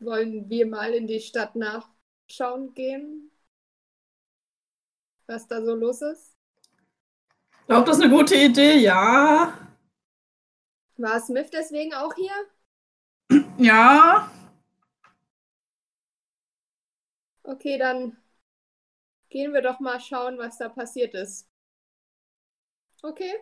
wollen 0.00 0.48
wir 0.50 0.66
mal 0.66 0.94
in 0.94 1.06
die 1.06 1.20
Stadt 1.20 1.54
nachschauen 1.56 2.74
gehen? 2.74 3.30
Was 5.28 5.46
da 5.46 5.62
so 5.64 5.76
los 5.76 6.02
ist? 6.02 6.34
Ich 7.60 7.66
glaube, 7.68 7.86
das 7.86 7.98
ist 7.98 8.02
eine 8.04 8.12
gute 8.12 8.34
Idee, 8.34 8.78
ja. 8.78 9.52
War 10.98 11.18
Smith 11.18 11.48
deswegen 11.50 11.94
auch 11.94 12.14
hier? 12.14 12.30
Ja. 13.58 14.28
Okay, 17.44 17.78
dann 17.78 18.16
gehen 19.30 19.54
wir 19.54 19.62
doch 19.62 19.80
mal 19.80 20.00
schauen, 20.00 20.36
was 20.36 20.58
da 20.58 20.68
passiert 20.68 21.14
ist. 21.14 21.48
Okay? 23.02 23.34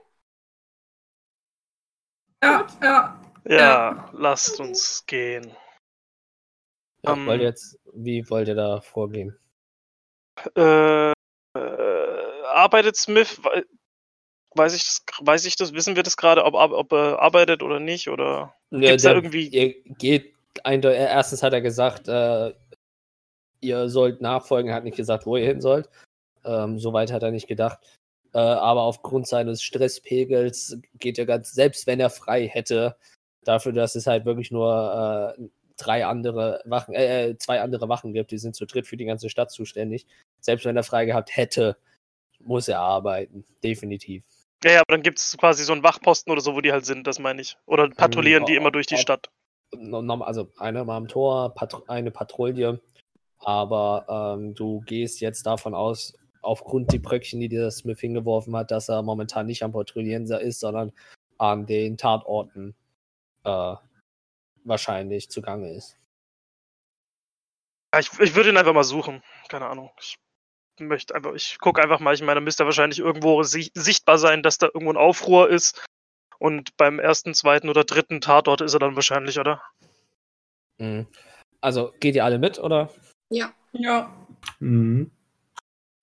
Ja, 2.43 2.67
ja. 2.83 3.19
Ja, 3.45 3.75
Ja. 3.75 4.11
lasst 4.13 4.59
uns 4.61 5.05
gehen. 5.07 5.53
Ähm, 7.07 7.27
wollt 7.27 7.43
jetzt, 7.43 7.79
wie 7.93 8.29
wollt 8.31 8.49
ihr 8.49 8.55
da 8.55 8.81
vorgehen? 8.81 9.39
Äh, 10.57 11.13
äh, 11.13 11.15
arbeitet 12.45 12.97
Smith? 12.97 13.43
Wei- 13.43 13.65
Weiß 14.55 14.75
ich, 14.75 14.85
das, 14.87 15.03
weiß 15.21 15.45
ich 15.45 15.57
das? 15.57 15.75
Wissen 15.75 15.97
wir 15.97 16.03
das 16.03 16.17
gerade, 16.17 16.43
ob, 16.45 16.55
ob, 16.55 16.91
er 16.93 17.21
arbeitet 17.21 17.63
oder 17.63 17.79
nicht? 17.79 18.09
Oder 18.09 18.55
Ja, 18.71 18.91
gibt's 18.91 19.03
da 19.03 19.11
der- 19.11 19.19
irgendwie. 19.19 19.49
Ihr 19.49 19.75
geht 19.99 20.35
eindeutig, 20.65 20.99
erstens 21.01 21.43
hat 21.43 21.53
er 21.53 21.61
gesagt, 21.61 22.09
äh, 22.09 22.55
ihr 23.61 23.89
sollt 23.91 24.23
nachfolgen, 24.23 24.71
er 24.71 24.77
hat 24.77 24.85
nicht 24.85 24.97
gesagt, 24.97 25.27
wo 25.27 25.37
ihr 25.37 25.45
hin 25.47 25.61
sollt. 25.61 25.91
Ähm, 26.45 26.79
Soweit 26.79 27.13
hat 27.13 27.23
er 27.23 27.33
nicht 27.33 27.49
gedacht. 27.49 27.79
Äh, 28.33 28.39
aber 28.39 28.83
aufgrund 28.83 29.27
seines 29.29 29.63
Stresspegels 29.63 30.79
geht 30.99 31.19
er 31.19 31.27
ganz, 31.27 31.53
selbst 31.53 31.87
wenn 31.87 32.01
er 32.01 32.09
frei 32.11 32.49
hätte, 32.49 32.97
dafür, 33.45 33.73
dass 33.73 33.95
es 33.95 34.07
halt 34.07 34.25
wirklich 34.25 34.51
nur 34.51 35.37
äh, 35.39 35.43
drei 35.77 36.07
andere 36.07 36.63
Wachen, 36.65 36.95
äh, 36.95 37.31
äh, 37.31 37.39
zwei 37.39 37.61
andere 37.61 37.89
Wachen 37.89 38.13
gibt, 38.13 38.31
die 38.31 38.39
sind 38.39 38.57
zu 38.57 38.67
dritt 38.67 38.87
für 38.87 38.97
die 38.97 39.05
ganze 39.05 39.31
Stadt 39.31 39.51
zuständig. 39.51 40.07
Selbst 40.41 40.65
wenn 40.65 40.77
er 40.77 40.83
frei 40.83 41.05
gehabt 41.05 41.37
hätte, 41.37 41.77
muss 42.41 42.69
er 42.69 42.81
arbeiten. 42.81 43.45
Definitiv. 43.63 44.25
Ja, 44.65 44.73
ja, 44.73 44.79
aber 44.81 44.95
dann 44.95 45.03
gibt 45.03 45.19
es 45.19 45.37
quasi 45.39 45.65
so 45.65 45.73
einen 45.73 45.83
Wachposten 45.83 46.33
oder 46.33 46.41
so, 46.41 46.55
wo 46.55 46.61
die 46.61 46.73
halt 46.73 46.85
sind, 46.85 47.07
das 47.07 47.19
meine 47.19 47.43
ich. 47.43 47.57
Oder 47.67 47.89
patrouillieren 47.91 48.47
die 48.47 48.55
oh, 48.55 48.61
immer 48.61 48.71
durch 48.71 48.87
die. 48.87 48.97
Stadt. 48.97 49.31
Also 49.73 50.51
einer 50.59 50.85
mal 50.85 50.97
am 50.97 51.09
Tor, 51.09 51.55
eine 51.89 52.11
Patrouille, 52.11 52.81
aber 53.39 54.37
ähm, 54.39 54.55
du 54.55 54.81
gehst 54.81 55.21
jetzt 55.21 55.45
davon 55.45 55.75
aus, 55.75 56.15
aufgrund 56.41 56.93
die 56.93 56.99
Bröckchen, 56.99 57.41
die 57.41 57.49
dir 57.49 57.71
Smith 57.71 58.01
hingeworfen 58.01 58.57
hat, 58.57 58.71
dass 58.71 58.89
er 58.89 59.03
momentan 59.03 59.47
nicht 59.47 59.63
am 59.63 59.73
Patrouillieren 59.73 60.25
ist, 60.25 60.61
sondern 60.61 60.93
an 61.37 61.67
den 61.67 61.99
Tatorten 61.99 62.75
äh, 63.45 63.75
wahrscheinlich 64.67 65.31
zugange 65.31 65.73
ist. 65.73 65.97
Ja, 67.95 68.01
ich, 68.01 68.11
ich 68.21 68.35
würde 68.35 68.51
ihn 68.51 68.57
einfach 68.57 68.75
mal 68.75 68.85
suchen. 68.85 69.23
Keine 69.49 69.67
Ahnung. 69.67 69.91
Ich 70.01 70.17
möchte 70.79 71.15
einfach, 71.15 71.35
ich 71.35 71.59
gucke 71.59 71.83
einfach 71.83 72.01
mal, 72.01 72.15
ich 72.15 72.21
meine, 72.21 72.37
da 72.37 72.41
müsste 72.41 72.65
wahrscheinlich 72.65 72.99
irgendwo 72.99 73.43
si 73.43 73.71
sichtbar 73.75 74.19
sein, 74.19 74.43
dass 74.43 74.59
da 74.59 74.67
irgendwo 74.67 74.93
ein 74.93 74.99
Aufruhr 74.99 75.49
ist. 75.49 75.85
Und 76.39 76.77
beim 76.77 76.99
ersten, 76.99 77.33
zweiten 77.33 77.69
oder 77.69 77.85
dritten 77.85 78.21
Tatort 78.21 78.61
ist 78.61 78.75
er 78.75 78.81
dann 78.81 78.97
wahrscheinlich, 78.97 79.39
oder? 79.39 79.63
Mhm. 80.79 81.07
Also 81.61 81.93
geht 82.01 82.15
ihr 82.15 82.25
alle 82.25 82.39
mit 82.39 82.59
oder? 82.59 82.91
Ja. 83.31 83.53
Ja. 83.73 84.15
Mhm. 84.61 85.11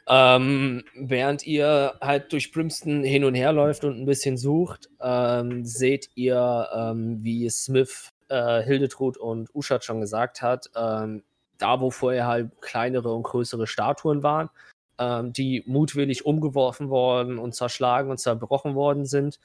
Ähm, 0.08 0.84
während 0.96 1.46
ihr 1.48 1.98
halt 2.02 2.34
durch 2.34 2.52
Brimston 2.52 3.04
hin 3.04 3.24
und 3.24 3.36
her 3.36 3.54
läuft 3.54 3.86
und 3.86 4.02
ein 4.02 4.06
bisschen 4.06 4.38
sucht, 4.38 4.90
ähm, 5.00 5.64
seht 5.64 6.10
ihr, 6.16 6.68
ähm, 6.76 7.24
wie 7.24 7.50
Smith, 7.50 8.10
äh, 8.34 8.64
Hildetrud 8.64 9.18
und 9.18 9.54
Uschat 9.54 9.86
schon 9.86 10.02
gesagt 10.02 10.42
hat, 10.42 10.72
ähm, 10.76 11.24
da 11.60 11.80
wo 11.80 11.92
vorher 11.92 12.28
halt 12.28 12.52
kleinere 12.62 13.14
und 13.14 13.24
größere 13.24 13.68
Statuen 13.68 14.24
waren, 14.24 14.50
ähm, 14.98 15.34
die 15.34 15.64
mutwillig 15.68 16.26
umgeworfen 16.26 16.90
worden 16.90 17.38
und 17.38 17.54
zerschlagen 17.54 18.10
und 18.10 18.18
zerbrochen 18.18 18.74
worden 18.74 19.06
sind. 19.06 19.40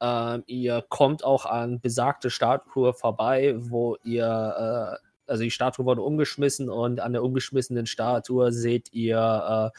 Ähm, 0.00 0.44
ihr 0.46 0.84
kommt 0.88 1.24
auch 1.24 1.44
an 1.44 1.80
besagte 1.80 2.30
Statue 2.30 2.94
vorbei, 2.94 3.54
wo 3.58 3.96
ihr, 4.02 4.98
äh, 4.98 5.30
also 5.30 5.42
die 5.44 5.50
Statue 5.50 5.84
wurde 5.84 6.02
umgeschmissen 6.02 6.70
und 6.70 7.00
an 7.00 7.12
der 7.12 7.22
umgeschmissenen 7.22 7.86
Statue 7.86 8.50
seht 8.50 8.92
ihr 8.92 9.72
äh, 9.74 9.78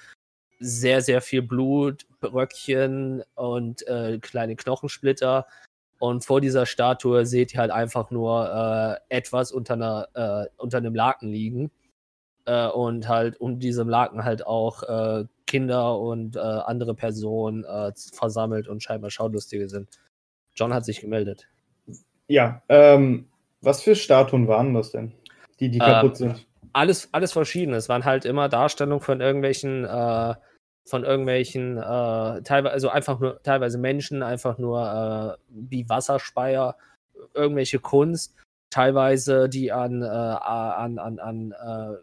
sehr, 0.60 1.02
sehr 1.02 1.22
viel 1.22 1.42
Blut, 1.42 2.06
Bröckchen 2.22 3.24
und 3.36 3.86
äh, 3.88 4.20
kleine 4.20 4.56
Knochensplitter. 4.56 5.48
Und 6.04 6.26
vor 6.26 6.42
dieser 6.42 6.66
Statue 6.66 7.26
seht 7.26 7.54
ihr 7.54 7.62
halt 7.62 7.72
einfach 7.72 8.12
nur 8.12 9.00
äh, 9.10 9.16
etwas 9.16 9.54
unter, 9.54 9.76
einer, 9.76 10.08
äh, 10.14 10.50
unter 10.58 10.80
einem 10.80 10.94
Laken 10.94 11.30
liegen. 11.30 11.72
Äh, 12.44 12.68
und 12.68 13.08
halt 13.08 13.40
um 13.40 13.58
diesem 13.58 13.88
Laken 13.88 14.26
halt 14.26 14.46
auch 14.46 14.84
äh, 14.84 15.24
Kinder 15.48 15.98
und 15.98 16.36
äh, 16.36 16.40
andere 16.40 16.94
Personen 16.94 17.64
äh, 17.64 17.94
versammelt 18.12 18.68
und 18.68 18.84
scheinbar 18.84 19.12
Schaulustige 19.12 19.70
sind. 19.70 19.88
John 20.56 20.74
hat 20.74 20.84
sich 20.84 21.00
gemeldet. 21.00 21.48
Ja, 22.28 22.62
ähm, 22.68 23.30
was 23.62 23.82
für 23.82 23.96
Statuen 23.96 24.50
waren 24.50 24.74
das 24.74 24.92
denn? 24.92 25.14
Die, 25.62 25.70
die 25.72 25.80
Ähm, 25.80 25.86
kaputt 25.86 26.18
sind. 26.18 26.46
alles, 26.74 27.08
alles 27.14 27.32
verschiedene. 27.32 27.78
Es 27.78 27.88
waren 27.88 28.04
halt 28.04 28.26
immer 28.26 28.50
Darstellungen 28.50 29.00
von 29.00 29.22
irgendwelchen, 29.22 29.88
von 30.86 31.04
irgendwelchen, 31.04 31.78
äh, 31.78 32.42
teilweise, 32.44 32.72
also 32.74 32.90
einfach 32.90 33.20
nur, 33.20 33.42
teilweise 33.44 33.78
Menschen, 33.78 34.24
einfach 34.24 34.58
nur 34.58 35.38
äh, 35.40 35.44
wie 35.50 35.88
Wasserspeier, 35.88 36.76
irgendwelche 37.34 37.80
Kunst, 37.80 38.36
teilweise 38.70 39.48
die 39.50 39.72
an, 39.72 40.02
äh, 40.02 40.06
an, 40.06 41.00
an, 41.00 41.20
an 41.20 41.52
äh, 41.52 41.98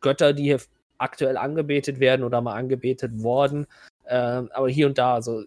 Götter, 0.00 0.32
die 0.32 0.44
hier 0.44 0.60
aktuell 0.98 1.36
angebetet 1.36 1.98
werden 2.00 2.24
oder 2.24 2.40
mal 2.40 2.54
angebetet 2.54 3.22
worden. 3.22 3.66
Ähm, 4.06 4.50
aber 4.52 4.68
hier 4.68 4.86
und 4.86 4.98
da, 4.98 5.22
so. 5.22 5.44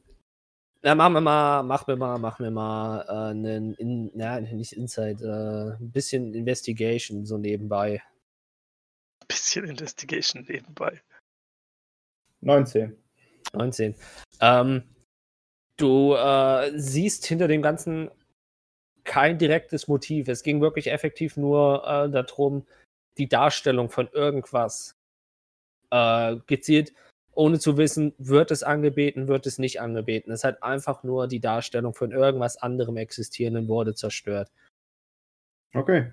Na, 0.82 0.96
machen 0.96 1.14
wir 1.14 1.22
mal, 1.22 1.64
machen 1.64 1.88
wir 1.88 1.96
mal, 1.96 2.18
machen 2.18 2.44
wir 2.44 2.52
mal 2.52 3.06
äh, 3.08 3.32
einen, 3.32 3.74
in, 3.76 4.12
na, 4.16 4.42
nicht 4.42 4.74
Insight, 4.74 5.22
äh, 5.22 5.76
ein 5.76 5.92
bisschen 5.92 6.34
Investigation 6.34 7.26
so 7.26 7.38
nebenbei. 7.38 8.02
Bisschen 9.28 9.66
Investigation 9.66 10.46
nebenbei. 10.48 11.02
19. 12.44 12.96
19. 13.54 13.96
Ähm, 14.42 14.84
du 15.78 16.14
äh, 16.14 16.72
siehst 16.76 17.26
hinter 17.26 17.48
dem 17.48 17.62
Ganzen 17.62 18.10
kein 19.04 19.38
direktes 19.38 19.88
Motiv. 19.88 20.28
Es 20.28 20.44
ging 20.44 20.62
wirklich 20.62 20.92
effektiv 20.92 21.38
nur 21.38 21.84
äh, 21.86 22.10
darum, 22.10 22.66
die 23.18 23.28
Darstellung 23.28 23.90
von 23.90 24.08
irgendwas 24.12 24.96
äh, 25.92 26.38
gezielt, 26.48 26.94
ohne 27.34 27.60
zu 27.60 27.78
wissen, 27.78 28.14
wird 28.18 28.52
es 28.52 28.64
angebeten, 28.64 29.28
wird 29.28 29.46
es 29.46 29.58
nicht 29.58 29.82
angebeten. 29.82 30.32
Es 30.32 30.44
hat 30.44 30.64
einfach 30.64 31.04
nur 31.04 31.28
die 31.28 31.40
Darstellung 31.40 31.94
von 31.94 32.12
irgendwas 32.12 32.58
anderem 32.58 32.98
Existierenden 32.98 33.68
wurde 33.68 33.96
zerstört. 33.96 34.52
Okay. 35.74 36.12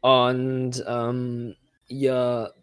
Und 0.00 0.82
ähm, 0.86 1.56
ihr 1.86 2.54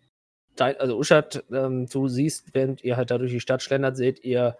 dein, 0.59 0.77
also 0.77 0.97
Uschat, 0.97 1.43
ähm, 1.51 1.87
du 1.87 2.07
siehst, 2.07 2.53
während 2.53 2.83
ihr 2.83 2.97
halt 2.97 3.11
da 3.11 3.17
durch 3.17 3.31
die 3.31 3.39
Stadt 3.39 3.61
schlendert, 3.61 3.97
seht 3.97 4.23
ihr 4.23 4.57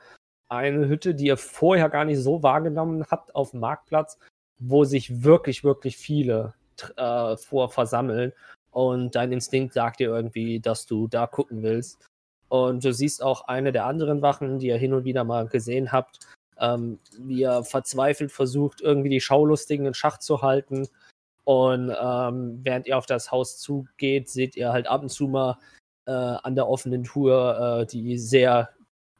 eine 0.49 0.87
Hütte, 0.87 1.13
die 1.15 1.25
ihr 1.25 1.37
vorher 1.37 1.89
gar 1.89 2.05
nicht 2.05 2.19
so 2.19 2.43
wahrgenommen 2.43 3.05
habt 3.09 3.35
auf 3.35 3.51
dem 3.51 3.59
Marktplatz, 3.59 4.17
wo 4.59 4.85
sich 4.85 5.23
wirklich, 5.23 5.63
wirklich 5.63 5.97
viele 5.97 6.53
äh, 6.95 7.35
vor 7.37 7.69
versammeln. 7.69 8.33
Und 8.71 9.15
dein 9.15 9.31
Instinkt 9.31 9.73
sagt 9.73 9.99
dir 9.99 10.09
irgendwie, 10.09 10.59
dass 10.59 10.85
du 10.85 11.07
da 11.07 11.27
gucken 11.27 11.63
willst. 11.63 12.05
Und 12.49 12.85
du 12.85 12.93
siehst 12.93 13.21
auch 13.21 13.47
eine 13.47 13.71
der 13.71 13.85
anderen 13.85 14.21
Wachen, 14.21 14.59
die 14.59 14.67
ihr 14.67 14.77
hin 14.77 14.93
und 14.93 15.03
wieder 15.03 15.23
mal 15.23 15.47
gesehen 15.47 15.91
habt, 15.91 16.19
ähm, 16.59 16.99
wie 17.19 17.43
er 17.43 17.63
verzweifelt 17.63 18.31
versucht, 18.31 18.81
irgendwie 18.81 19.09
die 19.09 19.21
Schaulustigen 19.21 19.85
in 19.85 19.93
Schach 19.93 20.19
zu 20.19 20.41
halten. 20.41 20.87
Und 21.43 21.93
ähm, 21.99 22.59
während 22.63 22.87
ihr 22.87 22.97
auf 22.97 23.05
das 23.05 23.31
Haus 23.31 23.57
zugeht, 23.57 24.29
seht 24.29 24.55
ihr 24.55 24.71
halt 24.71 24.87
ab 24.87 25.01
und 25.01 25.09
zu 25.09 25.27
mal 25.27 25.57
äh, 26.07 26.11
an 26.11 26.55
der 26.55 26.67
offenen 26.67 27.03
Tour 27.03 27.81
äh, 27.81 27.85
die 27.85 28.17
sehr 28.17 28.69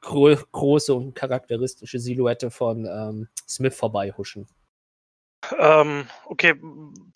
gro 0.01 0.35
große 0.51 0.93
und 0.93 1.13
charakteristische 1.13 1.99
Silhouette 1.99 2.49
von 2.49 2.85
ähm, 2.85 3.27
Smith 3.47 3.75
vorbeihuschen. 3.75 4.47
Ähm, 5.57 6.07
okay, 6.25 6.55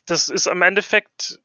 das 0.06 0.30
ist 0.30 0.48
am 0.48 0.62
Endeffekt, 0.62 1.40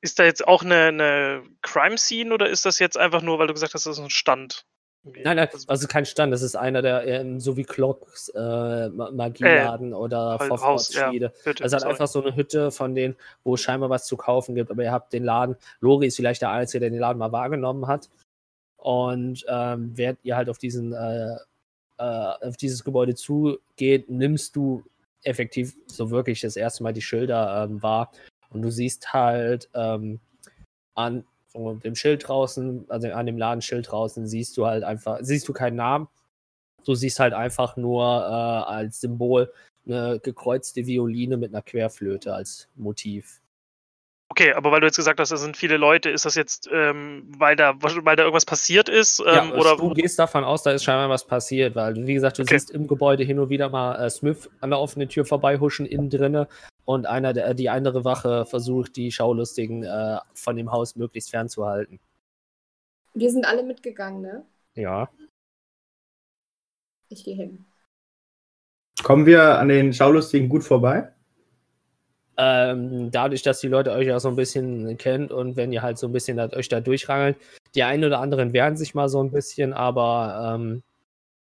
ist 0.00 0.18
da 0.18 0.24
jetzt 0.24 0.46
auch 0.46 0.62
eine, 0.62 0.86
eine 0.86 1.42
Crime-Scene 1.62 2.32
oder 2.32 2.48
ist 2.48 2.64
das 2.64 2.78
jetzt 2.78 2.98
einfach 2.98 3.22
nur, 3.22 3.38
weil 3.38 3.46
du 3.46 3.54
gesagt 3.54 3.74
hast, 3.74 3.86
das 3.86 3.98
ist 3.98 4.04
ein 4.04 4.10
Stand? 4.10 4.66
Irgendwie? 5.08 5.22
Nein, 5.22 5.36
nein, 5.36 5.48
also 5.66 5.86
kein 5.88 6.04
Stand. 6.06 6.32
Das 6.32 6.42
ist 6.42 6.54
einer 6.56 6.82
der, 6.82 7.06
ähm, 7.06 7.40
so 7.40 7.56
wie 7.56 7.64
Clocks, 7.64 8.28
äh, 8.30 8.88
Ma- 8.88 9.10
Magieladen 9.10 9.94
oder 9.94 10.38
Halt 10.38 10.48
Phosphorus 10.48 10.88
Haus, 10.88 10.94
ja. 10.94 11.10
Hütte, 11.10 11.32
Also 11.62 11.74
halt 11.74 11.80
sorry. 11.82 11.92
einfach 11.92 12.06
so 12.06 12.22
eine 12.22 12.36
Hütte 12.36 12.70
von 12.70 12.94
denen, 12.94 13.16
wo 13.44 13.54
es 13.54 13.60
scheinbar 13.60 13.90
was 13.90 14.06
zu 14.06 14.16
kaufen 14.16 14.54
gibt. 14.54 14.70
Aber 14.70 14.82
ihr 14.82 14.92
habt 14.92 15.12
den 15.12 15.24
Laden, 15.24 15.56
Lori 15.80 16.06
ist 16.06 16.16
vielleicht 16.16 16.42
der 16.42 16.50
Einzige, 16.50 16.80
der 16.80 16.90
den 16.90 17.00
Laden 17.00 17.18
mal 17.18 17.32
wahrgenommen 17.32 17.86
hat. 17.86 18.08
Und 18.76 19.44
ähm, 19.48 19.92
während 19.96 20.18
ihr 20.24 20.36
halt 20.36 20.48
auf 20.48 20.58
diesen, 20.58 20.92
äh, 20.92 21.34
äh, 21.98 22.48
auf 22.48 22.56
dieses 22.56 22.84
Gebäude 22.84 23.14
zugeht, 23.14 24.08
nimmst 24.08 24.54
du 24.54 24.84
effektiv 25.24 25.74
so 25.86 26.10
wirklich 26.10 26.40
das 26.40 26.56
erste 26.56 26.82
Mal 26.84 26.92
die 26.92 27.02
Schilder 27.02 27.64
ähm, 27.64 27.82
wahr. 27.82 28.12
Und 28.50 28.62
du 28.62 28.70
siehst 28.70 29.12
halt 29.12 29.68
ähm, 29.74 30.20
an 30.94 31.24
so 31.58 31.74
dem 31.74 31.94
Schild 31.94 32.26
draußen, 32.26 32.86
also 32.88 33.08
an 33.08 33.26
dem 33.26 33.38
Ladenschild 33.38 33.90
draußen, 33.90 34.26
siehst 34.26 34.56
du 34.56 34.66
halt 34.66 34.84
einfach, 34.84 35.18
siehst 35.20 35.48
du 35.48 35.52
keinen 35.52 35.76
Namen. 35.76 36.08
Du 36.84 36.94
siehst 36.94 37.20
halt 37.20 37.34
einfach 37.34 37.76
nur 37.76 38.04
äh, 38.04 38.70
als 38.70 39.00
Symbol 39.00 39.52
eine 39.86 40.20
gekreuzte 40.20 40.86
Violine 40.86 41.36
mit 41.36 41.52
einer 41.52 41.62
Querflöte 41.62 42.32
als 42.34 42.68
Motiv. 42.76 43.40
Okay, 44.30 44.52
aber 44.52 44.70
weil 44.70 44.80
du 44.80 44.86
jetzt 44.86 44.96
gesagt 44.96 45.18
hast, 45.18 45.32
da 45.32 45.36
sind 45.36 45.56
viele 45.56 45.78
Leute, 45.78 46.10
ist 46.10 46.26
das 46.26 46.34
jetzt, 46.34 46.68
ähm, 46.70 47.24
weil, 47.38 47.56
da, 47.56 47.74
weil 47.80 48.14
da 48.14 48.22
irgendwas 48.22 48.44
passiert 48.44 48.88
ist? 48.88 49.20
Ähm, 49.20 49.26
ja, 49.26 49.54
oder 49.54 49.76
du 49.76 49.94
gehst 49.94 50.18
davon 50.18 50.44
aus, 50.44 50.62
da 50.62 50.70
ist 50.70 50.84
scheinbar 50.84 51.08
was 51.08 51.26
passiert, 51.26 51.74
weil, 51.74 52.06
wie 52.06 52.14
gesagt, 52.14 52.38
du 52.38 52.42
Okay. 52.42 52.58
siehst 52.58 52.70
im 52.70 52.86
Gebäude 52.86 53.24
hin 53.24 53.38
und 53.38 53.48
wieder 53.48 53.70
mal 53.70 53.96
äh, 53.96 54.10
Smith 54.10 54.50
an 54.60 54.70
der 54.70 54.78
offenen 54.78 55.08
Tür 55.08 55.24
vorbeihuschen, 55.24 55.86
innen 55.86 56.10
drinne 56.10 56.46
und 56.88 57.04
einer 57.06 57.34
der, 57.34 57.52
die 57.52 57.68
andere 57.68 58.06
Wache 58.06 58.46
versucht, 58.46 58.96
die 58.96 59.12
Schaulustigen 59.12 59.82
äh, 59.82 60.20
von 60.32 60.56
dem 60.56 60.72
Haus 60.72 60.96
möglichst 60.96 61.28
fernzuhalten. 61.28 62.00
Wir 63.12 63.30
sind 63.30 63.44
alle 63.44 63.62
mitgegangen, 63.62 64.22
ne? 64.22 64.46
Ja. 64.74 65.10
Ich 67.10 67.24
gehe 67.24 67.36
hin. 67.36 67.66
Kommen 69.02 69.26
wir 69.26 69.58
an 69.58 69.68
den 69.68 69.92
Schaulustigen 69.92 70.48
gut 70.48 70.64
vorbei? 70.64 71.12
Ähm, 72.38 73.10
dadurch, 73.10 73.42
dass 73.42 73.60
die 73.60 73.68
Leute 73.68 73.92
euch 73.92 74.06
ja 74.06 74.18
so 74.18 74.30
ein 74.30 74.36
bisschen 74.36 74.96
kennt 74.96 75.30
und 75.30 75.56
wenn 75.56 75.72
ihr 75.72 75.82
halt 75.82 75.98
so 75.98 76.06
ein 76.06 76.12
bisschen 76.12 76.38
da, 76.38 76.48
euch 76.54 76.70
da 76.70 76.80
durchrangelt, 76.80 77.36
die 77.74 77.82
einen 77.82 78.04
oder 78.04 78.20
anderen 78.20 78.54
wehren 78.54 78.78
sich 78.78 78.94
mal 78.94 79.10
so 79.10 79.22
ein 79.22 79.30
bisschen, 79.30 79.74
aber 79.74 80.54
ähm, 80.54 80.82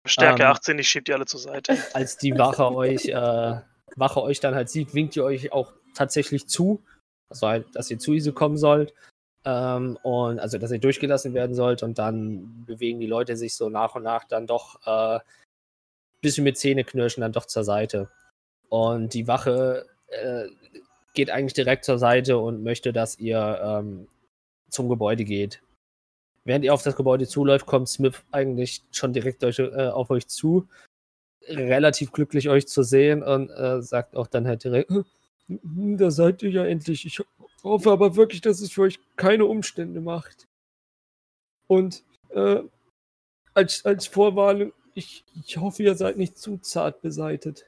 Stärke 0.06 0.44
ähm, 0.44 0.50
18, 0.50 0.78
ich 0.78 0.88
schieb 0.88 1.06
die 1.06 1.14
alle 1.14 1.26
zur 1.26 1.40
Seite. 1.40 1.76
als 1.94 2.16
die 2.16 2.38
Wache 2.38 2.72
euch, 2.76 3.06
äh, 3.06 3.56
Wache 3.96 4.22
euch 4.22 4.40
dann 4.40 4.54
halt 4.54 4.68
sieht, 4.68 4.94
winkt 4.94 5.16
ihr 5.16 5.24
euch 5.24 5.52
auch 5.52 5.72
tatsächlich 5.94 6.48
zu. 6.48 6.82
Also 7.28 7.48
halt, 7.48 7.66
dass 7.74 7.90
ihr 7.90 7.98
zu 7.98 8.12
Ise 8.12 8.32
kommen 8.32 8.56
sollt. 8.56 8.94
Ähm, 9.44 9.98
und 10.02 10.38
also 10.38 10.58
dass 10.58 10.70
ihr 10.70 10.78
durchgelassen 10.78 11.34
werden 11.34 11.54
sollt 11.54 11.82
und 11.82 11.98
dann 11.98 12.64
bewegen 12.64 13.00
die 13.00 13.06
Leute 13.06 13.36
sich 13.36 13.56
so 13.56 13.68
nach 13.68 13.96
und 13.96 14.04
nach 14.04 14.24
dann 14.24 14.46
doch 14.46 14.78
äh, 14.86 15.20
bisschen 16.20 16.44
mit 16.44 16.56
Zähneknirschen 16.56 17.20
dann 17.20 17.32
doch 17.32 17.46
zur 17.46 17.64
Seite. 17.64 18.08
Und 18.68 19.14
die 19.14 19.26
Wache 19.26 19.86
äh, 20.06 20.46
geht 21.14 21.30
eigentlich 21.30 21.54
direkt 21.54 21.84
zur 21.84 21.98
Seite 21.98 22.38
und 22.38 22.62
möchte, 22.62 22.92
dass 22.92 23.18
ihr 23.18 23.60
ähm, 23.62 24.08
zum 24.70 24.88
Gebäude 24.88 25.24
geht. 25.24 25.62
Während 26.44 26.64
ihr 26.64 26.74
auf 26.74 26.82
das 26.82 26.96
Gebäude 26.96 27.26
zuläuft, 27.26 27.66
kommt 27.66 27.88
Smith 27.88 28.22
eigentlich 28.30 28.82
schon 28.90 29.12
direkt 29.12 29.44
euch, 29.44 29.58
äh, 29.58 29.88
auf 29.88 30.10
euch 30.10 30.26
zu 30.28 30.68
relativ 31.48 32.12
glücklich, 32.12 32.48
euch 32.48 32.68
zu 32.68 32.82
sehen 32.82 33.22
und 33.22 33.50
äh, 33.50 33.82
sagt 33.82 34.16
auch 34.16 34.26
dann 34.26 34.46
halt 34.46 34.64
direkt, 34.64 34.90
Hm, 35.48 35.96
Da 35.98 36.10
seid 36.10 36.42
ihr 36.42 36.50
ja 36.50 36.64
endlich. 36.64 37.04
Ich 37.04 37.20
hoffe 37.62 37.90
aber 37.90 38.16
wirklich, 38.16 38.40
dass 38.40 38.60
es 38.60 38.72
für 38.72 38.82
euch 38.82 38.98
keine 39.16 39.46
Umstände 39.46 40.00
macht. 40.00 40.46
Und 41.66 42.04
äh, 42.30 42.62
als, 43.54 43.84
als 43.84 44.06
Vorwarnung, 44.06 44.72
ich, 44.94 45.24
ich 45.34 45.56
hoffe, 45.56 45.82
ihr 45.82 45.94
seid 45.94 46.16
nicht 46.16 46.38
zu 46.38 46.58
zart 46.58 47.00
beseitet. 47.02 47.66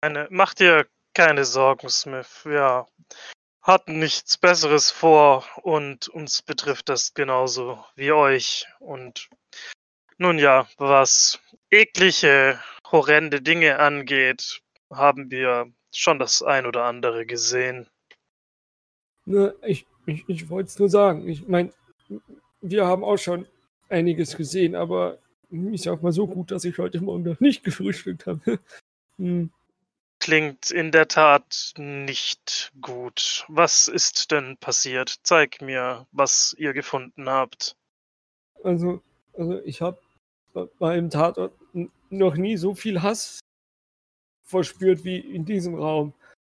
Eine, 0.00 0.26
mach 0.30 0.54
dir 0.54 0.86
keine 1.14 1.44
Sorgen, 1.44 1.88
Smith. 1.88 2.44
Wir 2.44 2.86
hatten 3.62 3.98
nichts 3.98 4.36
Besseres 4.36 4.90
vor 4.90 5.46
und 5.62 6.08
uns 6.08 6.42
betrifft 6.42 6.88
das 6.88 7.14
genauso 7.14 7.82
wie 7.94 8.12
euch. 8.12 8.66
Und 8.80 9.30
nun 10.18 10.38
ja, 10.38 10.68
was 10.76 11.40
eklige, 11.70 12.60
horrende 12.90 13.40
Dinge 13.42 13.78
angeht, 13.78 14.62
haben 14.90 15.30
wir 15.30 15.72
schon 15.92 16.18
das 16.18 16.42
ein 16.42 16.66
oder 16.66 16.84
andere 16.84 17.26
gesehen. 17.26 17.88
Ne, 19.26 19.54
ich 19.62 19.86
ich, 20.06 20.28
ich 20.28 20.50
wollte 20.50 20.68
es 20.68 20.78
nur 20.78 20.88
sagen. 20.88 21.28
Ich 21.28 21.48
meine, 21.48 21.72
wir 22.60 22.86
haben 22.86 23.04
auch 23.04 23.16
schon 23.16 23.46
einiges 23.88 24.36
gesehen, 24.36 24.74
aber 24.74 25.18
ich 25.50 25.82
sag 25.82 26.02
mal 26.02 26.12
so 26.12 26.26
gut, 26.26 26.50
dass 26.50 26.64
ich 26.64 26.78
heute 26.78 27.00
Morgen 27.00 27.22
noch 27.22 27.40
nicht 27.40 27.64
gefrühstückt 27.64 28.26
habe. 28.26 28.58
hm. 29.18 29.50
Klingt 30.20 30.70
in 30.70 30.90
der 30.90 31.08
Tat 31.08 31.74
nicht 31.76 32.72
gut. 32.80 33.44
Was 33.48 33.88
ist 33.88 34.30
denn 34.30 34.56
passiert? 34.56 35.16
Zeig 35.22 35.60
mir, 35.60 36.06
was 36.12 36.54
ihr 36.58 36.72
gefunden 36.72 37.28
habt. 37.28 37.76
Also, 38.62 39.02
also 39.34 39.60
ich 39.64 39.82
habe 39.82 39.98
beim 40.78 41.10
Tatort 41.10 41.52
n- 41.74 41.90
noch 42.18 42.36
nie 42.36 42.56
so 42.56 42.74
viel 42.74 43.02
Hass 43.02 43.40
verspürt 44.42 45.04
wie 45.04 45.18
in 45.18 45.44
diesem 45.44 45.74
Raum. 45.74 46.14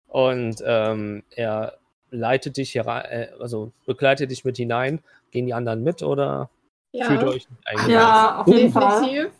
und 0.07 0.63
ähm, 0.65 1.23
er 1.31 1.77
leitet 2.11 2.57
dich 2.57 2.71
hier 2.71 2.85
rein, 2.87 3.05
äh, 3.05 3.29
also 3.39 3.71
begleitet 3.85 4.31
dich 4.31 4.45
mit 4.45 4.57
hinein. 4.57 5.01
Gehen 5.31 5.45
die 5.45 5.53
anderen 5.53 5.83
mit 5.83 6.01
oder 6.01 6.49
Ja, 6.93 7.07
fühlt 7.07 7.21
ihr 7.21 7.27
euch 7.27 7.49
nicht 7.49 7.67
eingeladen? 7.67 7.91
Ja, 7.91 8.41
auf 8.41 8.47
jeden 8.47 8.71
Fall. 8.71 9.31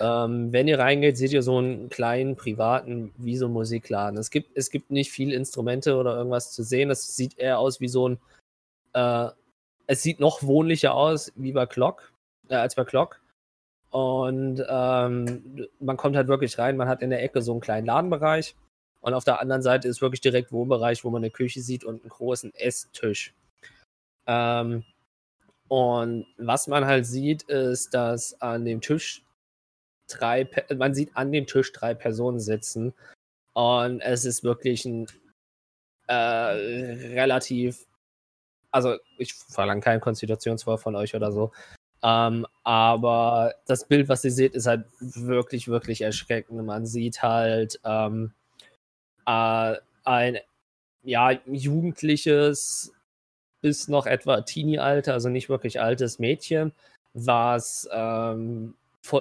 Ähm, 0.00 0.52
wenn 0.52 0.66
ihr 0.68 0.78
reingeht, 0.78 1.16
seht 1.16 1.32
ihr 1.32 1.42
so 1.42 1.58
einen 1.58 1.88
kleinen 1.88 2.36
privaten, 2.36 3.12
wie 3.16 3.36
so 3.36 3.48
Musikladen. 3.48 4.18
Es 4.18 4.30
gibt, 4.30 4.56
es 4.56 4.70
gibt 4.70 4.90
nicht 4.90 5.10
viele 5.10 5.34
Instrumente 5.34 5.96
oder 5.96 6.16
irgendwas 6.16 6.52
zu 6.52 6.62
sehen. 6.62 6.90
Es 6.90 7.14
sieht 7.16 7.38
eher 7.38 7.58
aus 7.58 7.80
wie 7.80 7.88
so 7.88 8.08
ein, 8.08 8.18
äh, 8.94 9.28
es 9.86 10.02
sieht 10.02 10.20
noch 10.20 10.42
wohnlicher 10.42 10.94
aus 10.94 11.32
wie 11.36 11.52
bei 11.52 11.66
Clock, 11.66 12.12
äh, 12.48 12.56
als 12.56 12.74
bei 12.74 12.84
Clock. 12.84 13.20
Und 13.90 14.62
ähm, 14.68 15.68
man 15.80 15.96
kommt 15.96 16.16
halt 16.16 16.28
wirklich 16.28 16.58
rein, 16.58 16.76
man 16.76 16.88
hat 16.88 17.02
in 17.02 17.10
der 17.10 17.22
Ecke 17.22 17.42
so 17.42 17.52
einen 17.52 17.60
kleinen 17.60 17.86
Ladenbereich. 17.86 18.54
Und 19.00 19.14
auf 19.14 19.24
der 19.24 19.40
anderen 19.40 19.62
Seite 19.62 19.88
ist 19.88 20.02
wirklich 20.02 20.20
direkt 20.20 20.52
Wohnbereich, 20.52 21.04
wo 21.04 21.10
man 21.10 21.22
eine 21.22 21.30
Küche 21.30 21.60
sieht 21.60 21.84
und 21.84 22.02
einen 22.02 22.10
großen 22.10 22.54
Esstisch. 22.54 23.34
Ähm, 24.26 24.84
und 25.68 26.26
was 26.36 26.66
man 26.66 26.86
halt 26.86 27.06
sieht, 27.06 27.44
ist, 27.44 27.94
dass 27.94 28.40
an 28.40 28.64
dem 28.64 28.80
Tisch 28.80 29.22
drei, 30.08 30.48
man 30.76 30.94
sieht 30.94 31.16
an 31.16 31.32
dem 31.32 31.46
Tisch 31.46 31.72
drei 31.72 31.94
Personen 31.94 32.40
sitzen. 32.40 32.94
Und 33.52 34.00
es 34.00 34.24
ist 34.24 34.44
wirklich 34.44 34.84
ein 34.84 35.06
äh, 36.06 36.14
relativ, 36.14 37.86
also 38.70 38.96
ich 39.18 39.34
verlange 39.34 39.80
keinen 39.80 40.00
Konstitutionswurf 40.00 40.80
von 40.80 40.96
euch 40.96 41.14
oder 41.14 41.32
so, 41.32 41.52
ähm, 42.02 42.46
aber 42.64 43.54
das 43.66 43.86
Bild, 43.86 44.08
was 44.08 44.24
ihr 44.24 44.30
seht, 44.30 44.54
ist 44.54 44.66
halt 44.66 44.86
wirklich, 45.00 45.68
wirklich 45.68 46.02
erschreckend. 46.02 46.64
Man 46.64 46.86
sieht 46.86 47.22
halt 47.22 47.80
ähm, 47.84 48.32
äh, 49.26 49.76
ein 50.04 50.38
ja, 51.02 51.32
jugendliches 51.46 52.92
bis 53.60 53.88
noch 53.88 54.06
etwa 54.06 54.40
Teenie-Alter, 54.42 55.14
also 55.14 55.28
nicht 55.28 55.48
wirklich 55.48 55.80
altes 55.80 56.18
Mädchen, 56.18 56.72
was 57.14 57.88
ähm, 57.92 58.74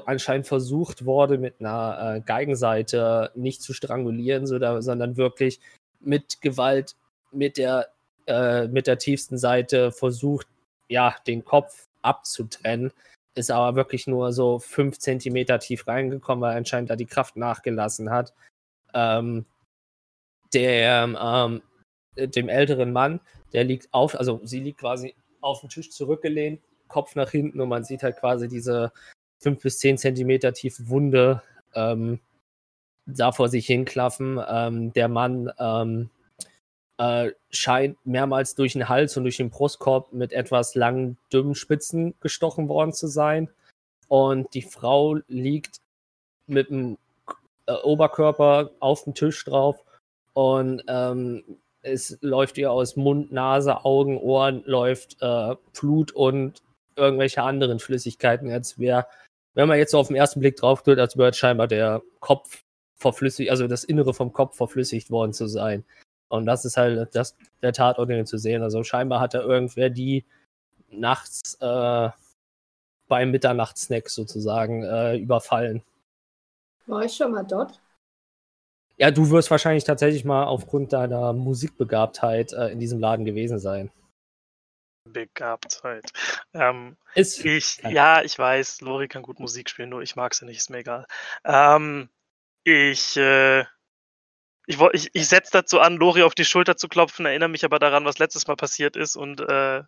anscheinend 0.05 0.47
versucht 0.47 1.05
wurde, 1.05 1.37
mit 1.37 1.55
einer 1.59 2.17
äh, 2.17 2.21
Geigenseite 2.21 3.31
nicht 3.35 3.61
zu 3.61 3.73
strangulieren, 3.73 4.45
sondern 4.45 5.17
wirklich 5.17 5.59
mit 5.99 6.41
Gewalt 6.41 6.95
mit 7.31 7.57
der, 7.57 7.87
äh, 8.27 8.67
mit 8.67 8.87
der 8.87 8.97
tiefsten 8.97 9.37
Seite 9.37 9.91
versucht, 9.91 10.47
ja, 10.89 11.15
den 11.25 11.43
Kopf 11.43 11.86
abzutrennen, 12.07 12.91
ist 13.35 13.51
aber 13.51 13.75
wirklich 13.75 14.07
nur 14.07 14.33
so 14.33 14.59
fünf 14.59 14.97
Zentimeter 14.99 15.59
tief 15.59 15.87
reingekommen, 15.87 16.41
weil 16.41 16.57
anscheinend 16.57 16.89
da 16.89 16.95
die 16.95 17.05
Kraft 17.05 17.35
nachgelassen 17.37 18.09
hat. 18.09 18.33
Ähm, 18.93 19.45
der, 20.53 21.13
ähm, 21.21 21.61
dem 22.17 22.49
älteren 22.49 22.91
Mann, 22.91 23.19
der 23.53 23.63
liegt 23.63 23.93
auf, 23.93 24.15
also 24.15 24.41
sie 24.43 24.59
liegt 24.59 24.79
quasi 24.79 25.15
auf 25.41 25.59
dem 25.61 25.69
Tisch 25.69 25.91
zurückgelehnt, 25.91 26.61
Kopf 26.87 27.15
nach 27.15 27.31
hinten 27.31 27.61
und 27.61 27.69
man 27.69 27.83
sieht 27.83 28.03
halt 28.03 28.17
quasi 28.17 28.47
diese 28.47 28.91
fünf 29.39 29.61
bis 29.61 29.79
zehn 29.79 29.97
Zentimeter 29.97 30.53
tiefe 30.53 30.89
Wunde 30.89 31.43
ähm, 31.75 32.19
da 33.05 33.31
vor 33.31 33.49
sich 33.49 33.65
hinklaffen. 33.65 34.39
Ähm, 34.47 34.93
der 34.93 35.07
Mann 35.07 35.51
ähm, 35.59 36.09
äh, 36.97 37.31
scheint 37.49 37.97
mehrmals 38.05 38.55
durch 38.55 38.73
den 38.73 38.89
Hals 38.89 39.15
und 39.17 39.23
durch 39.23 39.37
den 39.37 39.49
Brustkorb 39.49 40.13
mit 40.13 40.33
etwas 40.33 40.75
langen, 40.75 41.17
dümmen 41.31 41.55
Spitzen 41.55 42.15
gestochen 42.21 42.69
worden 42.69 42.93
zu 42.93 43.07
sein. 43.07 43.49
Und 44.07 44.53
die 44.53 44.61
Frau 44.61 45.17
liegt 45.27 45.77
mit 46.47 46.69
dem 46.69 46.97
äh, 47.67 47.73
Oberkörper 47.73 48.71
auf 48.79 49.03
dem 49.03 49.13
Tisch 49.13 49.43
drauf 49.45 49.83
und 50.33 50.83
ähm, 50.87 51.43
es 51.81 52.17
läuft 52.21 52.57
ihr 52.57 52.71
aus 52.71 52.95
Mund, 52.95 53.31
Nase, 53.31 53.85
Augen, 53.85 54.17
Ohren, 54.17 54.63
läuft 54.65 55.17
äh, 55.21 55.55
Blut 55.79 56.11
und 56.11 56.61
irgendwelche 56.95 57.43
anderen 57.43 57.79
Flüssigkeiten, 57.79 58.51
als 58.51 58.79
wäre, 58.79 59.07
wenn 59.53 59.67
man 59.67 59.77
jetzt 59.77 59.91
so 59.91 59.99
auf 59.99 60.07
den 60.07 60.15
ersten 60.15 60.39
Blick 60.39 60.55
drauf 60.55 60.83
tut, 60.83 60.99
als 60.99 61.17
wäre 61.17 61.33
scheinbar 61.33 61.67
der 61.67 62.01
Kopf 62.19 62.63
verflüssigt, 62.95 63.51
also 63.51 63.67
das 63.67 63.83
Innere 63.83 64.13
vom 64.13 64.33
Kopf 64.33 64.57
verflüssigt 64.57 65.11
worden 65.11 65.33
zu 65.33 65.47
sein. 65.47 65.83
Und 66.29 66.45
das 66.45 66.65
ist 66.65 66.77
halt 66.77 67.15
das, 67.15 67.35
der 67.61 67.73
Tatort, 67.73 68.09
den 68.09 68.25
zu 68.25 68.37
sehen. 68.37 68.61
Also 68.61 68.83
scheinbar 68.83 69.19
hat 69.19 69.33
er 69.33 69.43
irgendwer 69.43 69.89
die 69.89 70.25
nachts 70.89 71.57
äh, 71.61 72.09
beim 73.07 73.31
Mitternachtssnack 73.31 74.09
sozusagen 74.09 74.83
äh, 74.83 75.17
überfallen. 75.17 75.83
War 76.85 77.03
ich 77.03 77.15
schon 77.15 77.31
mal 77.31 77.43
dort? 77.43 77.81
Ja, 78.97 79.11
du 79.11 79.29
wirst 79.29 79.51
wahrscheinlich 79.51 79.83
tatsächlich 79.83 80.25
mal 80.25 80.45
aufgrund 80.45 80.91
deiner 80.91 81.31
Musikbegabtheit 81.33 82.53
äh, 82.53 82.69
in 82.69 82.79
diesem 82.79 82.99
Laden 82.99 83.25
gewesen 83.25 83.59
sein. 83.59 83.91
Begabtheit. 85.05 86.11
Ähm, 86.53 86.97
Ist 87.15 87.45
ich, 87.45 87.77
ja, 87.83 88.23
ich 88.23 88.37
weiß, 88.37 88.81
Lori 88.81 89.07
kann 89.07 89.21
gut 89.21 89.39
Musik 89.39 89.69
spielen, 89.69 89.89
nur 89.89 90.01
ich 90.01 90.15
mag 90.15 90.33
sie 90.33 90.45
nicht, 90.45 90.57
ist 90.57 90.69
mir 90.69 90.79
egal. 90.79 91.05
Ähm, 91.45 92.09
ich, 92.63 93.15
äh, 93.15 93.65
ich, 94.67 94.79
ich, 94.93 95.09
ich 95.13 95.27
setze 95.27 95.51
dazu 95.53 95.79
an, 95.79 95.95
Lori 95.95 96.23
auf 96.23 96.35
die 96.35 96.45
Schulter 96.45 96.75
zu 96.75 96.89
klopfen, 96.89 97.25
erinnere 97.25 97.49
mich 97.49 97.63
aber 97.63 97.79
daran, 97.79 98.03
was 98.05 98.19
letztes 98.19 98.47
Mal 98.47 98.57
passiert 98.57 98.97
ist 98.97 99.15
und 99.15 99.39
äh, 99.39 99.83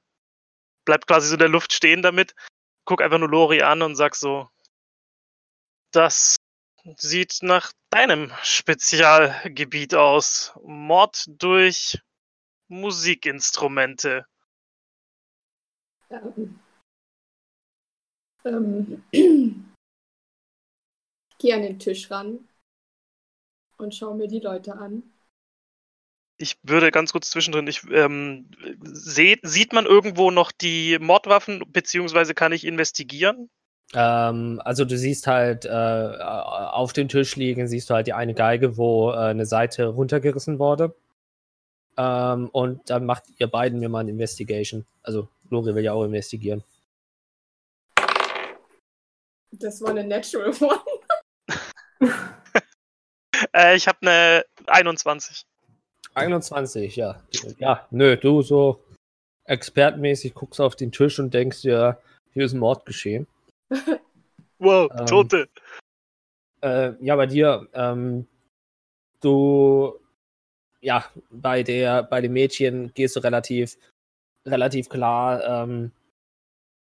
bleib 0.85 1.05
quasi 1.05 1.27
so 1.27 1.33
in 1.35 1.39
der 1.39 1.49
Luft 1.49 1.73
stehen 1.73 2.01
damit. 2.01 2.33
Guck 2.85 3.01
einfach 3.01 3.19
nur 3.19 3.29
Lori 3.29 3.61
an 3.61 3.81
und 3.81 3.97
sag 3.97 4.15
so, 4.15 4.49
das 5.91 6.37
sieht 6.95 7.39
nach 7.41 7.73
deinem 7.89 8.31
Spezialgebiet 8.41 9.95
aus. 9.95 10.53
Mord 10.63 11.25
durch 11.27 11.99
Musikinstrumente. 12.69 14.25
Ähm, 16.09 16.59
ähm, 18.45 19.03
ich 19.11 19.53
gehe 21.37 21.55
an 21.55 21.63
den 21.63 21.79
Tisch 21.79 22.09
ran 22.09 22.48
und 23.79 23.95
schaue 23.95 24.15
mir 24.15 24.27
die 24.27 24.39
Leute 24.39 24.73
an. 24.73 25.03
Ich 26.37 26.57
würde 26.63 26.91
ganz 26.91 27.11
kurz 27.11 27.29
zwischendrin, 27.29 27.67
ich, 27.67 27.81
ähm, 27.91 28.49
seh, 28.81 29.37
sieht 29.41 29.73
man 29.73 29.85
irgendwo 29.85 30.31
noch 30.31 30.51
die 30.53 30.97
Mordwaffen, 30.99 31.63
beziehungsweise 31.67 32.33
kann 32.33 32.53
ich 32.53 32.65
investigieren? 32.65 33.49
Ähm, 33.93 34.61
also 34.63 34.85
du 34.85 34.97
siehst 34.97 35.27
halt 35.27 35.65
äh, 35.65 35.69
auf 35.69 36.93
dem 36.93 37.09
Tisch 37.09 37.35
liegen, 37.35 37.67
siehst 37.67 37.89
du 37.89 37.93
halt 37.93 38.07
die 38.07 38.13
eine 38.13 38.33
Geige, 38.33 38.77
wo 38.77 39.11
äh, 39.11 39.15
eine 39.15 39.45
Seite 39.45 39.87
runtergerissen 39.87 40.59
wurde. 40.59 40.95
Ähm, 41.97 42.49
und 42.53 42.89
dann 42.89 43.05
macht 43.05 43.23
ihr 43.37 43.47
beiden 43.47 43.79
mir 43.79 43.89
mal 43.89 43.99
ein 43.99 44.07
Investigation. 44.07 44.85
Also 45.03 45.27
Lori 45.49 45.75
will 45.75 45.83
ja 45.83 45.93
auch 45.93 46.05
investigieren. 46.05 46.63
Das 49.51 49.81
war 49.81 49.89
eine 49.89 50.05
Natural 50.05 50.53
One. 50.61 50.79
Äh, 53.53 53.75
ich 53.75 53.87
habe 53.87 53.97
eine 54.01 54.45
21. 54.67 55.45
21, 56.13 56.95
ja. 56.95 57.21
Ja, 57.57 57.87
nö, 57.91 58.17
du 58.17 58.41
so 58.41 58.83
expertenmäßig 59.45 60.33
guckst 60.33 60.61
auf 60.61 60.75
den 60.75 60.91
Tisch 60.91 61.19
und 61.19 61.33
denkst 61.33 61.61
dir, 61.61 61.99
hier 62.33 62.45
ist 62.45 62.53
ein 62.53 62.59
Mord 62.59 62.85
geschehen. 62.85 63.27
Wow, 64.61 64.91
Ähm, 64.91 65.05
Tote. 65.05 65.49
Äh, 66.61 66.91
ja, 66.99 67.15
bei 67.15 67.27
dir, 67.27 67.65
ähm, 67.73 68.27
du, 69.21 69.97
ja, 70.81 71.05
bei 71.29 71.63
der, 71.63 72.03
bei 72.03 72.19
dem 72.19 72.33
Mädchen 72.33 72.93
gehst 72.93 73.15
du 73.15 73.21
relativ, 73.21 73.77
relativ 74.45 74.89
klar, 74.89 75.41
ähm, 75.45 75.93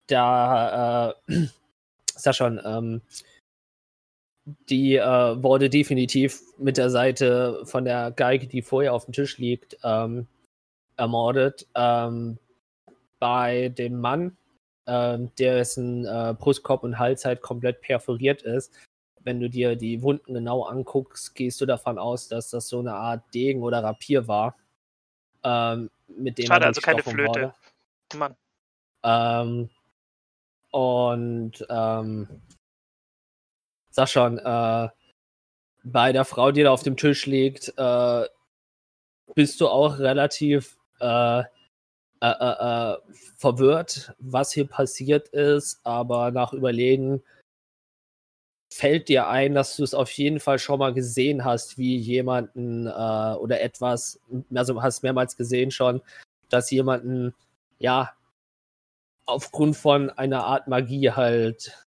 da, 0.06 1.10
äh, 1.10 1.14
ist 2.16 2.24
ja 2.24 2.32
schon, 2.32 2.58
ähm, 2.64 3.02
die 4.44 4.96
äh, 4.96 5.42
wurde 5.42 5.70
definitiv 5.70 6.40
mit 6.58 6.76
der 6.76 6.90
Seite 6.90 7.62
von 7.64 7.84
der 7.84 8.10
Geige, 8.10 8.46
die 8.46 8.62
vorher 8.62 8.94
auf 8.94 9.04
dem 9.04 9.12
Tisch 9.12 9.38
liegt, 9.38 9.76
ähm, 9.84 10.26
ermordet. 10.96 11.66
Ähm, 11.74 12.38
bei 13.18 13.68
dem 13.68 14.00
Mann, 14.00 14.36
ähm, 14.86 15.30
dessen 15.38 16.06
äh, 16.06 16.34
Brustkorb 16.38 16.82
und 16.82 16.98
Hals 16.98 17.24
halt 17.24 17.42
komplett 17.42 17.82
perforiert 17.82 18.42
ist, 18.42 18.72
wenn 19.22 19.40
du 19.40 19.50
dir 19.50 19.76
die 19.76 20.02
Wunden 20.02 20.34
genau 20.34 20.62
anguckst, 20.62 21.34
gehst 21.34 21.60
du 21.60 21.66
davon 21.66 21.98
aus, 21.98 22.28
dass 22.28 22.50
das 22.50 22.68
so 22.68 22.78
eine 22.78 22.94
Art 22.94 23.22
Degen 23.34 23.62
oder 23.62 23.82
Rapier 23.82 24.26
war. 24.26 24.56
Ähm, 25.42 25.90
mit 26.08 26.38
dem 26.38 26.46
Schade, 26.46 26.66
also 26.66 26.80
keine 26.80 27.02
Flöte. 27.02 27.28
wurde. 27.28 27.54
Mann. 28.16 28.36
Ähm, 29.02 29.70
und 30.70 31.66
ähm, 31.68 32.28
sag 33.90 34.08
schon, 34.08 34.38
äh, 34.38 34.88
bei 35.84 36.12
der 36.12 36.24
Frau, 36.24 36.52
die 36.52 36.62
da 36.62 36.70
auf 36.70 36.82
dem 36.82 36.96
Tisch 36.96 37.26
liegt, 37.26 37.72
äh, 37.76 38.24
bist 39.34 39.60
du 39.60 39.68
auch 39.68 39.98
relativ 39.98 40.78
äh, 41.00 41.42
äh, 42.22 42.26
äh, 42.28 42.92
äh, 42.92 42.96
verwirrt, 43.38 44.12
was 44.18 44.52
hier 44.52 44.66
passiert 44.68 45.28
ist, 45.28 45.80
aber 45.84 46.30
nach 46.30 46.52
Überlegen 46.52 47.22
fällt 48.70 49.08
dir 49.08 49.28
ein, 49.28 49.54
dass 49.54 49.76
du 49.76 49.84
es 49.84 49.94
auf 49.94 50.10
jeden 50.12 50.38
Fall 50.38 50.58
schon 50.58 50.80
mal 50.80 50.92
gesehen 50.92 51.44
hast, 51.46 51.78
wie 51.78 51.96
jemanden 51.96 52.86
oder 52.86 53.60
etwas, 53.62 54.20
also 54.54 54.82
hast 54.82 55.02
mehrmals 55.02 55.36
gesehen 55.36 55.70
schon, 55.70 56.02
dass 56.50 56.70
jemanden, 56.70 57.34
ja, 57.78 58.12
aufgrund 59.26 59.76
von 59.76 60.10
einer 60.10 60.44
Art 60.44 60.68
Magie 60.68 61.10
halt, 61.10 61.86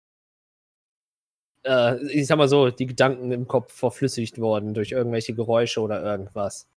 äh, 1.66 2.02
ich 2.12 2.26
sag 2.26 2.38
mal 2.38 2.48
so, 2.48 2.70
die 2.70 2.86
Gedanken 2.86 3.32
im 3.32 3.48
Kopf 3.48 3.72
verflüssigt 3.72 4.38
worden 4.38 4.74
durch 4.74 4.92
irgendwelche 4.92 5.34
Geräusche 5.34 5.80
oder 5.80 6.02
irgendwas. 6.02 6.68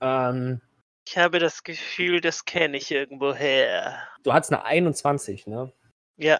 Ähm, 0.00 0.60
Ich 1.06 1.18
habe 1.18 1.38
das 1.38 1.62
Gefühl, 1.62 2.20
das 2.20 2.44
kenne 2.44 2.76
ich 2.76 2.90
irgendwo 2.90 3.34
her. 3.34 3.98
du 4.22 4.32
hattest 4.32 4.52
eine 4.52 4.64
21, 4.64 5.46
ne? 5.46 5.72
Ja, 6.16 6.38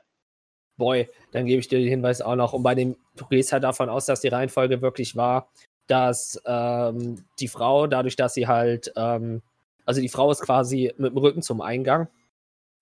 Boy, 0.77 1.09
dann 1.33 1.47
gebe 1.47 1.61
ich 1.61 1.69
dir 1.69 1.79
den 1.79 1.89
Hinweis 1.89 2.21
auch 2.21 2.37
noch. 2.37 2.53
Und 2.53 2.63
bei 2.63 2.75
dem, 2.75 2.97
du 3.17 3.27
gehst 3.27 3.53
halt 3.53 3.65
davon 3.65 3.89
aus, 3.89 4.07
dass 4.07 4.21
die 4.21 4.29
Reihenfolge 4.29 4.83
wirklich 4.83 5.17
war, 5.17 5.51
dass 5.87 6.41
ähm, 6.47 7.25
die 7.41 7.49
Frau, 7.49 7.87
dadurch, 7.87 8.17
dass 8.17 8.35
sie 8.35 8.47
halt, 8.47 8.93
ähm, 8.97 9.43
also 9.85 10.01
die 10.01 10.09
Frau 10.09 10.31
ist 10.31 10.43
quasi 10.43 10.93
mit 10.97 11.13
dem 11.13 11.19
Rücken 11.19 11.43
zum 11.43 11.61
Eingang, 11.61 12.09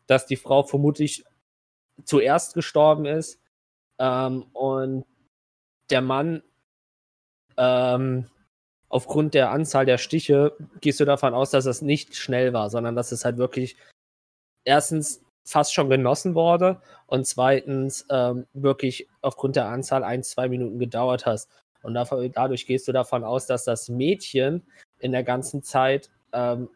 dass 0.07 0.27
die 0.27 0.37
Frau 0.37 0.63
vermutlich 0.63 1.25
zuerst 2.05 2.55
gestorben 2.55 3.07
ist 3.07 3.40
ähm, 4.01 4.47
und 4.55 5.05
der 5.91 6.01
Mann 6.01 6.43
ähm, 7.57 8.27
aufgrund 8.89 9.35
der 9.35 9.51
Anzahl 9.51 9.85
der 9.87 9.99
Stiche 9.99 10.57
gehst 10.81 10.99
du 10.99 11.05
davon 11.05 11.35
aus, 11.35 11.51
dass 11.51 11.67
es 11.67 11.83
nicht 11.83 12.17
schnell 12.17 12.53
war, 12.53 12.71
sondern 12.71 12.97
dass 12.97 13.13
es 13.13 13.25
halt 13.25 13.37
wirklich 13.37 13.77
erstens 14.65 15.23
fast 15.45 15.75
schon 15.75 15.91
genossen 15.91 16.35
wurde 16.35 16.81
und 17.07 17.27
zweitens 17.27 18.07
ähm, 18.11 18.47
wirklich 18.55 19.09
aufgrund 19.21 19.57
der 19.57 19.67
Anzahl 19.67 20.03
ein, 20.03 20.23
zwei 20.23 20.49
Minuten 20.49 20.79
gedauert 20.79 21.27
hast. 21.27 21.51
Und 21.83 21.95
davon, 21.95 22.31
dadurch 22.33 22.67
gehst 22.67 22.89
du 22.89 22.93
davon 22.93 23.25
aus, 23.25 23.47
dass 23.47 23.65
das 23.65 23.89
Mädchen 23.89 24.67
in 24.99 25.13
der 25.13 25.25
ganzen 25.25 25.63
Zeit, 25.63 26.11
ähm, 26.33 26.69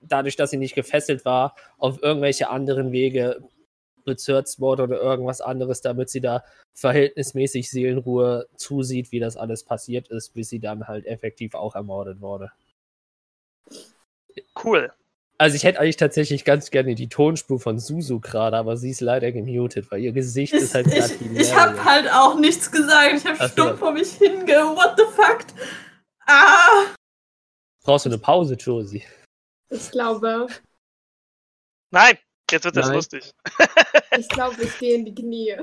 dadurch, 0.00 0.36
dass 0.36 0.50
sie 0.50 0.56
nicht 0.58 0.74
gefesselt 0.74 1.24
war, 1.24 1.54
auf 1.78 2.02
irgendwelche 2.02 2.50
anderen 2.50 2.92
Wege 2.92 3.42
bezirzt 4.04 4.60
wurde 4.60 4.84
oder 4.84 5.00
irgendwas 5.00 5.40
anderes, 5.40 5.80
damit 5.80 6.10
sie 6.10 6.20
da 6.20 6.44
verhältnismäßig 6.74 7.70
Seelenruhe 7.70 8.46
zusieht, 8.56 9.12
wie 9.12 9.20
das 9.20 9.36
alles 9.36 9.64
passiert 9.64 10.08
ist, 10.08 10.34
bis 10.34 10.48
sie 10.48 10.60
dann 10.60 10.86
halt 10.86 11.06
effektiv 11.06 11.54
auch 11.54 11.74
ermordet 11.74 12.20
wurde. 12.20 12.50
cool. 14.62 14.92
Also 15.36 15.56
ich 15.56 15.64
hätte 15.64 15.80
eigentlich 15.80 15.96
tatsächlich 15.96 16.44
ganz 16.44 16.70
gerne 16.70 16.94
die 16.94 17.08
Tonspur 17.08 17.58
von 17.58 17.80
Susu 17.80 18.20
gerade, 18.20 18.56
aber 18.56 18.76
sie 18.76 18.90
ist 18.90 19.00
leider 19.00 19.32
gemutet, 19.32 19.90
weil 19.90 20.00
ihr 20.00 20.12
Gesicht 20.12 20.54
Ich, 20.54 20.62
ist 20.62 20.74
halt 20.74 20.86
gerade 20.86 21.12
ich, 21.12 21.40
ich 21.40 21.54
habe 21.54 21.84
halt 21.84 22.08
auch 22.10 22.38
nichts 22.38 22.70
gesagt. 22.70 23.14
Ich 23.16 23.26
habe 23.26 23.48
stumm 23.48 23.76
vor 23.76 23.92
mich 23.92 24.12
hinge. 24.12 24.46
What 24.46 24.94
the 24.96 25.04
fuck? 25.12 25.44
Ah! 26.26 26.94
Brauchst 27.82 28.06
du 28.06 28.10
eine 28.10 28.18
Pause, 28.18 28.54
Josie? 28.54 29.02
Ich 29.70 29.90
glaube, 29.90 30.46
Nein, 31.94 32.18
jetzt 32.50 32.64
wird 32.64 32.76
das 32.76 32.86
Nein. 32.86 32.96
lustig. 32.96 33.32
ich 34.18 34.28
glaube, 34.28 34.62
ich 34.62 34.78
gehe 34.78 34.94
in 34.96 35.04
die 35.04 35.14
Knie. 35.14 35.56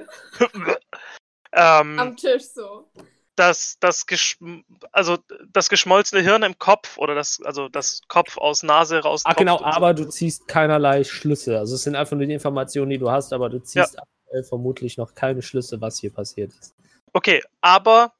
ähm, 1.53 1.99
Am 1.99 2.15
Tisch 2.17 2.43
so. 2.43 2.89
das, 3.35 3.77
das, 3.79 4.05
geschm 4.05 4.63
also 4.91 5.17
das 5.51 5.69
geschmolzene 5.69 6.21
Hirn 6.21 6.43
im 6.43 6.57
Kopf 6.59 6.97
oder 6.97 7.15
das, 7.15 7.41
also 7.43 7.69
das 7.69 8.01
Kopf 8.07 8.37
aus 8.37 8.63
Nase 8.63 8.99
raus. 8.99 9.23
Ah, 9.25 9.33
genau, 9.33 9.57
und 9.57 9.59
so. 9.59 9.65
aber 9.65 9.93
du 9.93 10.05
ziehst 10.09 10.47
keinerlei 10.47 11.03
Schlüsse. 11.03 11.57
Also 11.57 11.75
es 11.75 11.83
sind 11.83 11.95
einfach 11.95 12.15
nur 12.15 12.25
die 12.25 12.33
Informationen, 12.33 12.89
die 12.91 12.97
du 12.97 13.09
hast, 13.09 13.33
aber 13.33 13.49
du 13.49 13.59
ziehst 13.59 13.97
aktuell 13.99 14.43
vermutlich 14.43 14.97
noch 14.97 15.13
keine 15.13 15.41
Schlüsse, 15.41 15.81
was 15.81 15.99
hier 15.99 16.11
passiert 16.11 16.53
ist. 16.53 16.73
Okay, 17.13 17.43
aber. 17.61 18.13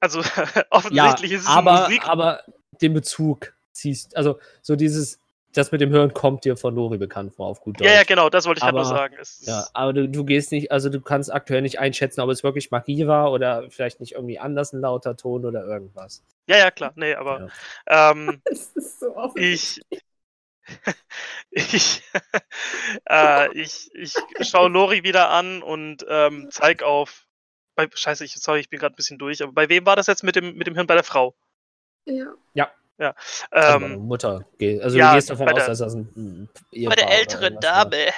Also 0.00 0.22
Ja, 0.54 0.64
offensichtlich 0.70 1.32
ist 1.32 1.42
es 1.42 1.46
aber, 1.46 1.82
Musik. 1.82 2.08
aber 2.08 2.42
den 2.80 2.94
Bezug 2.94 3.52
ziehst, 3.72 4.16
also 4.16 4.38
so 4.62 4.74
dieses, 4.74 5.19
das 5.52 5.72
mit 5.72 5.80
dem 5.80 5.90
Hören 5.90 6.14
kommt 6.14 6.44
dir 6.44 6.56
von 6.56 6.74
Lori 6.74 6.98
bekannt 6.98 7.34
vor, 7.34 7.46
auf 7.48 7.60
gut 7.60 7.80
Deutsch. 7.80 7.86
ja, 7.88 7.94
ja, 7.94 8.02
genau, 8.04 8.28
das 8.30 8.46
wollte 8.46 8.58
ich 8.58 8.62
halt 8.64 8.74
nur 8.74 8.84
Aber- 8.86 8.88
sagen. 8.96 9.16
Es 9.20 9.40
ist- 9.40 9.48
Ja, 9.48 9.66
aber 9.74 9.92
du, 9.92 10.08
du 10.08 10.24
gehst 10.24 10.52
nicht, 10.52 10.70
also 10.70 10.88
du 10.88 11.00
kannst 11.00 11.32
aktuell 11.32 11.62
nicht 11.62 11.78
einschätzen, 11.80 12.20
ob 12.20 12.30
es 12.30 12.42
wirklich 12.44 12.70
Magie 12.70 13.06
war 13.06 13.32
oder 13.32 13.68
vielleicht 13.70 14.00
nicht 14.00 14.12
irgendwie 14.12 14.38
anders 14.38 14.72
ein 14.72 14.80
lauter 14.80 15.16
Ton 15.16 15.44
oder 15.44 15.64
irgendwas. 15.64 16.22
ja, 16.46 16.56
ja, 16.58 16.70
klar. 16.70 16.92
Nee, 16.96 17.14
aber 17.14 17.48
ähm, 17.86 18.40
Das 18.44 18.70
ist 18.74 19.00
so 19.00 19.16
offensichtlich. 19.16 19.84
ich. 19.90 20.00
ich, 21.50 22.02
äh, 23.10 23.52
ich, 23.58 23.90
ich 23.94 24.14
schaue 24.48 24.68
Lori 24.68 25.02
wieder 25.02 25.30
an 25.30 25.62
und 25.62 26.04
ähm, 26.08 26.48
zeig 26.50 26.82
auf. 26.82 27.26
Bei, 27.74 27.88
scheiße, 27.92 28.24
ich, 28.24 28.34
sorry, 28.34 28.60
ich 28.60 28.68
bin 28.68 28.78
gerade 28.78 28.94
ein 28.94 28.96
bisschen 28.96 29.18
durch, 29.18 29.42
aber 29.42 29.52
bei 29.52 29.68
wem 29.68 29.86
war 29.86 29.96
das 29.96 30.06
jetzt 30.06 30.22
mit 30.22 30.36
dem, 30.36 30.54
mit 30.56 30.66
dem 30.66 30.74
Hirn 30.74 30.86
bei 30.86 30.94
der 30.94 31.04
Frau? 31.04 31.34
Ja. 32.04 32.34
Also 32.54 32.70
deine 33.00 33.84
Ähm, 33.84 33.98
Mutter. 34.06 34.46
Also 34.60 34.98
ja, 34.98 35.10
du 35.10 35.16
gehst 35.16 35.30
davon 35.30 35.46
bei 35.46 35.52
aus, 35.52 35.58
der- 35.58 35.66
dass 35.68 35.78
das 35.78 35.94
ein, 35.94 36.12
ein 36.16 36.48
bei 36.88 36.94
der 36.94 37.10
älteren. 37.10 37.58
Dame. 37.60 38.10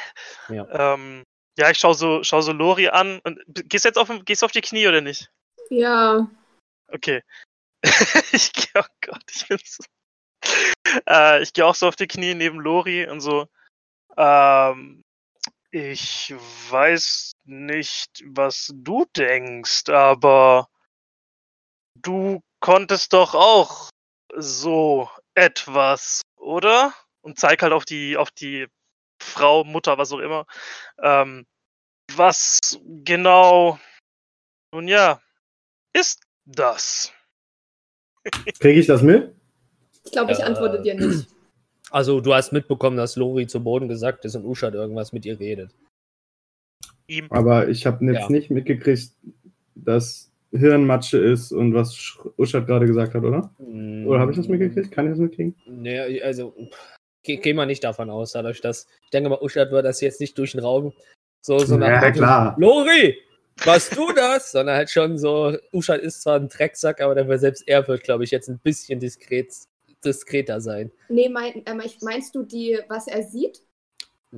Ja. 0.49 0.95
Ähm, 0.95 1.23
ja, 1.59 1.71
ich 1.71 1.79
schaue 1.79 1.95
so, 1.95 2.23
schau 2.23 2.41
so 2.41 2.53
Lori 2.53 2.89
an. 2.89 3.21
Und, 3.25 3.41
gehst 3.47 3.85
du 3.85 3.89
jetzt 3.89 3.99
auf, 3.99 4.11
gehst 4.25 4.43
du 4.43 4.47
auf 4.47 4.53
die 4.53 4.61
Knie 4.61 4.89
oder 4.89 5.01
nicht? 5.01 5.31
Ja. 5.71 6.27
Okay. 6.89 7.23
ich 8.33 8.53
gehe, 8.53 8.69
oh 8.77 8.85
Gott, 9.01 9.23
ich 9.35 9.49
bin 9.49 9.59
so. 9.65 9.83
Äh, 11.09 11.43
ich 11.43 11.53
gehe 11.53 11.65
auch 11.65 11.75
so 11.75 11.89
auf 11.89 11.97
die 11.97 12.07
Knie 12.07 12.35
neben 12.35 12.61
Lori 12.61 13.09
und 13.09 13.21
so. 13.21 13.49
Ähm, 14.17 15.03
ich 15.71 16.35
weiß 16.71 17.33
nicht, 17.45 18.23
was 18.27 18.71
du 18.75 19.07
denkst, 19.17 19.89
aber 19.89 20.69
du 22.01 22.41
konntest 22.61 23.13
doch 23.13 23.35
auch 23.35 23.89
so 24.37 25.09
etwas, 25.35 26.23
oder? 26.37 26.93
Und 27.21 27.39
zeig 27.39 27.63
halt 27.63 27.73
auf 27.73 27.85
die, 27.85 28.17
auf 28.17 28.31
die 28.31 28.67
Frau, 29.23 29.65
Mutter, 29.65 29.99
was 29.99 30.13
auch 30.13 30.19
immer. 30.19 30.47
Ähm, 31.01 31.47
was 32.17 32.59
genau, 33.05 33.79
nun 34.73 34.89
ja, 34.89 35.21
ist 35.93 36.23
das? 36.45 37.13
Kriege 38.59 38.81
ich 38.81 38.87
das 38.87 39.03
mit? 39.03 39.35
Ich 40.05 40.13
glaube, 40.13 40.33
ich 40.33 40.41
Äh, 40.41 40.43
antworte 40.43 40.83
dir 40.83 40.95
nicht. 40.95 41.29
Also 41.91 42.21
du 42.21 42.35
hast 42.35 42.53
mitbekommen, 42.53 42.97
dass 42.97 43.17
Lori 43.17 43.47
zu 43.47 43.63
Boden 43.63 43.89
gesackt 43.89 44.25
ist 44.25 44.35
und 44.35 44.45
Uschat 44.45 44.75
irgendwas 44.75 45.13
mit 45.13 45.27
ihr 45.27 45.39
redet. 45.39 45.75
Ihm. 47.07 47.27
Aber 47.31 47.69
ich 47.69 47.87
habe 47.87 48.05
jetzt 48.07 48.23
Ja. 48.23 48.31
nicht 48.31 48.51
mitgekriegt, 48.51 49.13
dass 49.75 50.32
Hirnmatsche 50.53 51.19
ist 51.19 51.51
und 51.53 51.75
was 51.75 51.95
Sch- 51.95 52.31
Uschat 52.37 52.67
gerade 52.67 52.87
gesagt 52.87 53.15
hat, 53.15 53.25
oder? 53.25 53.55
Oder 53.59 54.21
habe 54.21 54.31
ich 54.33 54.37
das 54.37 54.49
mitgekriegt? 54.49 54.91
Kann 54.93 55.07
ich 55.07 55.13
das 55.13 55.19
mitkriegen? 55.19 55.55
Nee, 55.67 56.21
also 56.23 56.55
geh, 57.23 57.37
geh 57.39 57.55
mal 57.55 57.67
nicht 57.67 57.83
davon 57.85 58.11
aus, 58.11 58.33
dadurch, 58.33 58.61
dass 58.61 58.87
ich 59.05 59.11
denke 59.11 59.31
mal, 59.31 59.41
Uschat 59.41 59.71
wird 59.71 59.85
das 59.85 60.01
jetzt 60.01 60.21
nicht 60.21 60.37
durch 60.39 60.53
den 60.53 60.61
Raum 60.61 60.93
so, 61.41 61.59
so 61.59 61.77
nach 61.77 61.89
ja, 61.89 62.01
Motto, 62.01 62.13
klar. 62.13 62.57
Lori, 62.59 63.19
warst 63.65 63.97
du 63.97 64.13
das? 64.13 64.53
Sondern 64.53 64.77
halt 64.77 64.91
schon 64.91 65.19
so, 65.19 65.57
Uschat 65.73 66.01
ist 66.01 66.23
zwar 66.23 66.37
ein 66.37 66.49
Drecksack, 66.49 67.01
aber 67.01 67.15
der 67.15 67.27
wird 67.27 67.41
selbst 67.41 67.67
er 67.67 67.87
wird, 67.89 68.03
glaube 68.05 68.25
ich, 68.25 68.31
jetzt 68.31 68.49
ein 68.49 68.59
bisschen 68.59 69.01
diskret, 69.01 69.53
diskreter 70.05 70.61
sein. 70.61 70.91
Nee, 71.09 71.29
mein, 71.29 71.65
äh, 71.67 71.75
meinst 72.03 72.35
du 72.35 72.43
die, 72.43 72.79
was 72.89 73.09
er 73.09 73.23
sieht? 73.23 73.63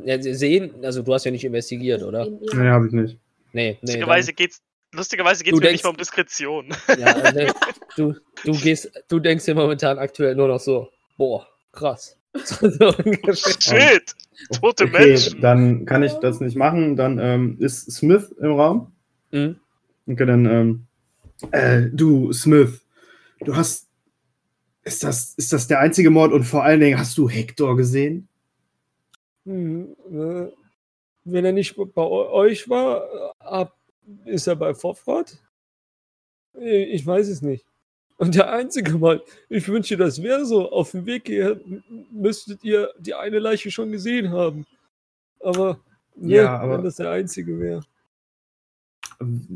Ja, 0.05 0.21
sie 0.21 0.35
sehen, 0.35 0.85
also 0.85 1.03
du 1.03 1.13
hast 1.15 1.25
ja 1.25 1.31
nicht 1.31 1.45
investigiert, 1.45 2.03
oder? 2.03 2.25
Ja. 2.27 2.31
Nee, 2.55 2.69
habe 2.69 2.87
ich 2.87 2.93
nicht. 2.93 3.19
Nee, 3.53 3.71
nee. 3.71 3.79
Lustigerweise 3.83 4.33
geht's, 4.33 4.61
lustigerweise 4.95 5.45
geht's 5.45 5.53
Du 5.55 5.61
mir 5.61 5.69
denkst- 5.69 5.73
nicht 5.75 5.85
mal 5.85 5.91
um 5.91 5.97
Diskretion. 5.97 6.69
Ja, 6.99 7.07
also, 7.07 7.53
du, 7.97 8.15
du 8.45 8.53
gehst, 8.61 8.91
du 9.09 9.19
denkst 9.21 9.45
dir 9.45 9.55
momentan 9.55 9.99
aktuell 9.99 10.35
nur 10.35 10.49
noch 10.49 10.61
so, 10.61 10.89
boah, 11.17 11.47
krass. 11.73 12.17
So. 12.45 12.93
Shit! 13.61 14.15
Tote 14.61 14.85
Okay, 14.85 15.07
Menschen. 15.07 15.41
dann 15.41 15.85
kann 15.87 16.03
ich 16.03 16.13
das 16.15 16.41
nicht 16.41 16.57
machen. 16.57 16.97
Dann 16.97 17.19
ähm, 17.21 17.57
ist 17.61 17.91
Smith 17.93 18.35
im 18.41 18.53
Raum. 18.53 18.93
Mhm. 19.31 19.61
Okay, 20.09 20.27
dann, 20.27 20.45
ähm, 20.47 20.87
äh, 21.53 21.83
du, 21.93 22.33
Smith, 22.33 22.85
du 23.41 23.55
hast. 23.55 23.89
Ist 24.83 25.03
das, 25.05 25.35
ist 25.37 25.53
das 25.53 25.67
der 25.69 25.79
einzige 25.81 26.11
Mord 26.11 26.33
und 26.33 26.43
vor 26.45 26.63
allen 26.65 26.81
Dingen 26.81 26.99
hast 26.99 27.17
du 27.17 27.29
Hector 27.29 27.77
gesehen? 27.77 28.29
Hm, 29.47 29.95
äh, 30.11 30.53
wenn 31.25 31.45
er 31.45 31.53
nicht 31.53 31.77
bei 31.77 32.03
eu- 32.03 32.31
euch 32.33 32.69
war, 32.69 33.05
äh, 33.05 33.31
ab, 33.45 33.77
ist 34.25 34.47
er 34.47 34.57
bei 34.57 34.75
Vorfrat? 34.75 35.39
Äh, 36.55 36.85
Ich 36.85 37.07
weiß 37.07 37.29
es 37.29 37.43
nicht. 37.43 37.65
Und 38.17 38.35
der 38.37 38.53
einzige 38.53 38.97
Mal, 38.99 39.23
ich 39.49 39.67
wünschte, 39.69 39.97
das 39.97 40.23
wäre 40.23 40.45
so. 40.47 40.71
Auf 40.71 40.93
dem 40.93 41.05
Weg 41.05 41.27
hierher 41.27 41.61
m- 41.65 41.83
müsstet 42.13 42.63
ihr 42.63 42.91
die 42.99 43.15
eine 43.15 43.41
Leiche 43.41 43.71
schon 43.73 43.91
gesehen 43.91 44.31
haben. 44.31 44.67
Aber, 45.41 45.81
ne, 46.15 46.37
Ja, 46.37 46.59
aber- 46.59 46.79
wenn 46.79 46.85
das 46.85 46.97
der 46.97 47.11
einzige 47.11 47.59
wäre. 47.59 47.83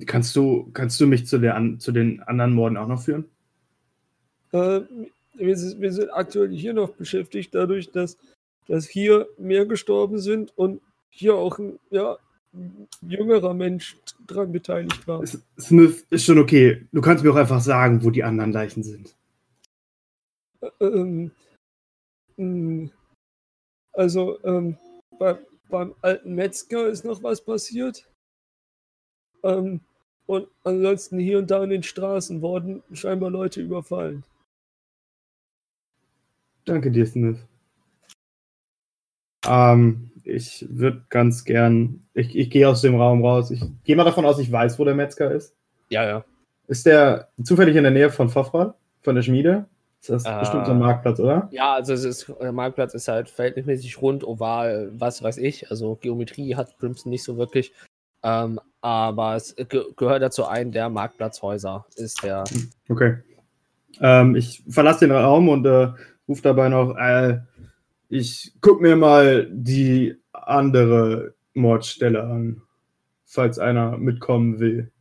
Kannst 0.06 0.34
du, 0.36 0.70
kannst 0.72 1.00
du 1.00 1.06
mich 1.06 1.26
zu, 1.26 1.38
der, 1.38 1.54
an, 1.56 1.78
zu 1.80 1.92
den 1.92 2.20
anderen 2.22 2.52
Morden 2.52 2.76
auch 2.76 2.86
noch 2.88 3.02
führen? 3.02 3.24
Äh, 4.52 4.80
wir, 5.34 5.56
sind, 5.56 5.80
wir 5.80 5.92
sind 5.92 6.10
aktuell 6.10 6.50
hier 6.50 6.72
noch 6.74 6.90
beschäftigt, 6.90 7.54
dadurch, 7.54 7.90
dass, 7.90 8.16
dass 8.66 8.86
hier 8.86 9.28
mehr 9.36 9.66
gestorben 9.66 10.18
sind 10.18 10.56
und 10.56 10.80
hier 11.10 11.34
auch 11.34 11.58
ein 11.58 11.78
ja, 11.90 12.16
jüngerer 13.02 13.54
Mensch 13.54 13.96
dran 14.26 14.52
beteiligt 14.52 15.06
war. 15.06 15.24
Smith 15.58 16.06
ist 16.10 16.24
schon 16.24 16.38
okay. 16.38 16.86
Du 16.92 17.00
kannst 17.00 17.24
mir 17.24 17.32
auch 17.32 17.36
einfach 17.36 17.60
sagen, 17.60 18.04
wo 18.04 18.10
die 18.10 18.24
anderen 18.24 18.52
Leichen 18.52 18.82
sind. 18.82 19.14
Ähm, 20.80 21.30
mh, 22.36 22.90
also, 23.92 24.42
ähm, 24.44 24.76
bei, 25.18 25.38
beim 25.68 25.94
alten 26.02 26.34
Metzger 26.34 26.88
ist 26.88 27.04
noch 27.04 27.22
was 27.22 27.44
passiert. 27.44 28.08
Ähm, 29.42 29.80
und 30.26 30.48
ansonsten 30.62 31.18
hier 31.18 31.38
und 31.38 31.50
da 31.50 31.64
in 31.64 31.70
den 31.70 31.82
Straßen 31.82 32.42
wurden 32.42 32.82
scheinbar 32.92 33.30
Leute 33.30 33.62
überfallen. 33.62 34.24
Danke 36.64 36.90
dir, 36.90 37.06
Smith. 37.06 37.38
Ähm, 39.46 40.10
ich 40.28 40.66
würde 40.70 41.04
ganz 41.08 41.44
gern. 41.44 42.06
Ich, 42.14 42.36
ich 42.36 42.50
gehe 42.50 42.68
aus 42.68 42.82
dem 42.82 42.94
Raum 42.96 43.24
raus. 43.24 43.50
Ich 43.50 43.62
gehe 43.84 43.96
mal 43.96 44.04
davon 44.04 44.24
aus, 44.26 44.38
ich 44.38 44.50
weiß, 44.50 44.78
wo 44.78 44.84
der 44.84 44.94
Metzger 44.94 45.30
ist. 45.32 45.54
Ja, 45.88 46.04
ja. 46.06 46.24
Ist 46.66 46.86
der 46.86 47.28
zufällig 47.42 47.76
in 47.76 47.82
der 47.84 47.92
Nähe 47.92 48.10
von 48.10 48.28
Fofrad? 48.28 48.74
Von 49.02 49.14
der 49.14 49.22
Schmiede? 49.22 49.66
Ist 50.00 50.10
das 50.10 50.26
Ah. 50.26 50.40
bestimmt 50.40 50.66
so 50.66 50.72
ein 50.72 50.78
Marktplatz, 50.78 51.18
oder? 51.18 51.48
Ja, 51.50 51.74
also 51.74 51.92
ist, 51.94 52.32
der 52.40 52.52
Marktplatz 52.52 52.94
ist 52.94 53.08
halt 53.08 53.28
verhältnismäßig 53.30 54.00
rund, 54.00 54.22
oval, 54.22 54.90
was 54.92 55.22
weiß 55.22 55.38
ich. 55.38 55.70
Also 55.70 55.96
Geometrie 56.00 56.54
hat 56.54 56.78
Crimson 56.78 57.10
nicht 57.10 57.24
so 57.24 57.36
wirklich. 57.36 57.72
Ähm, 58.22 58.60
aber 58.80 59.36
es 59.36 59.56
ge 59.56 59.82
gehört 59.96 60.22
dazu 60.22 60.46
ein 60.46 60.70
der 60.72 60.88
Marktplatzhäuser, 60.88 61.86
ist 61.96 62.22
der. 62.22 62.44
Okay. 62.88 63.16
Ähm, 64.00 64.36
ich 64.36 64.62
verlasse 64.68 65.06
den 65.06 65.16
Raum 65.16 65.48
und 65.48 65.64
äh, 65.66 65.88
rufe 66.28 66.42
dabei 66.42 66.68
noch, 66.68 66.96
äh, 66.96 67.38
ich 68.08 68.52
guck 68.60 68.80
mir 68.80 68.96
mal 68.96 69.48
die 69.52 70.16
andere 70.32 71.34
Mordstelle 71.54 72.22
an, 72.22 72.62
falls 73.24 73.58
einer 73.58 73.96
mitkommen 73.98 74.58
will. 74.60 74.92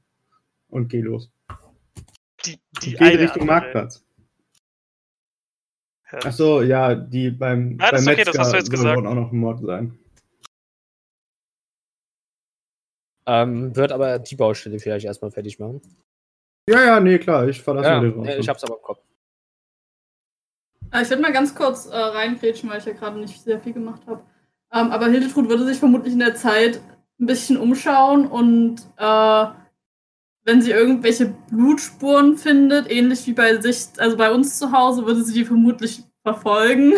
Und 0.69 0.89
geh 0.89 0.99
los. 1.01 1.31
Die, 2.45 2.51
Die 2.51 2.59
die 2.81 2.91
geht 2.91 3.01
eine 3.01 3.19
Richtung 3.19 3.41
andere. 3.43 3.45
Marktplatz. 3.61 4.03
Ja. 6.11 6.19
Ach 6.25 6.31
so, 6.31 6.61
ja, 6.61 6.95
die 6.95 7.31
beim, 7.31 7.77
Ja, 7.79 7.91
das 7.91 8.05
beim 8.05 8.13
ist 8.13 8.19
okay, 8.19 8.23
das 8.25 8.37
hast 8.37 8.51
du 8.53 8.57
jetzt 8.57 8.67
soll 8.67 8.77
gesagt. 8.77 9.05
auch 9.07 9.13
noch 9.13 9.31
ein 9.31 9.37
Mord 9.37 9.61
sein. 9.61 9.97
Ähm, 13.25 13.75
wird 13.75 13.91
aber 13.91 14.19
die 14.19 14.35
Baustelle 14.35 14.79
vielleicht 14.79 15.05
erstmal 15.05 15.31
fertig 15.31 15.59
machen. 15.59 15.81
Ja, 16.69 16.83
ja, 16.83 16.99
nee, 16.99 17.17
klar, 17.17 17.47
ich 17.47 17.61
verlasse 17.61 17.89
Ja, 17.89 17.99
den 17.99 18.11
Raum. 18.13 18.25
ich 18.25 18.47
hab's 18.47 18.63
aber 18.63 18.75
im 18.77 18.81
Kopf. 18.81 19.01
Äh, 20.91 21.01
Ich 21.01 21.09
würde 21.09 21.21
mal 21.21 21.33
ganz 21.33 21.55
kurz 21.55 21.85
äh, 21.87 21.95
reingrätschen, 21.95 22.69
weil 22.69 22.79
ich 22.79 22.85
ja 22.85 22.93
gerade 22.93 23.19
nicht 23.19 23.41
sehr 23.41 23.59
viel 23.59 23.73
gemacht 23.73 24.01
habe. 24.07 24.21
Ähm, 24.71 24.91
aber 24.91 25.07
Hildetrud 25.07 25.49
würde 25.49 25.65
sich 25.65 25.77
vermutlich 25.77 26.13
in 26.13 26.19
der 26.19 26.35
Zeit 26.35 26.81
ein 27.19 27.25
bisschen 27.25 27.57
umschauen 27.57 28.27
und 28.27 28.81
äh, 28.97 29.45
wenn 30.43 30.61
sie 30.61 30.71
irgendwelche 30.71 31.33
Blutspuren 31.49 32.37
findet, 32.37 32.89
ähnlich 32.89 33.27
wie 33.27 33.33
bei 33.33 33.59
sich, 33.59 33.87
also 33.97 34.15
bei 34.15 34.31
uns 34.31 34.57
zu 34.57 34.71
Hause, 34.71 35.05
würde 35.05 35.23
sie 35.23 35.33
die 35.33 35.45
vermutlich 35.45 36.03
verfolgen. 36.23 36.93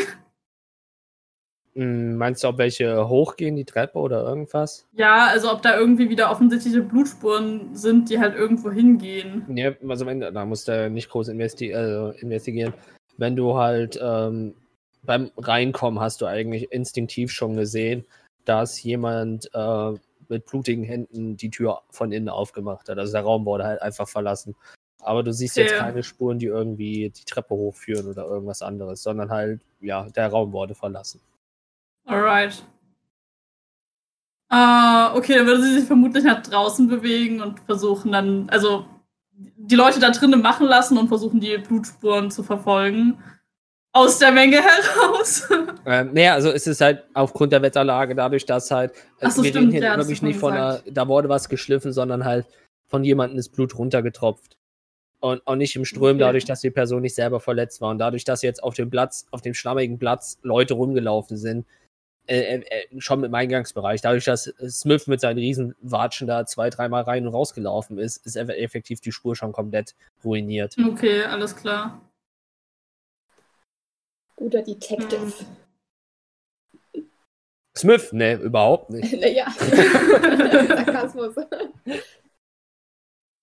Hm, 1.74 2.16
Meinst 2.18 2.44
du, 2.44 2.48
ob 2.48 2.58
welche 2.58 3.08
hochgehen, 3.08 3.56
die 3.56 3.66
Treppe 3.66 3.98
oder 4.00 4.24
irgendwas? 4.24 4.88
Ja, 4.94 5.28
also 5.28 5.52
ob 5.52 5.62
da 5.62 5.78
irgendwie 5.78 6.10
wieder 6.10 6.30
offensichtliche 6.32 6.82
Blutspuren 6.82 7.74
sind, 7.76 8.10
die 8.10 8.20
halt 8.20 8.36
irgendwo 8.36 8.70
hingehen. 8.72 9.46
Ja, 9.56 9.72
also 9.88 10.06
wenn, 10.06 10.20
da 10.20 10.46
musst 10.46 10.68
du 10.68 10.90
nicht 10.90 11.10
groß 11.10 11.30
investi 11.30 11.74
also 11.74 12.10
investigieren. 12.20 12.74
Wenn 13.20 13.36
du 13.36 13.56
halt 13.58 14.00
ähm, 14.02 14.56
beim 15.04 15.32
Reinkommen 15.38 16.00
hast 16.00 16.22
du 16.22 16.26
eigentlich 16.26 16.72
instinktiv 16.72 17.32
schon 17.32 17.56
gesehen, 17.56 18.06
dass 18.46 18.82
jemand 18.82 19.50
äh, 19.54 19.92
mit 20.30 20.46
blutigen 20.46 20.84
Händen 20.84 21.36
die 21.36 21.50
Tür 21.50 21.82
von 21.90 22.12
innen 22.12 22.30
aufgemacht 22.30 22.88
hat. 22.88 22.98
Also 22.98 23.12
der 23.12 23.24
Raum 23.24 23.46
wurde 23.46 23.66
halt 23.66 23.82
einfach 23.82 24.08
verlassen. 24.08 24.56
Aber 25.02 25.24
du 25.24 25.34
siehst 25.34 25.58
jetzt 25.58 25.72
Ja. 25.72 25.80
keine 25.80 26.04
Spuren, 26.04 26.40
die 26.40 26.46
irgendwie 26.46 27.10
die 27.10 27.24
Treppe 27.26 27.56
hochführen 27.56 28.08
oder 28.08 28.26
irgendwas 28.26 28.62
anderes, 28.62 29.04
sondern 29.04 29.30
halt, 29.30 29.62
ja, 29.82 30.08
der 30.10 30.28
Raum 30.28 30.52
wurde 30.52 30.76
verlassen. 30.76 31.20
Alright. 32.06 32.64
Äh, 34.52 35.18
okay, 35.18 35.36
dann 35.36 35.46
würde 35.46 35.62
sie 35.62 35.80
sich 35.80 35.86
vermutlich 35.86 36.24
nach 36.24 36.42
draußen 36.42 36.88
bewegen 36.88 37.42
und 37.42 37.60
versuchen 37.62 38.12
dann, 38.12 38.50
also 38.50 38.86
die 39.58 39.76
Leute 39.76 40.00
da 40.00 40.12
drinnen 40.12 40.42
machen 40.42 40.68
lassen 40.68 40.98
und 40.98 41.08
versuchen 41.08 41.40
die 41.40 41.58
Blutspuren 41.58 42.32
zu 42.32 42.44
verfolgen. 42.44 43.18
Aus 43.92 44.20
der 44.20 44.32
Menge 44.32 44.58
heraus. 44.62 45.50
Ähm, 45.86 46.12
naja, 46.14 46.36
also 46.36 46.52
es 46.52 46.68
ist 46.68 46.80
halt 46.82 47.04
aufgrund 47.14 47.52
der 47.52 47.62
Wetterlage, 47.62 48.14
dadurch, 48.14 48.46
dass 48.46 48.70
halt, 48.70 48.92
äh, 48.92 49.26
Ach 49.26 49.32
so, 49.32 49.44
wir 49.44 49.50
stimmt, 49.50 49.74
reden 49.74 49.82
hier 49.82 49.82
ja, 49.82 49.98
du 49.98 50.26
nicht 50.26 50.40
von 50.40 50.54
einer, 50.54 50.82
da 50.86 51.08
wurde 51.08 51.28
was 51.28 51.50
geschliffen, 51.50 51.92
sondern 51.92 52.24
halt 52.24 52.46
von 52.88 53.04
jemandem 53.04 53.40
ist 53.40 53.50
Blut 53.50 53.78
runtergetropft. 53.78 54.58
Und 55.22 55.46
auch 55.48 55.56
nicht 55.56 55.76
im 55.76 55.86
Ström, 55.86 56.16
Okay. 56.16 56.20
dadurch, 56.20 56.46
dass 56.46 56.62
die 56.62 56.70
Person 56.70 57.02
nicht 57.02 57.16
selber 57.16 57.40
verletzt 57.40 57.82
war. 57.82 57.90
Und 57.90 57.98
dadurch, 57.98 58.24
dass 58.24 58.42
jetzt 58.42 58.64
auf 58.64 58.76
dem 58.76 58.90
Platz, 58.90 59.26
auf 59.32 59.42
dem 59.42 59.54
schlammigen 59.54 60.00
Platz 60.00 60.38
Leute 60.44 60.76
rumgelaufen 60.76 61.36
sind, 61.36 61.66
äh, 62.28 62.58
äh, 62.58 62.64
äh, 62.70 63.02
schon 63.02 63.24
im 63.24 63.34
Eingangsbereich, 63.34 64.02
dadurch, 64.02 64.26
dass 64.26 64.54
Smith 64.68 65.08
mit 65.08 65.20
seinen 65.22 65.38
riesen 65.40 65.76
Watschen 65.82 66.28
da 66.28 66.46
zwei, 66.46 66.70
dreimal 66.70 67.04
rein 67.04 67.26
und 67.26 67.34
rausgelaufen 67.34 67.98
ist, 67.98 68.26
ist 68.26 68.38
eff- 68.38 68.50
effektiv 68.54 69.02
die 69.02 69.12
Spur 69.12 69.36
schon 69.36 69.52
komplett 69.52 69.96
ruiniert. 70.24 70.76
Okay, 70.84 71.24
alles 71.24 71.56
klar. 71.56 72.02
Guter 74.36 74.62
Detective. 74.62 75.34
Smith? 77.78 78.12
Ne, 78.14 78.34
überhaupt 78.36 78.90
nicht. 78.92 79.12
Naja. 79.20 79.48
Sarkasmus. 80.68 81.36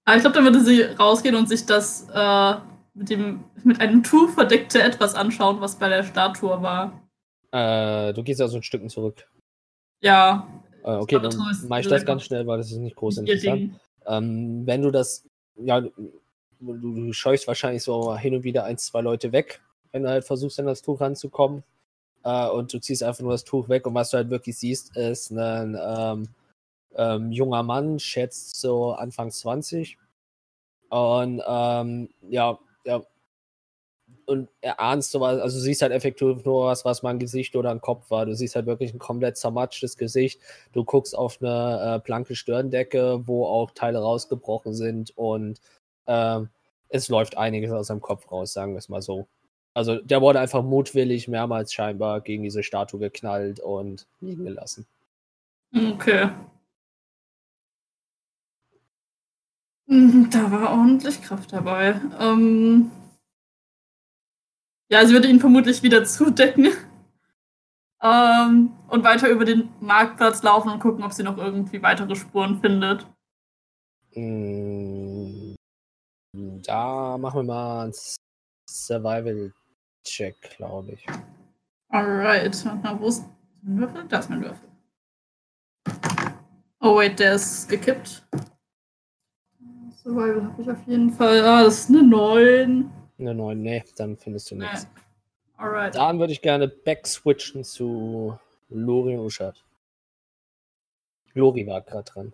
Aber 0.04 0.16
ich 0.16 0.20
glaube, 0.22 0.34
dann 0.34 0.44
würde 0.44 0.60
sie 0.60 0.82
rausgehen 0.82 1.34
und 1.34 1.48
sich 1.48 1.66
das 1.66 2.06
äh, 2.14 2.54
mit, 2.94 3.10
dem, 3.10 3.44
mit 3.64 3.80
einem 3.80 4.02
Tuch 4.02 4.30
verdeckte 4.30 4.80
etwas 4.82 5.14
anschauen, 5.14 5.60
was 5.60 5.76
bei 5.76 5.88
der 5.88 6.04
Statue 6.04 6.62
war. 6.62 7.02
Äh, 7.56 8.12
du 8.12 8.22
gehst 8.22 8.40
also 8.42 8.56
ein 8.58 8.62
Stückchen 8.62 8.90
zurück. 8.90 9.26
Ja, 10.00 10.46
Äh, 10.84 10.96
okay, 10.96 11.18
dann 11.18 11.36
mache 11.68 11.80
ich 11.80 11.88
das 11.88 12.04
ganz 12.04 12.22
schnell, 12.24 12.46
weil 12.46 12.58
das 12.58 12.70
ist 12.70 12.76
nicht 12.76 12.96
groß 12.96 13.18
interessant. 13.18 13.80
Ähm, 14.06 14.66
wenn 14.66 14.82
du 14.82 14.90
das, 14.90 15.24
ja, 15.56 15.80
du, 15.80 15.92
du 16.60 17.12
scheuchst 17.12 17.46
wahrscheinlich 17.48 17.82
so 17.82 18.16
hin 18.16 18.34
und 18.34 18.44
wieder 18.44 18.64
ein, 18.64 18.76
zwei 18.78 19.00
Leute 19.00 19.32
weg, 19.32 19.62
wenn 19.92 20.02
du 20.02 20.10
halt 20.10 20.24
versuchst, 20.24 20.60
an 20.60 20.66
das 20.66 20.82
Tuch 20.82 21.00
ranzukommen. 21.00 21.64
Äh, 22.24 22.48
und 22.48 22.72
du 22.72 22.78
ziehst 22.78 23.02
einfach 23.02 23.22
nur 23.22 23.32
das 23.32 23.44
Tuch 23.44 23.68
weg 23.70 23.86
und 23.86 23.94
was 23.94 24.10
du 24.10 24.18
halt 24.18 24.28
wirklich 24.30 24.58
siehst, 24.58 24.96
ist 24.96 25.30
ein 25.30 25.78
ähm, 25.80 26.28
ähm, 26.94 27.32
junger 27.32 27.62
Mann, 27.62 27.98
schätzt 27.98 28.60
so 28.60 28.92
Anfang 28.92 29.30
20. 29.30 29.98
Und 30.90 31.42
ähm, 31.46 32.10
ja, 32.28 32.58
ja. 32.84 33.02
Und 34.26 34.48
er 34.60 34.80
ahnst 34.80 35.12
so 35.12 35.20
was, 35.20 35.40
also 35.40 35.56
du 35.58 35.62
siehst 35.62 35.82
halt 35.82 35.92
effektiv 35.92 36.44
nur 36.44 36.66
was, 36.66 36.84
was 36.84 37.02
mal 37.02 37.10
ein 37.10 37.18
Gesicht 37.18 37.54
oder 37.56 37.70
ein 37.70 37.80
Kopf 37.80 38.10
war. 38.10 38.26
Du 38.26 38.34
siehst 38.34 38.56
halt 38.56 38.66
wirklich 38.66 38.92
ein 38.92 38.98
komplett 38.98 39.36
zermatschtes 39.36 39.96
Gesicht. 39.96 40.40
Du 40.72 40.84
guckst 40.84 41.16
auf 41.16 41.38
eine 41.40 41.96
äh, 41.96 41.98
blanke 42.04 42.34
Stirndecke, 42.34 43.26
wo 43.26 43.46
auch 43.46 43.70
Teile 43.70 44.00
rausgebrochen 44.00 44.74
sind 44.74 45.16
und 45.16 45.60
ähm, 46.08 46.48
es 46.88 47.08
läuft 47.08 47.36
einiges 47.36 47.72
aus 47.72 47.88
seinem 47.88 48.00
Kopf 48.00 48.30
raus, 48.30 48.52
sagen 48.52 48.72
wir 48.74 48.78
es 48.78 48.88
mal 48.88 49.02
so. 49.02 49.26
Also 49.74 49.96
der 49.96 50.22
wurde 50.22 50.40
einfach 50.40 50.62
mutwillig 50.62 51.28
mehrmals 51.28 51.72
scheinbar 51.72 52.20
gegen 52.20 52.42
diese 52.42 52.62
Statue 52.62 52.98
geknallt 52.98 53.60
und 53.60 54.06
liegen 54.20 54.44
gelassen. 54.44 54.86
Okay. 55.74 56.30
Mhm, 59.86 60.30
Da 60.30 60.50
war 60.50 60.70
ordentlich 60.70 61.22
Kraft 61.22 61.52
dabei. 61.52 62.00
Ähm 62.20 62.90
ja, 64.88 65.04
sie 65.06 65.12
würde 65.12 65.28
ihn 65.28 65.40
vermutlich 65.40 65.82
wieder 65.82 66.04
zudecken. 66.06 66.68
Ähm, 68.02 68.72
und 68.88 69.04
weiter 69.04 69.28
über 69.30 69.44
den 69.44 69.70
Marktplatz 69.80 70.42
laufen 70.42 70.70
und 70.70 70.80
gucken, 70.80 71.02
ob 71.02 71.12
sie 71.12 71.22
noch 71.22 71.38
irgendwie 71.38 71.82
weitere 71.82 72.14
Spuren 72.14 72.60
findet. 72.60 73.06
Mm, 74.14 75.54
Da 76.62 77.16
machen 77.18 77.38
wir 77.40 77.42
mal 77.54 77.84
einen 77.84 77.94
Survival-Check, 78.68 80.56
glaube 80.56 80.92
ich. 80.92 81.06
Alright. 81.88 82.64
Na, 82.82 83.00
wo 83.00 83.08
ist 83.08 83.24
mein 83.62 83.78
Würfel? 83.80 84.04
Da 84.08 84.18
ist 84.18 84.30
mein 84.30 84.42
Würfel. 84.42 84.68
Oh, 86.80 86.96
wait, 86.96 87.18
der 87.18 87.34
ist 87.34 87.68
gekippt. 87.68 88.26
Survival 90.02 90.44
habe 90.44 90.62
ich 90.62 90.70
auf 90.70 90.86
jeden 90.86 91.10
Fall. 91.10 91.40
Ah, 91.44 91.64
das 91.64 91.80
ist 91.80 91.88
eine 91.90 92.02
9. 92.02 92.90
Eine 93.18 93.34
9, 93.34 93.60
nee, 93.60 93.84
dann 93.96 94.16
findest 94.16 94.50
du 94.50 94.56
nichts. 94.56 94.86
Alright. 95.56 95.94
Dann 95.94 96.18
würde 96.18 96.32
ich 96.32 96.42
gerne 96.42 96.68
backswitchen 96.68 97.64
zu 97.64 98.38
Lori 98.68 99.16
und 99.16 99.24
Uschat. 99.24 99.64
Lori 101.32 101.66
war 101.66 101.80
gerade 101.80 102.04
dran. 102.04 102.32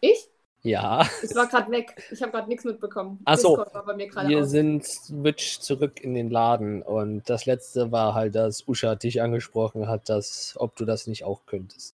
Ich? 0.00 0.28
Ja, 0.62 1.08
Ich 1.22 1.34
war 1.34 1.46
gerade 1.46 1.70
weg. 1.70 2.02
Ich 2.10 2.20
habe 2.22 2.32
gerade 2.32 2.48
nichts 2.48 2.64
mitbekommen. 2.64 3.20
Ach 3.24 3.36
so. 3.36 3.50
Discord 3.56 3.74
war 3.74 3.84
bei 3.84 3.94
mir 3.94 4.08
gerade 4.08 4.28
wir 4.28 4.40
aus. 4.40 4.50
sind 4.50 4.84
switch 4.84 5.60
zurück 5.60 6.00
in 6.00 6.14
den 6.14 6.28
Laden 6.28 6.82
und 6.82 7.28
das 7.30 7.46
letzte 7.46 7.92
war 7.92 8.14
halt, 8.14 8.34
dass 8.34 8.66
Uschat 8.66 9.04
dich 9.04 9.22
angesprochen 9.22 9.86
hat, 9.86 10.08
dass, 10.08 10.56
ob 10.58 10.74
du 10.74 10.84
das 10.84 11.06
nicht 11.06 11.22
auch 11.24 11.46
könntest. 11.46 11.94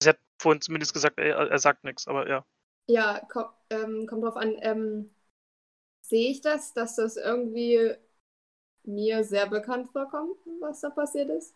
Sie 0.00 0.08
hat 0.08 0.18
vorhin 0.38 0.60
zumindest 0.60 0.94
gesagt, 0.94 1.18
er, 1.18 1.50
er 1.50 1.58
sagt 1.58 1.82
nichts, 1.82 2.06
aber 2.06 2.28
ja. 2.28 2.44
Ja, 2.86 3.20
komm, 3.30 3.46
ähm, 3.70 4.06
kommt 4.06 4.24
drauf 4.24 4.36
an. 4.36 4.56
Ähm, 4.60 5.10
sehe 6.02 6.30
ich 6.30 6.40
das, 6.42 6.72
dass 6.74 6.96
das 6.96 7.16
irgendwie 7.16 7.94
mir 8.84 9.24
sehr 9.24 9.48
bekannt 9.48 9.90
vorkommt, 9.92 10.36
was 10.60 10.80
da 10.82 10.90
passiert 10.90 11.30
ist? 11.30 11.54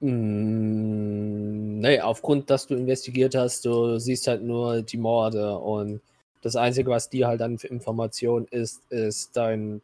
Mm, 0.00 1.78
nee, 1.80 2.00
aufgrund, 2.00 2.50
dass 2.50 2.66
du 2.66 2.74
investigiert 2.74 3.34
hast, 3.34 3.64
du 3.64 3.98
siehst 3.98 4.26
halt 4.26 4.42
nur 4.42 4.82
die 4.82 4.96
Morde 4.98 5.56
und 5.58 6.00
das 6.42 6.56
Einzige, 6.56 6.90
was 6.90 7.08
dir 7.08 7.28
halt 7.28 7.40
an 7.42 7.56
Information 7.56 8.46
ist, 8.50 8.82
ist 8.90 9.36
dein, 9.36 9.80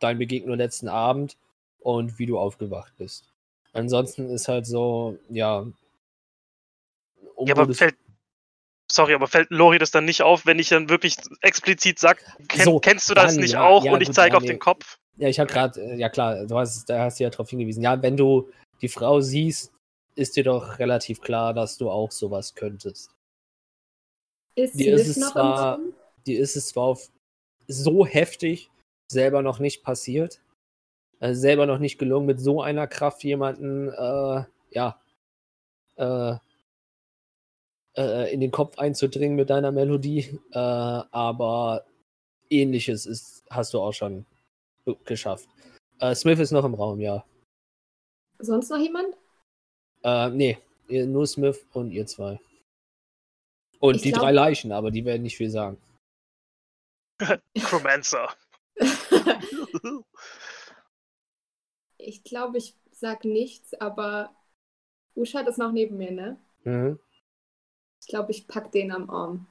dein 0.00 0.18
Begegnung 0.18 0.56
letzten 0.58 0.88
Abend 0.88 1.36
und 1.80 2.18
wie 2.18 2.26
du 2.26 2.38
aufgewacht 2.38 2.92
bist. 2.98 3.24
Ansonsten 3.72 4.28
ist 4.28 4.48
halt 4.48 4.66
so, 4.66 5.18
ja. 5.30 5.66
um 7.36 7.48
Ja, 7.48 7.54
aber 7.54 7.68
fällt. 7.74 7.96
Sorry, 8.92 9.14
aber 9.14 9.26
fällt 9.26 9.48
Lori 9.50 9.78
das 9.78 9.90
dann 9.90 10.04
nicht 10.04 10.20
auf, 10.20 10.44
wenn 10.44 10.58
ich 10.58 10.68
dann 10.68 10.90
wirklich 10.90 11.16
explizit 11.40 11.98
sag, 11.98 12.22
kenn, 12.48 12.64
So, 12.64 12.78
kennst 12.78 13.08
du 13.08 13.14
das 13.14 13.32
dann 13.32 13.40
nicht 13.40 13.54
ja, 13.54 13.62
auch 13.62 13.86
ja, 13.86 13.92
und 13.92 14.02
ich 14.02 14.12
zeige 14.12 14.36
auf 14.36 14.42
nee. 14.42 14.50
den 14.50 14.58
Kopf? 14.58 14.98
Ja, 15.16 15.28
ich 15.28 15.40
habe 15.40 15.50
gerade, 15.50 15.94
ja 15.94 16.10
klar, 16.10 16.44
du 16.44 16.58
hast, 16.58 16.90
da 16.90 17.04
hast 17.04 17.18
du 17.18 17.24
ja 17.24 17.30
darauf 17.30 17.48
hingewiesen. 17.48 17.82
Ja, 17.82 18.02
wenn 18.02 18.18
du 18.18 18.50
die 18.82 18.88
Frau 18.88 19.22
siehst, 19.22 19.72
ist 20.14 20.36
dir 20.36 20.44
doch 20.44 20.78
relativ 20.78 21.22
klar, 21.22 21.54
dass 21.54 21.78
du 21.78 21.90
auch 21.90 22.10
sowas 22.10 22.54
könntest. 22.54 23.14
Ist 24.56 24.78
Dir 24.78 24.94
ist 24.94 25.08
es 25.08 25.16
noch 25.16 25.28
im 25.28 25.32
zwar-? 25.32 25.78
Die 26.26 26.34
ist 26.34 26.54
es 26.54 26.68
zwar 26.68 26.84
auf 26.84 27.08
so 27.66 28.04
heftig 28.04 28.70
selber 29.10 29.40
noch 29.40 29.58
nicht 29.58 29.82
passiert, 29.82 30.42
also 31.18 31.40
selber 31.40 31.64
noch 31.64 31.78
nicht 31.78 31.96
gelungen, 31.96 32.26
mit 32.26 32.40
so 32.40 32.60
einer 32.60 32.86
Kraft 32.86 33.24
jemanden, 33.24 33.88
äh, 33.88 34.44
ja, 34.70 35.00
äh, 35.96 36.36
äh, 37.96 38.32
in 38.32 38.40
den 38.40 38.50
Kopf 38.50 38.78
einzudringen 38.78 39.36
mit 39.36 39.50
deiner 39.50 39.70
Melodie, 39.72 40.38
äh, 40.52 40.58
aber 40.58 41.84
ähnliches 42.50 43.06
ist, 43.06 43.44
hast 43.50 43.72
du 43.74 43.80
auch 43.80 43.92
schon 43.92 44.26
geschafft. 45.04 45.48
Äh, 46.00 46.14
Smith 46.14 46.38
ist 46.38 46.50
noch 46.52 46.64
im 46.64 46.74
Raum, 46.74 47.00
ja. 47.00 47.24
Sonst 48.38 48.70
noch 48.70 48.78
jemand? 48.78 49.14
Äh, 50.02 50.30
nee, 50.30 50.58
nur 50.88 51.26
Smith 51.26 51.64
und 51.72 51.90
ihr 51.92 52.06
zwei. 52.06 52.40
Und 53.78 53.96
Ich 53.96 54.02
die 54.02 54.10
glaub- 54.12 54.22
drei 54.24 54.32
Leichen, 54.32 54.72
aber 54.72 54.90
die 54.90 55.04
werden 55.04 55.22
nicht 55.22 55.36
viel 55.36 55.50
sagen. 55.50 55.76
Chromancer. 57.58 58.28
ich 61.98 62.24
glaube, 62.24 62.58
ich 62.58 62.74
sag 62.90 63.24
nichts, 63.24 63.74
aber 63.74 64.34
Uschat 65.14 65.46
ist 65.46 65.58
noch 65.58 65.72
neben 65.72 65.96
mir, 65.98 66.10
ne? 66.10 66.40
Mhm. 66.64 66.98
Ich 68.02 68.06
glaube, 68.06 68.32
ich 68.32 68.46
pack 68.48 68.70
den 68.70 68.92
am 68.92 69.08
Arm. 69.08 69.46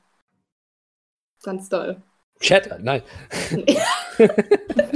Ganz 1.43 1.69
doll. 1.69 2.01
Shatter, 2.41 2.79
nein. 2.79 3.03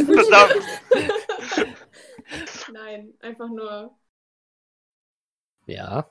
Verdammt. 0.06 0.56
Nein, 2.68 3.14
einfach 3.22 3.49
nur. 3.49 3.95
Ja. 5.68 6.10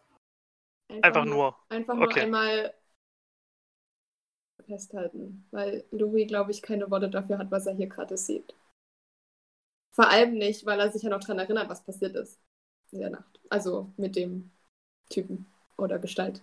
Einfach 1.03 1.24
nur. 1.24 1.57
Einfach 1.68 1.95
nur 1.97 2.05
Okay. 2.05 2.20
einmal 2.20 2.74
festhalten, 4.66 5.47
weil 5.53 5.84
Louis, 5.92 6.26
glaube 6.26 6.51
ich, 6.51 6.61
keine 6.61 6.90
Worte 6.90 7.09
dafür 7.09 7.38
hat, 7.38 7.51
was 7.51 7.66
er 7.66 7.74
hier 7.74 7.88
gerade 7.88 8.16
sieht. 8.18 8.55
Vor 9.92 10.09
allem 10.11 10.34
nicht, 10.34 10.66
weil 10.66 10.78
er 10.80 10.90
sich 10.92 11.03
ja 11.03 11.09
noch 11.11 11.20
daran 11.20 11.38
erinnert, 11.38 11.68
was 11.70 11.84
passiert 11.84 12.14
ist 12.16 12.38
in 12.90 13.01
der 13.01 13.09
Nacht. 13.11 13.40
Also 13.49 13.92
mit 13.97 14.14
dem 14.16 14.51
Typen 15.11 15.47
oder 15.78 15.99
Gestalt. 15.99 16.42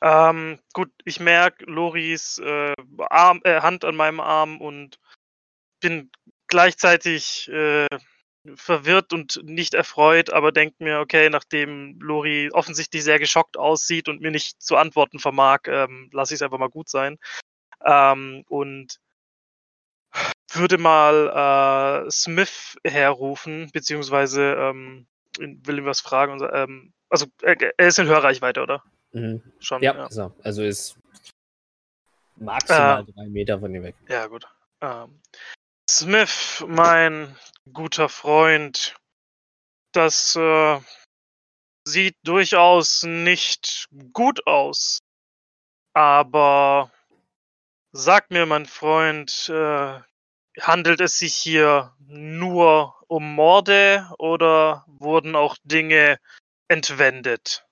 Ähm, 0.00 0.58
gut, 0.72 0.90
ich 1.04 1.20
merke 1.20 1.64
Loris 1.66 2.38
äh, 2.38 2.74
Arm, 2.98 3.40
äh, 3.44 3.60
Hand 3.60 3.84
an 3.84 3.96
meinem 3.96 4.20
Arm 4.20 4.60
und 4.60 4.98
bin 5.80 6.10
gleichzeitig 6.48 7.48
äh, 7.48 7.86
verwirrt 8.54 9.12
und 9.12 9.40
nicht 9.42 9.74
erfreut, 9.74 10.30
aber 10.30 10.52
denke 10.52 10.82
mir, 10.84 11.00
okay, 11.00 11.28
nachdem 11.30 11.98
Lori 12.00 12.50
offensichtlich 12.52 13.02
sehr 13.02 13.18
geschockt 13.18 13.56
aussieht 13.56 14.08
und 14.08 14.20
mir 14.20 14.30
nicht 14.30 14.62
zu 14.62 14.76
antworten 14.76 15.18
vermag, 15.18 15.60
ähm, 15.66 16.08
lasse 16.12 16.34
ich 16.34 16.38
es 16.38 16.42
einfach 16.42 16.58
mal 16.58 16.68
gut 16.68 16.88
sein. 16.88 17.18
Ähm, 17.84 18.44
und 18.48 18.98
würde 20.52 20.78
mal 20.78 22.06
äh, 22.06 22.10
Smith 22.10 22.76
herrufen, 22.84 23.70
beziehungsweise 23.72 24.54
ähm, 24.58 25.06
will 25.38 25.78
ihm 25.78 25.84
was 25.84 26.00
fragen. 26.00 26.32
Und, 26.32 26.48
ähm, 26.52 26.92
also 27.10 27.26
er, 27.42 27.60
er 27.78 27.88
ist 27.88 27.98
in 27.98 28.06
Hörreichweite, 28.06 28.62
oder? 28.62 28.82
Mhm. 29.16 29.42
Schon. 29.60 29.82
Ja, 29.82 29.94
ja. 29.94 30.10
So. 30.10 30.34
also 30.42 30.62
ist 30.62 30.98
maximal 32.36 33.00
Äh. 33.00 33.12
drei 33.12 33.26
Meter 33.28 33.58
von 33.58 33.72
dir 33.72 33.82
weg. 33.82 33.96
Ja, 34.08 34.26
gut. 34.26 34.46
Ähm, 34.82 35.22
Smith, 35.88 36.62
mein 36.68 37.34
guter 37.72 38.10
Freund, 38.10 38.94
das 39.92 40.36
äh, 40.36 40.80
sieht 41.88 42.16
durchaus 42.24 43.04
nicht 43.04 43.88
gut 44.12 44.46
aus. 44.46 44.98
Aber 45.94 46.92
sag 47.92 48.30
mir, 48.30 48.44
mein 48.44 48.66
Freund, 48.66 49.48
äh, 49.48 50.00
handelt 50.60 51.00
es 51.00 51.18
sich 51.18 51.34
hier 51.34 51.96
nur 52.06 52.94
um 53.08 53.34
Morde 53.34 54.10
oder 54.18 54.84
wurden 54.88 55.36
auch 55.36 55.56
Dinge 55.64 56.18
entwendet? 56.68 57.65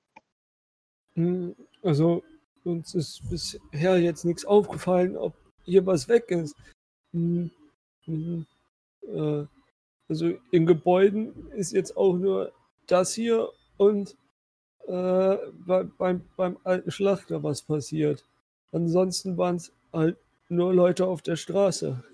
Hm, 1.17 1.55
Also, 1.83 2.23
uns 2.65 2.95
ist 2.95 3.29
bisher 3.31 3.99
jetzt 3.99 4.25
nichts 4.25 4.45
aufgefallen, 4.45 5.17
ob 5.17 5.35
hier 5.65 5.85
was 5.87 6.09
weg 6.09 6.31
ist. 6.31 6.57
Hm, 7.13 7.51
hm, 8.05 8.47
äh, 9.09 9.47
Also, 10.09 10.35
in 10.53 10.67
Gebäuden 10.67 11.51
ist 11.53 11.73
jetzt 11.73 11.97
auch 11.97 12.15
nur 12.17 12.53
das 12.89 13.15
hier 13.15 13.51
und 13.79 14.17
äh, 14.89 15.37
bei, 15.67 15.85
beim, 15.85 16.23
beim 16.37 16.59
alten 16.65 16.91
Schlachter 16.91 17.43
was 17.43 17.63
passiert. 17.63 18.25
Ansonsten 18.73 19.37
waren 19.39 19.57
es 19.57 19.73
halt 19.93 20.19
nur 20.49 20.75
Leute 20.75 21.07
auf 21.07 21.23
der 21.23 21.37
Straße. 21.37 22.05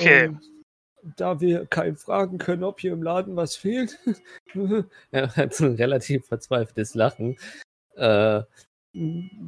Okay. 0.00 0.28
Und 0.28 0.40
da 1.16 1.40
wir 1.40 1.66
keinen 1.66 1.96
fragen 1.96 2.38
können, 2.38 2.64
ob 2.64 2.80
hier 2.80 2.92
im 2.92 3.02
Laden 3.02 3.36
was 3.36 3.56
fehlt, 3.56 3.98
Er 5.10 5.34
hat 5.36 5.54
so 5.54 5.66
ein 5.66 5.74
relativ 5.74 6.26
verzweifeltes 6.26 6.94
Lachen. 6.94 7.38
Äh, 7.94 8.42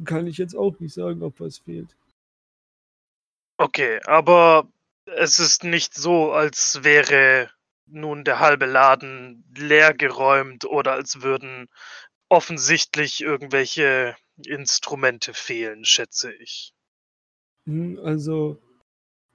kann 0.05 0.27
ich 0.27 0.37
jetzt 0.37 0.55
auch 0.55 0.79
nicht 0.79 0.93
sagen, 0.93 1.23
ob 1.23 1.39
was 1.39 1.59
fehlt. 1.59 1.95
Okay, 3.57 3.99
aber 4.05 4.67
es 5.05 5.39
ist 5.39 5.63
nicht 5.63 5.93
so, 5.93 6.31
als 6.31 6.83
wäre 6.83 7.49
nun 7.85 8.23
der 8.23 8.39
halbe 8.39 8.65
Laden 8.65 9.43
leergeräumt 9.55 10.65
oder 10.65 10.93
als 10.93 11.21
würden 11.21 11.67
offensichtlich 12.29 13.21
irgendwelche 13.21 14.15
Instrumente 14.45 15.33
fehlen, 15.33 15.83
schätze 15.85 16.31
ich. 16.33 16.73
Hm, 17.65 17.99
Also, 18.03 18.57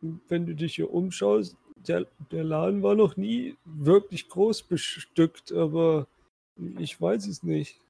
wenn 0.01 0.47
du 0.47 0.55
dich 0.55 0.77
hier 0.77 0.91
umschaust, 0.91 1.57
der, 1.89 2.07
der 2.31 2.45
Laden 2.45 2.83
war 2.83 2.95
noch 2.95 3.17
nie 3.17 3.57
wirklich 3.65 4.29
groß 4.29 4.63
bestückt, 4.63 5.53
aber 5.53 6.07
ich 6.79 7.01
weiß 7.01 7.27
es 7.27 7.43
nicht. 7.43 7.81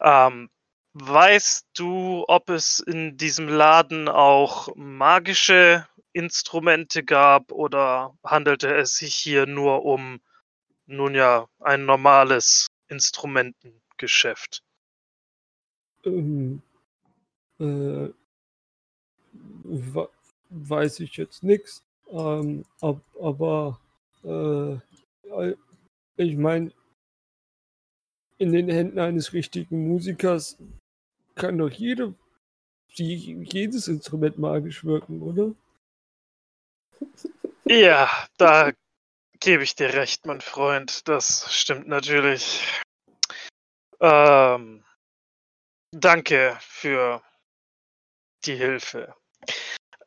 Ähm, 0.00 0.50
weißt 0.94 1.66
du, 1.76 2.24
ob 2.28 2.50
es 2.50 2.80
in 2.80 3.16
diesem 3.16 3.48
Laden 3.48 4.08
auch 4.08 4.74
magische 4.76 5.86
Instrumente 6.12 7.02
gab 7.02 7.50
oder 7.50 8.16
handelte 8.22 8.72
es 8.74 8.96
sich 8.96 9.14
hier 9.14 9.46
nur 9.46 9.84
um, 9.84 10.20
nun 10.86 11.14
ja, 11.14 11.48
ein 11.58 11.84
normales 11.84 12.68
Instrumentengeschäft? 12.88 14.62
Ähm, 16.04 16.62
äh, 17.58 18.10
weiß 20.50 21.00
ich 21.00 21.16
jetzt 21.16 21.42
nichts. 21.42 21.82
Ähm, 22.14 22.64
ab, 22.80 23.00
aber 23.20 23.80
äh, 24.22 24.74
äh, 25.30 25.56
ich 26.16 26.36
meine, 26.36 26.70
in 28.38 28.52
den 28.52 28.68
Händen 28.68 29.00
eines 29.00 29.32
richtigen 29.32 29.88
Musikers 29.88 30.56
kann 31.34 31.58
doch 31.58 31.70
jede, 31.70 32.14
jedes 32.86 33.88
Instrument 33.88 34.38
magisch 34.38 34.84
wirken, 34.84 35.22
oder? 35.22 35.54
Ja, 37.64 38.08
da 38.36 38.70
gebe 39.40 39.64
ich 39.64 39.74
dir 39.74 39.92
recht, 39.92 40.24
mein 40.24 40.40
Freund. 40.40 41.08
Das 41.08 41.52
stimmt 41.52 41.88
natürlich. 41.88 42.62
Ähm, 43.98 44.84
danke 45.90 46.56
für 46.60 47.22
die 48.44 48.54
Hilfe. 48.54 49.16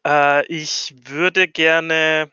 Äh, 0.08 0.46
ich 0.46 0.96
würde 1.06 1.48
gerne 1.50 2.32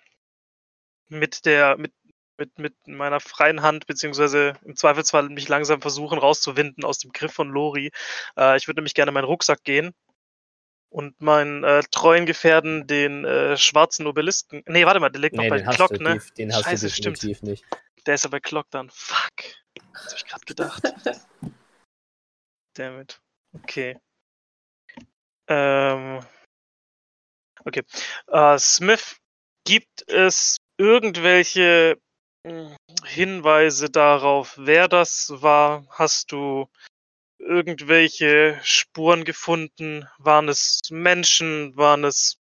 mit 1.09 1.45
der, 1.45 1.77
mit, 1.77 1.93
mit, 2.39 2.59
mit 2.59 2.75
meiner 2.87 3.19
freien 3.19 3.63
Hand, 3.63 3.87
beziehungsweise 3.87 4.55
im 4.65 4.77
Zweifelsfall 4.77 5.29
mich 5.29 5.49
langsam 5.49 5.83
versuchen 5.83 6.19
rauszuwinden 6.19 6.85
aus 6.85 6.99
dem 6.99 7.11
Griff 7.13 7.33
von 7.33 7.49
Lori. 7.49 7.91
Äh, 8.39 8.57
ich 8.57 8.69
würde 8.69 8.79
nämlich 8.79 8.95
gerne 8.95 9.11
in 9.11 9.15
meinen 9.15 9.25
Rucksack 9.25 9.65
gehen 9.65 9.93
und 10.89 11.21
meinen 11.21 11.65
äh, 11.65 11.83
treuen 11.91 12.27
Gefährten, 12.27 12.87
den 12.87 13.25
äh, 13.25 13.57
schwarzen 13.57 14.07
Obelisken. 14.07 14.63
Nee, 14.67 14.87
warte 14.87 15.01
mal, 15.01 15.11
der 15.11 15.21
liegt 15.21 15.35
nee, 15.35 15.49
noch 15.49 15.57
bei 15.57 15.61
Glock, 15.61 15.95
du, 15.95 16.03
ne? 16.03 16.23
den 16.39 16.55
hast 16.55 16.65
Scheiße, 16.65 16.87
du 16.87 16.93
stimmt. 16.93 17.17
definitiv 17.17 17.43
nicht. 17.43 17.65
Der 18.07 18.15
ist 18.15 18.25
ja 18.25 18.31
bei 18.31 18.39
Glock 18.39 18.71
dann. 18.71 18.89
Fuck. 18.91 19.33
Das 19.93 20.13
hab 20.13 20.17
ich 20.17 20.27
gerade 20.27 20.45
gedacht. 20.45 20.83
Damit. 22.75 23.21
Okay. 23.53 23.99
Ähm. 25.49 26.21
Okay. 27.65 27.82
Äh, 28.28 28.59
Smith, 28.59 29.16
gibt 29.65 30.09
es 30.09 30.59
irgendwelche 30.77 31.99
mh, 32.45 32.77
Hinweise 33.05 33.91
darauf, 33.91 34.55
wer 34.59 34.89
das 34.89 35.32
war? 35.36 35.86
Hast 35.91 36.32
du 36.32 36.69
irgendwelche 37.39 38.59
Spuren 38.62 39.24
gefunden? 39.24 40.07
Waren 40.19 40.49
es 40.49 40.81
Menschen? 40.91 41.77
Waren 41.77 42.05
es 42.05 42.39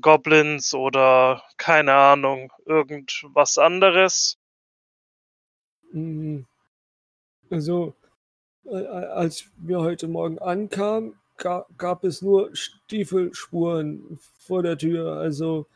Goblins 0.00 0.74
oder 0.74 1.42
keine 1.56 1.94
Ahnung, 1.94 2.52
irgendwas 2.66 3.58
anderes? 3.58 4.36
Mm, 5.92 6.40
Also, 7.50 7.94
äh, 8.64 8.76
als 8.84 9.46
wir 9.56 9.80
heute 9.80 10.08
Morgen 10.08 10.38
ankamen, 10.38 11.18
gab 11.38 12.04
es 12.04 12.20
nur 12.20 12.54
Stiefelspuren 12.54 14.18
vor 14.38 14.62
der 14.62 14.76
Tür. 14.76 15.14
Also 15.14 15.66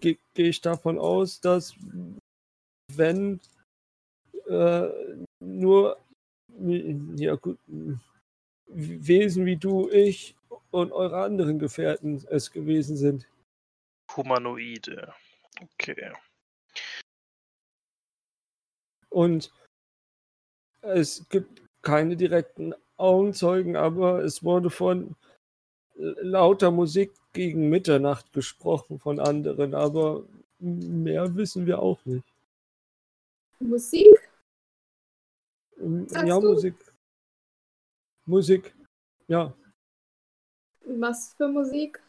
ge- 0.00 0.18
gehe 0.34 0.48
ich 0.48 0.60
davon 0.60 0.98
aus, 0.98 1.40
dass 1.40 1.74
wenn 2.92 3.40
äh, 4.48 4.88
nur 5.40 5.98
ja 7.16 7.36
gut, 7.36 7.58
Wesen 8.66 9.46
wie 9.46 9.56
du, 9.56 9.88
ich 9.90 10.36
und 10.70 10.92
eure 10.92 11.22
anderen 11.22 11.58
Gefährten 11.58 12.24
es 12.28 12.50
gewesen 12.50 12.96
sind. 12.96 13.28
Humanoide. 14.16 15.14
Okay. 15.60 16.12
Und 19.08 19.52
es 20.82 21.28
gibt 21.28 21.62
keine 21.82 22.16
direkten 22.16 22.74
Augenzeugen, 23.00 23.76
aber 23.76 24.22
es 24.24 24.44
wurde 24.44 24.70
von 24.70 25.16
lauter 25.94 26.70
Musik 26.70 27.12
gegen 27.32 27.68
Mitternacht 27.68 28.32
gesprochen 28.32 28.98
von 28.98 29.20
anderen, 29.20 29.74
aber 29.74 30.24
mehr 30.58 31.34
wissen 31.36 31.66
wir 31.66 31.80
auch 31.80 32.04
nicht. 32.04 32.24
Musik? 33.60 34.30
Ähm, 35.78 36.08
Sagst 36.08 36.28
ja, 36.28 36.40
du? 36.40 36.52
Musik. 36.52 36.74
Musik. 38.26 38.74
Ja. 39.28 39.54
Was 40.84 41.34
für 41.34 41.48
Musik? 41.48 42.00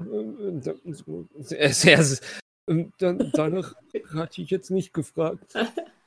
Ähm, 0.00 0.60
ähm, 2.66 2.92
dann, 2.98 3.30
danach 3.32 3.74
hatte 4.14 4.42
ich 4.42 4.50
jetzt 4.50 4.70
nicht 4.70 4.92
gefragt. 4.92 5.54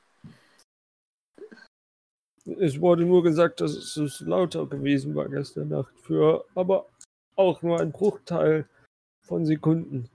Es 2.58 2.80
wurde 2.80 3.04
nur 3.04 3.22
gesagt, 3.22 3.60
dass 3.60 3.96
es 3.96 4.20
lauter 4.20 4.66
gewesen 4.66 5.14
war 5.14 5.28
gestern 5.28 5.68
Nacht. 5.68 5.92
Für 6.00 6.44
aber 6.54 6.88
auch 7.36 7.60
nur 7.62 7.78
ein 7.80 7.92
Bruchteil 7.92 8.68
von 9.22 9.44
Sekunden. 9.44 10.08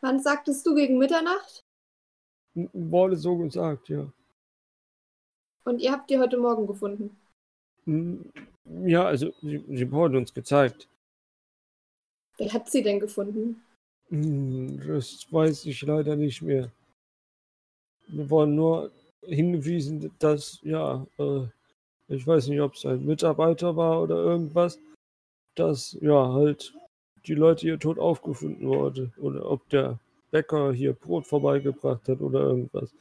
Wann 0.00 0.20
sagtest 0.20 0.64
du 0.66 0.74
gegen 0.74 0.98
Mitternacht? 0.98 1.60
M- 2.54 2.70
Wurde 2.72 3.16
so 3.16 3.36
gesagt, 3.36 3.88
ja. 3.88 4.10
Und 5.64 5.80
ihr 5.80 5.92
habt 5.92 6.08
die 6.08 6.18
heute 6.18 6.38
Morgen 6.38 6.66
gefunden. 6.66 7.16
Ja, 8.64 9.04
also 9.06 9.32
sie, 9.42 9.64
sie 9.68 9.90
wurden 9.90 10.16
uns 10.16 10.32
gezeigt. 10.32 10.88
Wer 12.36 12.52
hat 12.52 12.70
sie 12.70 12.82
denn 12.82 13.00
gefunden? 13.00 13.64
Hm, 14.10 14.78
Das 14.86 15.26
weiß 15.32 15.66
ich 15.66 15.82
leider 15.82 16.14
nicht 16.16 16.42
mehr. 16.42 16.70
Wir 18.06 18.30
wurden 18.30 18.54
nur 18.54 18.92
hingewiesen, 19.22 20.10
dass, 20.18 20.60
ja, 20.62 21.06
äh, 21.18 21.46
ich 22.08 22.26
weiß 22.26 22.48
nicht, 22.48 22.60
ob 22.60 22.74
es 22.74 22.86
ein 22.86 23.04
Mitarbeiter 23.04 23.76
war 23.76 24.02
oder 24.02 24.16
irgendwas, 24.16 24.78
dass, 25.54 25.96
ja, 26.00 26.32
halt 26.32 26.74
die 27.26 27.34
Leute 27.34 27.62
hier 27.62 27.78
tot 27.78 27.98
aufgefunden 27.98 28.66
wurde. 28.66 29.12
Oder 29.18 29.50
ob 29.50 29.68
der 29.68 29.98
Bäcker 30.30 30.72
hier 30.72 30.92
Brot 30.92 31.26
vorbeigebracht 31.26 32.08
hat 32.08 32.20
oder 32.20 32.40
irgendwas. 32.40 32.94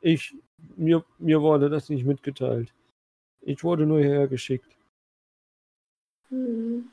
Ich, 0.00 0.34
mir, 0.76 1.04
mir 1.18 1.40
wurde 1.40 1.68
das 1.68 1.88
nicht 1.88 2.04
mitgeteilt. 2.04 2.72
Ich 3.40 3.62
wurde 3.64 3.86
nur 3.86 4.00
hierher 4.00 4.28
geschickt. 4.28 4.76
Hm. 6.28 6.88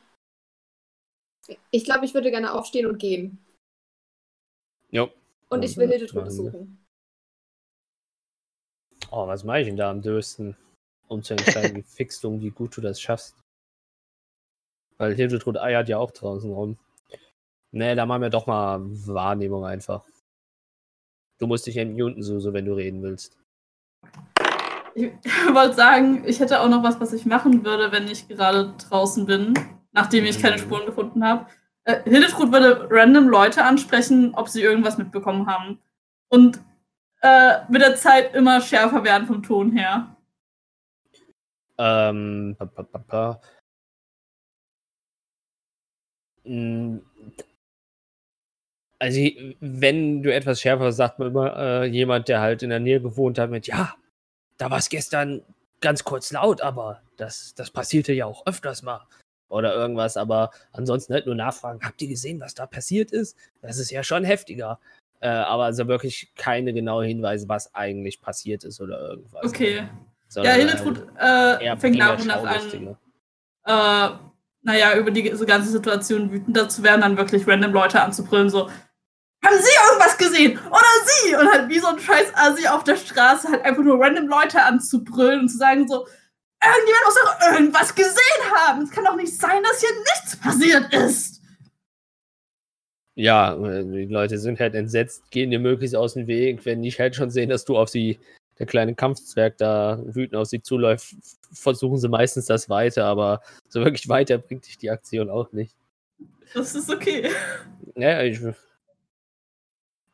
Ich 1.72 1.84
glaube, 1.86 2.06
ich 2.06 2.14
würde 2.14 2.30
gerne 2.32 2.53
aufstehen 2.53 2.86
und 2.86 2.98
gehen. 2.98 3.38
Jo. 4.91 5.10
Und 5.49 5.64
Ja, 5.64 5.70
ich 5.70 5.78
will 5.78 5.88
machen 5.88 6.12
wir. 6.14 6.32
suchen. 6.32 6.81
Oh, 9.14 9.28
was 9.28 9.44
mache 9.44 9.60
ich 9.60 9.68
denn 9.68 9.76
da 9.76 9.92
am 9.92 10.02
dösten? 10.02 10.56
Um 11.10 11.22
zu 11.22 11.34
entscheiden, 11.34 11.76
wie 11.76 11.82
fix 11.86 12.22
du, 12.22 12.40
wie 12.40 12.50
gut 12.50 12.76
du 12.78 12.82
das 12.82 13.00
schaffst. 13.02 13.36
Weil 14.98 15.14
Hildetrud 15.16 15.58
eiert 15.58 15.90
ja 15.90 15.98
auch 15.98 16.12
draußen 16.12 16.52
rum. 16.52 16.78
Nee, 17.72 17.96
da 17.96 18.06
machen 18.06 18.22
wir 18.22 18.30
doch 18.30 18.48
mal 18.48 18.80
Wahrnehmung 19.08 19.66
einfach. 19.66 20.06
Du 21.40 21.48
musst 21.48 21.68
dich 21.68 21.76
entmuten, 21.76 22.24
Suse, 22.24 22.54
wenn 22.54 22.66
du 22.66 22.74
reden 22.74 23.02
willst. 23.02 23.38
Ich 24.96 25.12
wollte 25.54 25.74
sagen, 25.76 26.24
ich 26.26 26.40
hätte 26.40 26.62
auch 26.62 26.70
noch 26.70 26.84
was, 26.84 27.00
was 27.02 27.12
ich 27.12 27.26
machen 27.26 27.66
würde, 27.66 27.92
wenn 27.92 28.08
ich 28.08 28.28
gerade 28.30 28.74
draußen 28.78 29.26
bin, 29.26 29.54
nachdem 29.92 30.26
ich 30.26 30.42
keine 30.42 30.56
Mhm. 30.56 30.62
Spuren 30.62 30.86
gefunden 30.86 31.26
habe. 31.26 31.48
Äh, 31.84 32.04
Hildetrud 32.04 32.54
würde 32.54 32.88
random 32.90 33.28
Leute 33.28 33.66
ansprechen, 33.66 34.36
ob 34.36 34.48
sie 34.48 34.62
irgendwas 34.62 34.98
mitbekommen 34.98 35.48
haben. 35.48 35.80
Und 36.30 36.62
äh, 37.22 37.60
mit 37.69 37.81
der 37.81 37.95
Zeit 37.95 38.35
immer 38.35 38.61
schärfer 38.61 39.03
werden 39.03 39.27
vom 39.27 39.43
Ton 39.43 39.72
her. 39.72 40.15
Ähm, 41.77 42.56
pa, 42.57 42.65
pa, 42.65 42.84
pa. 42.99 43.41
Mm, 46.43 46.99
Also, 49.02 49.19
wenn 49.61 50.22
du 50.22 50.31
etwas 50.31 50.61
schärfer 50.61 50.91
sagt 50.91 51.18
man 51.18 51.30
immer 51.30 51.57
äh, 51.57 51.85
jemand, 51.85 52.27
der 52.27 52.39
halt 52.39 52.61
in 52.61 52.69
der 52.69 52.80
Nähe 52.80 53.02
gewohnt 53.02 53.39
hat, 53.39 53.49
mit 53.49 53.65
ja, 53.65 53.95
da 54.57 54.69
war 54.69 54.77
es 54.77 54.89
gestern 54.89 55.41
ganz 55.80 56.03
kurz 56.03 56.31
laut, 56.31 56.61
aber 56.61 57.02
das, 57.18 57.56
das 57.56 57.72
passierte 57.72 58.14
ja 58.14 58.27
auch 58.27 58.45
öfters 58.45 58.84
mal. 58.84 59.07
Oder 59.49 59.73
irgendwas, 59.73 60.18
aber 60.18 60.52
ansonsten 60.72 61.14
halt 61.14 61.26
nur 61.26 61.34
nachfragen, 61.34 61.80
habt 61.81 61.99
ihr 62.03 62.10
gesehen, 62.10 62.39
was 62.41 62.53
da 62.53 62.68
passiert 62.68 63.11
ist? 63.11 63.35
Das 63.64 63.80
ist 63.80 63.89
ja 63.89 64.03
schon 64.03 64.23
heftiger. 64.23 64.80
Äh, 65.22 65.30
aber 65.30 65.65
also 65.65 65.88
wirklich 65.88 66.34
keine 66.35 66.73
genauen 66.73 67.06
Hinweise, 67.06 67.48
was 67.48 67.73
eigentlich 67.76 68.22
passiert 68.22 68.64
ist 68.64 68.81
oder 68.81 68.99
irgendwas. 68.99 69.45
Okay. 69.45 69.76
Ja, 69.77 69.89
Sondern, 70.27 70.56
Hildetrud 70.56 71.07
äh, 71.19 71.53
äh, 71.56 71.65
eher 71.65 71.77
fängt 71.77 71.98
primär 71.98 72.18
nach 72.18 72.19
und 72.19 72.27
nach 72.27 72.43
an, 72.43 72.98
äh, 73.65 74.18
naja, 74.64 74.95
über 74.98 75.11
die, 75.11 75.23
diese 75.23 75.45
ganze 75.45 75.69
Situation 75.69 76.31
wütender 76.31 76.69
zu 76.69 76.84
werden, 76.84 77.02
dann 77.02 77.18
wirklich 77.18 77.48
random 77.48 77.72
Leute 77.72 78.02
anzubrüllen, 78.02 78.49
so, 78.49 78.69
haben 79.43 79.57
Sie 79.57 79.89
irgendwas 79.89 80.18
gesehen? 80.18 80.60
Oder 80.69 80.85
Sie? 81.06 81.35
Und 81.35 81.52
halt 81.52 81.69
wie 81.69 81.80
so 81.80 81.88
ein 81.88 81.99
scheiß 81.99 82.31
Assi 82.35 82.68
auf 82.68 82.84
der 82.84 82.95
Straße 82.95 83.49
halt 83.49 83.64
einfach 83.64 83.84
nur 83.84 83.99
random 83.99 84.27
Leute 84.27 84.61
anzubrüllen 84.61 85.41
und 85.41 85.49
zu 85.49 85.57
sagen 85.57 85.88
so, 85.88 86.07
irgendjemand 86.64 87.06
muss 87.06 87.15
doch 87.15 87.52
irgendwas 87.52 87.95
gesehen 87.95 88.43
haben. 88.56 88.84
Es 88.84 88.91
kann 88.91 89.06
doch 89.06 89.15
nicht 89.15 89.35
sein, 89.35 89.64
dass 89.64 89.80
hier 89.80 89.89
nichts 89.99 90.38
passiert 90.38 90.93
ist. 90.93 91.41
Ja, 93.16 93.56
äh, 93.56 93.84
die 93.84 94.06
Leute 94.06 94.38
sind 94.38 94.60
halt 94.60 94.76
entsetzt, 94.76 95.30
gehen 95.32 95.52
dir 95.52 95.60
möglichst 95.60 95.96
aus 95.96 96.14
dem 96.14 96.28
Weg, 96.28 96.66
wenn 96.66 96.82
die 96.82 96.92
halt 96.92 97.16
schon 97.16 97.30
sehen, 97.30 97.50
dass 97.50 97.66
du 97.66 97.78
auf 97.78 97.90
sie, 97.90 98.20
der 98.60 98.66
kleine 98.66 98.96
Kampfzwerg 98.96 99.58
da 99.58 100.00
wütend 100.06 100.36
auf 100.36 100.48
sie 100.48 100.62
zuläuft, 100.62 101.16
versuchen 101.52 101.98
sie 101.98 102.10
meistens 102.10 102.46
das 102.46 102.70
weiter, 102.70 103.06
aber 103.06 103.42
so 103.68 103.84
wirklich 103.84 104.08
weiter 104.08 104.38
bringt 104.38 104.68
dich 104.68 104.78
die 104.78 104.90
Aktion 104.90 105.30
auch 105.30 105.52
nicht. 105.52 105.76
Das 106.54 106.76
ist 106.76 106.90
okay. 106.90 107.30
Ja, 107.96 108.22
ich. 108.22 108.40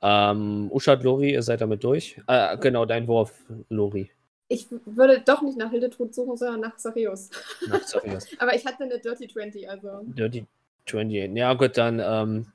Ähm, 0.01 0.69
Uschat, 0.71 1.03
Lori, 1.03 1.33
ihr 1.33 1.41
seid 1.41 1.61
damit 1.61 1.83
durch. 1.83 2.21
Äh, 2.27 2.57
genau, 2.57 2.85
dein 2.85 3.07
Wurf, 3.07 3.33
Lori. 3.69 4.11
Ich 4.49 4.67
würde 4.85 5.21
doch 5.25 5.41
nicht 5.41 5.57
nach 5.57 5.71
Hildetrud 5.71 6.13
suchen, 6.13 6.37
sondern 6.37 6.61
nach 6.61 6.77
Sareus. 6.77 7.29
Nach 7.67 7.83
Zarias. 7.83 8.27
Aber 8.39 8.55
ich 8.55 8.65
hatte 8.65 8.83
eine 8.83 8.99
Dirty 8.99 9.27
20, 9.27 9.69
also. 9.69 10.03
Dirty 10.05 10.45
28. 10.85 11.35
Ja, 11.35 11.53
gut, 11.53 11.77
dann, 11.77 11.99
ähm, 11.99 12.47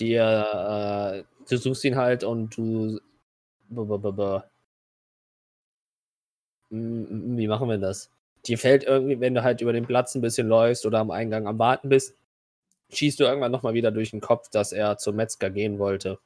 dir, 0.00 1.24
äh, 1.26 1.48
du 1.48 1.56
suchst 1.56 1.84
ihn 1.84 1.96
halt 1.96 2.24
und 2.24 2.56
du. 2.56 3.00
b- 3.68 3.84
b- 3.84 3.98
b- 3.98 4.12
b- 4.12 4.40
Wie 6.70 7.46
machen 7.46 7.68
wir 7.68 7.78
das? 7.78 8.10
Dir 8.46 8.58
fällt 8.58 8.84
irgendwie, 8.84 9.20
wenn 9.20 9.34
du 9.34 9.42
halt 9.42 9.60
über 9.60 9.72
den 9.72 9.86
Platz 9.86 10.14
ein 10.14 10.20
bisschen 10.20 10.48
läufst 10.48 10.84
oder 10.86 10.98
am 10.98 11.10
Eingang 11.10 11.46
am 11.46 11.58
Warten 11.58 11.88
bist, 11.88 12.14
schießt 12.90 13.20
du 13.20 13.24
irgendwann 13.24 13.52
nochmal 13.52 13.74
wieder 13.74 13.90
durch 13.90 14.10
den 14.10 14.20
Kopf, 14.20 14.48
dass 14.50 14.72
er 14.72 14.98
zum 14.98 15.16
Metzger 15.16 15.50
gehen 15.50 15.78
wollte. 15.78 16.18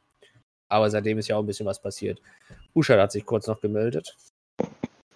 Aber 0.68 0.90
seitdem 0.90 1.18
ist 1.18 1.28
ja 1.28 1.36
auch 1.36 1.40
ein 1.42 1.46
bisschen 1.46 1.66
was 1.66 1.80
passiert. 1.80 2.20
Uschat 2.74 2.98
hat 2.98 3.12
sich 3.12 3.24
kurz 3.24 3.46
noch 3.46 3.60
gemeldet. 3.60 4.16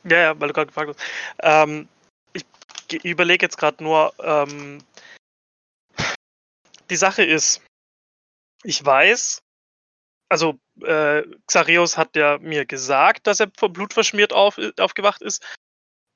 Ja, 0.05 0.19
ja, 0.19 0.41
weil 0.41 0.49
du 0.49 0.55
gerade 0.55 0.67
gefragt 0.67 0.95
hast. 0.95 1.01
Ähm, 1.41 1.89
ich 2.33 2.45
ge- 2.89 3.01
überlege 3.03 3.47
jetzt 3.47 3.59
gerade 3.59 3.83
nur, 3.83 4.13
ähm, 4.23 4.79
die 6.91 6.97
Sache 6.97 7.23
ist, 7.23 7.63
ich 8.63 8.85
weiß, 8.85 9.43
also 10.29 10.59
äh, 10.83 11.23
Xarios 11.47 11.99
hat 11.99 12.17
ja 12.17 12.39
mir 12.39 12.65
gesagt, 12.65 13.27
dass 13.27 13.41
er 13.41 13.51
vom 13.57 13.73
Blut 13.73 13.93
verschmiert 13.93 14.33
auf, 14.33 14.59
aufgewacht 14.79 15.23
ist. 15.23 15.45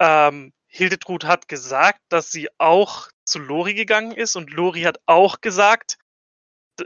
Ähm, 0.00 0.52
Hildetrud 0.68 1.24
hat 1.24 1.48
gesagt, 1.48 2.00
dass 2.08 2.30
sie 2.30 2.48
auch 2.58 3.08
zu 3.24 3.38
Lori 3.38 3.74
gegangen 3.74 4.12
ist 4.12 4.36
und 4.36 4.50
Lori 4.50 4.82
hat 4.82 5.00
auch 5.06 5.40
gesagt, 5.40 5.98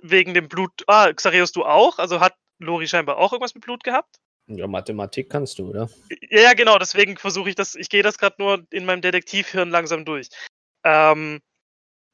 wegen 0.02 0.34
dem 0.34 0.48
Blut, 0.48 0.72
ah, 0.86 1.12
Xarios, 1.12 1.52
du 1.52 1.64
auch? 1.64 1.98
Also 1.98 2.20
hat 2.20 2.36
Lori 2.58 2.86
scheinbar 2.86 3.18
auch 3.18 3.32
irgendwas 3.32 3.54
mit 3.54 3.64
Blut 3.64 3.84
gehabt? 3.84 4.16
Ja, 4.46 4.66
Mathematik 4.66 5.30
kannst 5.30 5.58
du, 5.58 5.70
oder? 5.70 5.88
Ja, 6.30 6.40
ja, 6.40 6.52
genau, 6.54 6.78
deswegen 6.78 7.16
versuche 7.16 7.50
ich 7.50 7.54
das, 7.54 7.74
ich 7.74 7.88
gehe 7.88 8.02
das 8.02 8.18
gerade 8.18 8.36
nur 8.38 8.66
in 8.70 8.84
meinem 8.84 9.00
Detektivhirn 9.00 9.70
langsam 9.70 10.04
durch. 10.04 10.28
Ähm, 10.84 11.40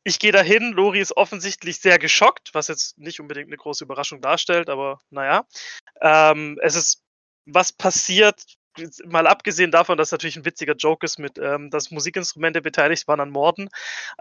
ich 0.07 0.21
gehe 0.21 0.31
dahin, 0.31 0.71
Lori 0.71 1.01
ist 1.01 1.17
offensichtlich 1.17 1.81
sehr 1.81 1.99
geschockt, 1.99 2.51
was 2.53 2.69
jetzt 2.69 2.97
nicht 2.97 3.19
unbedingt 3.19 3.49
eine 3.49 3.57
große 3.57 3.83
Überraschung 3.83 4.21
darstellt, 4.21 4.71
aber 4.71 5.01
naja. 5.11 5.45
Ähm, 6.01 6.61
es 6.63 6.77
ist, 6.77 7.03
was 7.45 7.73
passiert, 7.73 8.41
mal 9.05 9.27
abgesehen 9.27 9.73
davon, 9.73 9.99
dass 9.99 10.13
natürlich 10.13 10.37
ein 10.37 10.45
witziger 10.45 10.75
Joke 10.75 11.05
ist, 11.05 11.19
mit, 11.19 11.39
ähm, 11.39 11.71
dass 11.71 11.91
Musikinstrumente 11.91 12.63
beteiligt 12.63 13.09
waren 13.09 13.19
an 13.19 13.31
Morden, 13.31 13.69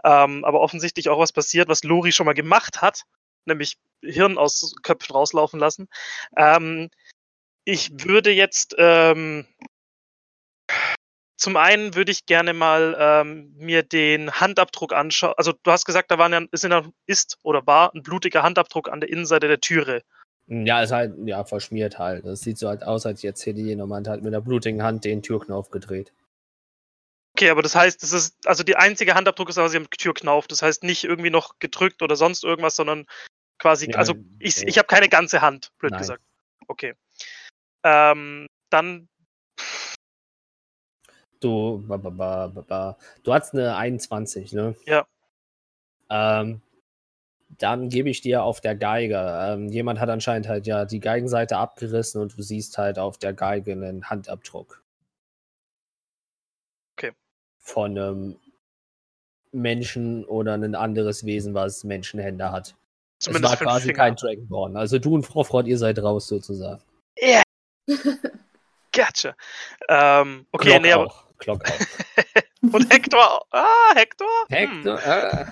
ähm, 0.02 0.44
aber 0.44 0.60
offensichtlich 0.60 1.08
auch 1.08 1.20
was 1.20 1.30
passiert, 1.30 1.68
was 1.68 1.84
Lori 1.84 2.10
schon 2.10 2.26
mal 2.26 2.32
gemacht 2.32 2.82
hat, 2.82 3.04
nämlich 3.44 3.78
Hirn 4.02 4.38
aus 4.38 4.74
Köpfen 4.82 5.14
rauslaufen 5.14 5.60
lassen. 5.60 5.88
Ähm, 6.36 6.90
ich 7.64 7.92
würde 7.92 8.32
jetzt 8.32 8.74
ähm, 8.76 9.46
zum 11.36 11.56
einen 11.56 11.94
würde 11.94 12.12
ich 12.12 12.26
gerne 12.26 12.54
mal 12.54 12.96
ähm, 12.98 13.54
mir 13.56 13.82
den 13.82 14.30
Handabdruck 14.32 14.92
anschauen. 14.92 15.34
Also 15.36 15.52
du 15.52 15.70
hast 15.70 15.84
gesagt, 15.84 16.10
da 16.10 16.18
war 16.18 16.30
ja, 16.30 16.42
ist, 16.50 16.64
in 16.64 16.92
ist 17.06 17.38
oder 17.42 17.66
war 17.66 17.94
ein 17.94 18.02
blutiger 18.02 18.42
Handabdruck 18.42 18.88
an 18.88 19.00
der 19.00 19.10
Innenseite 19.10 19.48
der 19.48 19.60
Türe. 19.60 20.02
Ja, 20.48 20.82
ist 20.82 20.92
halt, 20.92 21.14
ja, 21.24 21.44
verschmiert 21.44 21.98
halt. 21.98 22.24
Das 22.24 22.40
sieht 22.40 22.56
so 22.56 22.68
halt 22.68 22.84
aus, 22.84 23.04
als 23.04 23.22
jetzt 23.22 23.44
hätte 23.44 23.60
jemand 23.60 24.08
halt 24.08 24.22
mit 24.22 24.32
der 24.32 24.40
blutigen 24.40 24.82
Hand 24.82 25.04
den 25.04 25.22
Türknopf 25.22 25.70
gedreht. 25.70 26.12
Okay, 27.34 27.50
aber 27.50 27.62
das 27.62 27.74
heißt, 27.74 28.02
das 28.02 28.12
ist, 28.12 28.46
also 28.46 28.62
die 28.62 28.76
einzige 28.76 29.14
Handabdruck 29.14 29.50
ist 29.50 29.56
quasi 29.56 29.76
am 29.76 29.90
Türknauf. 29.90 30.46
Das 30.46 30.62
heißt 30.62 30.84
nicht 30.84 31.04
irgendwie 31.04 31.30
noch 31.30 31.58
gedrückt 31.58 32.00
oder 32.00 32.16
sonst 32.16 32.44
irgendwas, 32.44 32.76
sondern 32.76 33.06
quasi, 33.58 33.90
Ja, 33.90 33.98
also 33.98 34.14
ich, 34.38 34.62
nee. 34.62 34.68
ich 34.68 34.78
habe 34.78 34.86
keine 34.86 35.08
ganze 35.08 35.42
Hand, 35.42 35.70
blöd 35.78 35.90
Nein. 35.90 36.00
gesagt. 36.00 36.22
Okay. 36.68 36.94
Ähm, 37.82 38.46
dann, 38.70 39.08
Du, 41.40 41.84
ba, 41.86 41.96
ba, 41.96 42.10
ba, 42.10 42.46
ba, 42.48 42.62
ba. 42.62 42.96
du 43.22 43.34
hast 43.34 43.54
eine 43.54 43.76
21, 43.76 44.52
ne? 44.52 44.74
Ja. 44.86 45.06
Ähm, 46.08 46.62
dann 47.58 47.88
gebe 47.88 48.10
ich 48.10 48.20
dir 48.20 48.42
auf 48.42 48.60
der 48.60 48.74
Geige. 48.74 49.16
Ähm, 49.16 49.68
jemand 49.68 50.00
hat 50.00 50.08
anscheinend 50.08 50.48
halt 50.48 50.66
ja 50.66 50.84
die 50.84 51.00
Geigenseite 51.00 51.56
abgerissen 51.58 52.20
und 52.20 52.36
du 52.36 52.42
siehst 52.42 52.78
halt 52.78 52.98
auf 52.98 53.18
der 53.18 53.32
Geige 53.32 53.72
einen 53.72 54.08
Handabdruck. 54.08 54.82
Okay. 56.96 57.12
Von 57.58 57.98
einem 57.98 58.36
Menschen 59.52 60.24
oder 60.24 60.54
ein 60.54 60.74
anderes 60.74 61.24
Wesen, 61.24 61.54
was 61.54 61.84
Menschenhände 61.84 62.50
hat. 62.50 62.74
zumindest 63.18 63.54
es 63.54 63.60
war 63.60 63.66
quasi 63.66 63.88
Finger. 63.88 63.96
kein 63.96 64.16
Dragonborn. 64.16 64.76
Also 64.76 64.98
du 64.98 65.14
und 65.14 65.24
Frau 65.24 65.44
Frott, 65.44 65.66
ihr 65.66 65.78
seid 65.78 65.98
raus 66.00 66.26
sozusagen. 66.28 66.82
Yeah. 67.18 67.42
Gotcha. 68.92 69.34
Ähm, 69.88 70.46
okay, 70.52 70.68
Glock 70.68 70.82
nee, 70.82 70.92
aber, 70.92 71.06
auch. 71.06 71.25
Glock 71.38 71.64
auch. 71.70 71.78
und 72.72 72.92
Hector, 72.92 73.46
ah, 73.50 73.94
Hector? 73.94 74.28
Hector, 74.48 75.02
Hm. 75.02 75.38
äh, 75.40 75.46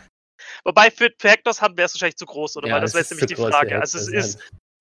Wobei 0.64 0.90
für, 0.90 1.10
für 1.18 1.28
Hectors 1.30 1.60
Hand 1.62 1.76
wäre 1.76 1.86
es 1.86 1.94
wahrscheinlich 1.94 2.16
zu 2.16 2.26
groß, 2.26 2.56
oder? 2.58 2.68
Ja, 2.68 2.74
Weil 2.74 2.80
das 2.82 2.90
es 2.90 2.94
wäre 2.94 3.02
ist 3.02 3.10
jetzt 3.10 3.20
nämlich 3.20 3.36
die 3.36 3.52
Frage. 3.52 3.80
Also 3.80 3.98
es 3.98 4.08
ist, 4.08 4.38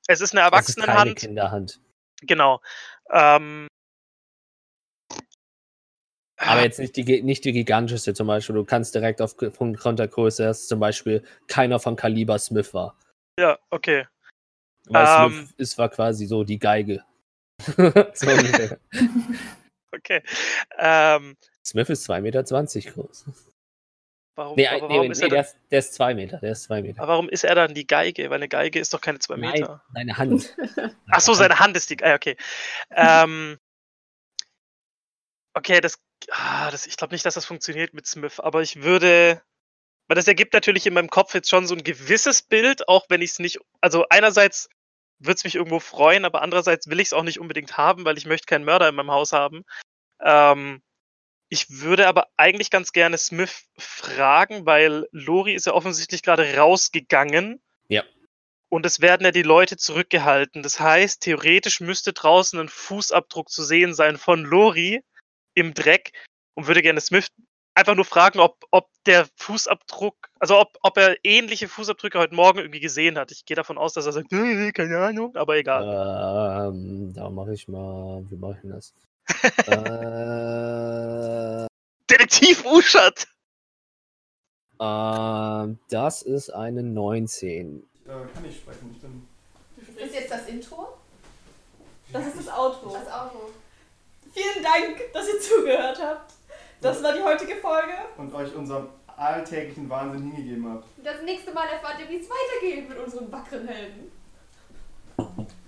es 0.08 0.22
ist 0.22 0.34
eine 0.36 0.50
das 0.50 0.70
ist 0.70 0.76
keine 0.78 0.88
Erwachsenenhand, 0.92 1.16
Kinderhand. 1.20 1.80
genau. 2.22 2.62
Ähm, 3.12 3.68
Aber 6.38 6.62
jetzt 6.64 6.80
nicht 6.80 6.96
die, 6.98 7.22
nicht 7.22 7.46
die 7.46 7.54
gigantischste 7.54 8.14
zum 8.14 8.28
Beispiel. 8.28 8.56
Du 8.56 8.66
kannst 8.66 8.94
direkt 8.96 9.22
auf 9.22 9.38
Punkt 9.38 9.80
Kontergröße, 9.80 10.44
dass 10.44 10.68
zum 10.68 10.80
Beispiel 10.80 11.24
keiner 11.48 11.80
von 11.80 11.96
Kaliber 11.96 12.38
Smith 12.40 12.74
war. 12.74 12.98
ja, 13.40 13.58
okay. 13.70 14.08
Weil 14.88 15.08
Ähm. 15.28 15.32
Smith 15.34 15.54
ist 15.58 15.78
war 15.78 15.88
quasi 15.90 16.26
so 16.26 16.44
die 16.44 16.60
Geige. 16.60 17.04
so 17.78 17.82
ungefähr. 18.30 18.78
Okay. 19.96 20.22
Ähm, 20.80 21.38
Smith 21.64 21.90
ist 21.90 22.10
2,20 22.10 22.22
Meter 22.22 22.44
groß. 22.44 23.26
warum, 24.36 24.56
Nee, 24.56 24.68
nee, 24.70 24.82
warum, 24.82 25.06
nee, 25.06 25.12
ist 25.12 25.22
er 25.22 25.30
der, 25.30 25.48
der 25.72 25.80
ist 25.80 25.94
2 25.94 26.14
Meter. 26.16 26.38
Der 26.40 26.52
ist 26.52 26.64
2 26.64 26.82
Meter. 26.82 27.02
aber 27.02 27.14
warum 27.14 27.30
ist 27.30 27.44
er 27.44 27.56
dann 27.56 27.74
die 27.74 27.86
Geige? 27.88 28.30
Weil 28.30 28.38
eine 28.38 28.50
Geige 28.50 28.80
ist 28.80 28.94
doch 28.94 29.02
keine 29.02 29.20
zwei 29.20 29.38
Nein, 29.38 29.52
Meter. 29.54 29.84
seine 29.94 30.18
Hand. 30.18 30.56
Ach 31.12 31.22
so, 31.22 31.34
seine 31.34 31.60
Hand 31.60 31.78
ist 31.78 31.90
die. 31.90 32.04
Ah, 32.04 32.16
okay. 32.16 32.36
Ähm, 32.92 33.58
okay, 35.54 35.82
das, 35.82 36.00
ah, 36.32 36.72
das. 36.72 36.86
Ich 36.88 36.98
glaube 36.98 37.14
nicht, 37.14 37.26
dass 37.26 37.36
das 37.36 37.46
funktioniert 37.46 37.94
mit 37.94 38.08
Smith, 38.08 38.40
aber 38.40 38.62
ich 38.62 38.82
würde. 38.82 39.42
Weil 40.08 40.16
das 40.16 40.28
ergibt 40.28 40.54
natürlich 40.54 40.86
in 40.86 40.94
meinem 40.94 41.10
Kopf 41.10 41.34
jetzt 41.34 41.50
schon 41.50 41.66
so 41.66 41.76
ein 41.76 41.84
gewisses 41.84 42.42
Bild, 42.42 42.90
auch 42.90 43.06
wenn 43.08 43.22
ich 43.22 43.32
es 43.32 43.40
nicht. 43.40 43.60
Also 43.80 44.06
einerseits 44.10 44.68
würde 45.26 45.36
es 45.36 45.44
mich 45.44 45.56
irgendwo 45.56 45.80
freuen, 45.80 46.26
aber 46.26 46.42
andererseits 46.42 46.88
will 46.90 47.00
ich 47.00 47.08
es 47.08 47.14
auch 47.14 47.24
nicht 47.24 47.40
unbedingt 47.40 47.78
haben, 47.78 48.06
weil 48.06 48.18
ich 48.18 48.26
möchte 48.26 48.46
keinen 48.46 48.66
Mörder 48.66 48.90
in 48.90 48.96
meinem 48.96 49.12
Haus 49.12 49.34
haben. 49.34 49.64
Ähm, 50.22 50.82
ich 51.50 51.70
würde 51.70 52.08
aber 52.08 52.28
eigentlich 52.36 52.72
ganz 52.72 52.94
gerne 52.94 53.18
Smith 53.18 53.68
fragen, 53.78 54.66
weil 54.66 55.08
Lori 55.12 55.54
ist 55.54 55.68
ja 55.68 55.74
offensichtlich 55.74 56.24
gerade 56.24 56.58
rausgegangen. 56.58 57.62
Ja. 57.90 58.04
Und 58.70 58.88
es 58.88 59.02
werden 59.02 59.24
ja 59.24 59.32
die 59.32 59.44
Leute 59.44 59.78
zurückgehalten. 59.78 60.64
Das 60.64 60.80
heißt, 60.80 61.22
theoretisch 61.22 61.80
müsste 61.80 62.12
draußen 62.12 62.60
ein 62.60 62.70
Fußabdruck 62.70 63.50
zu 63.50 63.64
sehen 63.64 63.94
sein 63.94 64.18
von 64.18 64.44
Lori 64.44 65.04
im 65.54 65.76
Dreck 65.76 66.12
und 66.56 66.66
würde 66.66 66.82
gerne 66.82 67.02
Smith 67.02 67.28
einfach 67.76 67.96
nur 67.96 68.06
fragen, 68.06 68.40
ob, 68.40 68.64
ob 68.72 68.90
der 69.06 69.28
Fußabdruck, 69.36 70.16
also 70.40 70.60
ob, 70.60 70.78
ob 70.82 70.98
er 70.98 71.18
ähnliche 71.24 71.68
Fußabdrücke 71.68 72.20
heute 72.20 72.36
Morgen 72.36 72.60
irgendwie 72.60 72.80
gesehen 72.80 73.18
hat. 73.18 73.32
Ich 73.32 73.46
gehe 73.46 73.56
davon 73.56 73.78
aus, 73.78 73.94
dass 73.94 74.06
er 74.06 74.14
sagt, 74.14 74.32
"Nee, 74.32 74.72
keine 74.72 74.98
Ahnung, 75.00 75.36
aber 75.36 75.58
egal. 75.58 76.72
Ähm, 76.74 77.14
da 77.14 77.30
mache 77.30 77.54
ich 77.54 77.68
mal. 77.68 78.24
Wie 78.30 78.38
mache 78.38 78.54
ich 78.56 78.62
denn 78.62 78.72
das? 78.72 78.94
äh, 79.68 81.68
Detektiv 82.10 82.66
Uschat! 82.66 83.28
ähm, 84.80 85.80
das 85.90 86.22
ist 86.22 86.50
eine 86.50 86.84
19. 86.84 87.84
Äh, 88.06 88.10
kann 88.10 88.46
ich 88.46 88.58
sprechen? 88.58 88.92
Ich 88.94 89.88
bin 89.88 89.98
Ist 89.98 90.14
jetzt 90.14 90.32
das 90.32 90.48
Intro? 90.48 90.98
Das 92.12 92.28
ist 92.28 92.40
das 92.40 92.48
Outro. 92.50 92.94
Das 92.94 93.12
Auto. 93.12 93.50
Vielen 94.34 94.64
Dank, 94.64 95.12
dass 95.14 95.28
ihr 95.28 95.40
zugehört 95.40 96.00
habt. 96.02 96.34
Das 96.84 97.02
war 97.02 97.14
die 97.14 97.22
heutige 97.22 97.56
Folge. 97.56 97.94
und 98.18 98.34
euch 98.34 98.54
unserem 98.54 98.88
alltäglichen 99.16 99.90
Wahnsinn 99.90 100.32
hingegeben 100.32 100.70
habt. 100.70 100.86
Das 101.04 101.22
nächste 101.22 101.54
Mal 101.54 101.66
erfahrt 101.68 102.00
ihr, 102.00 102.10
wie 102.10 102.18
es 102.18 102.28
weitergeht 102.30 102.90
mit 102.90 102.98
unseren 102.98 103.32
wackeren 103.32 103.68
Helden. 103.68 104.12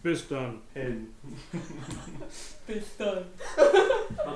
Bis 0.04 0.28
dann. 0.28 0.62
Helden. 0.74 1.16
Bis 2.68 2.98
dann. 2.98 3.26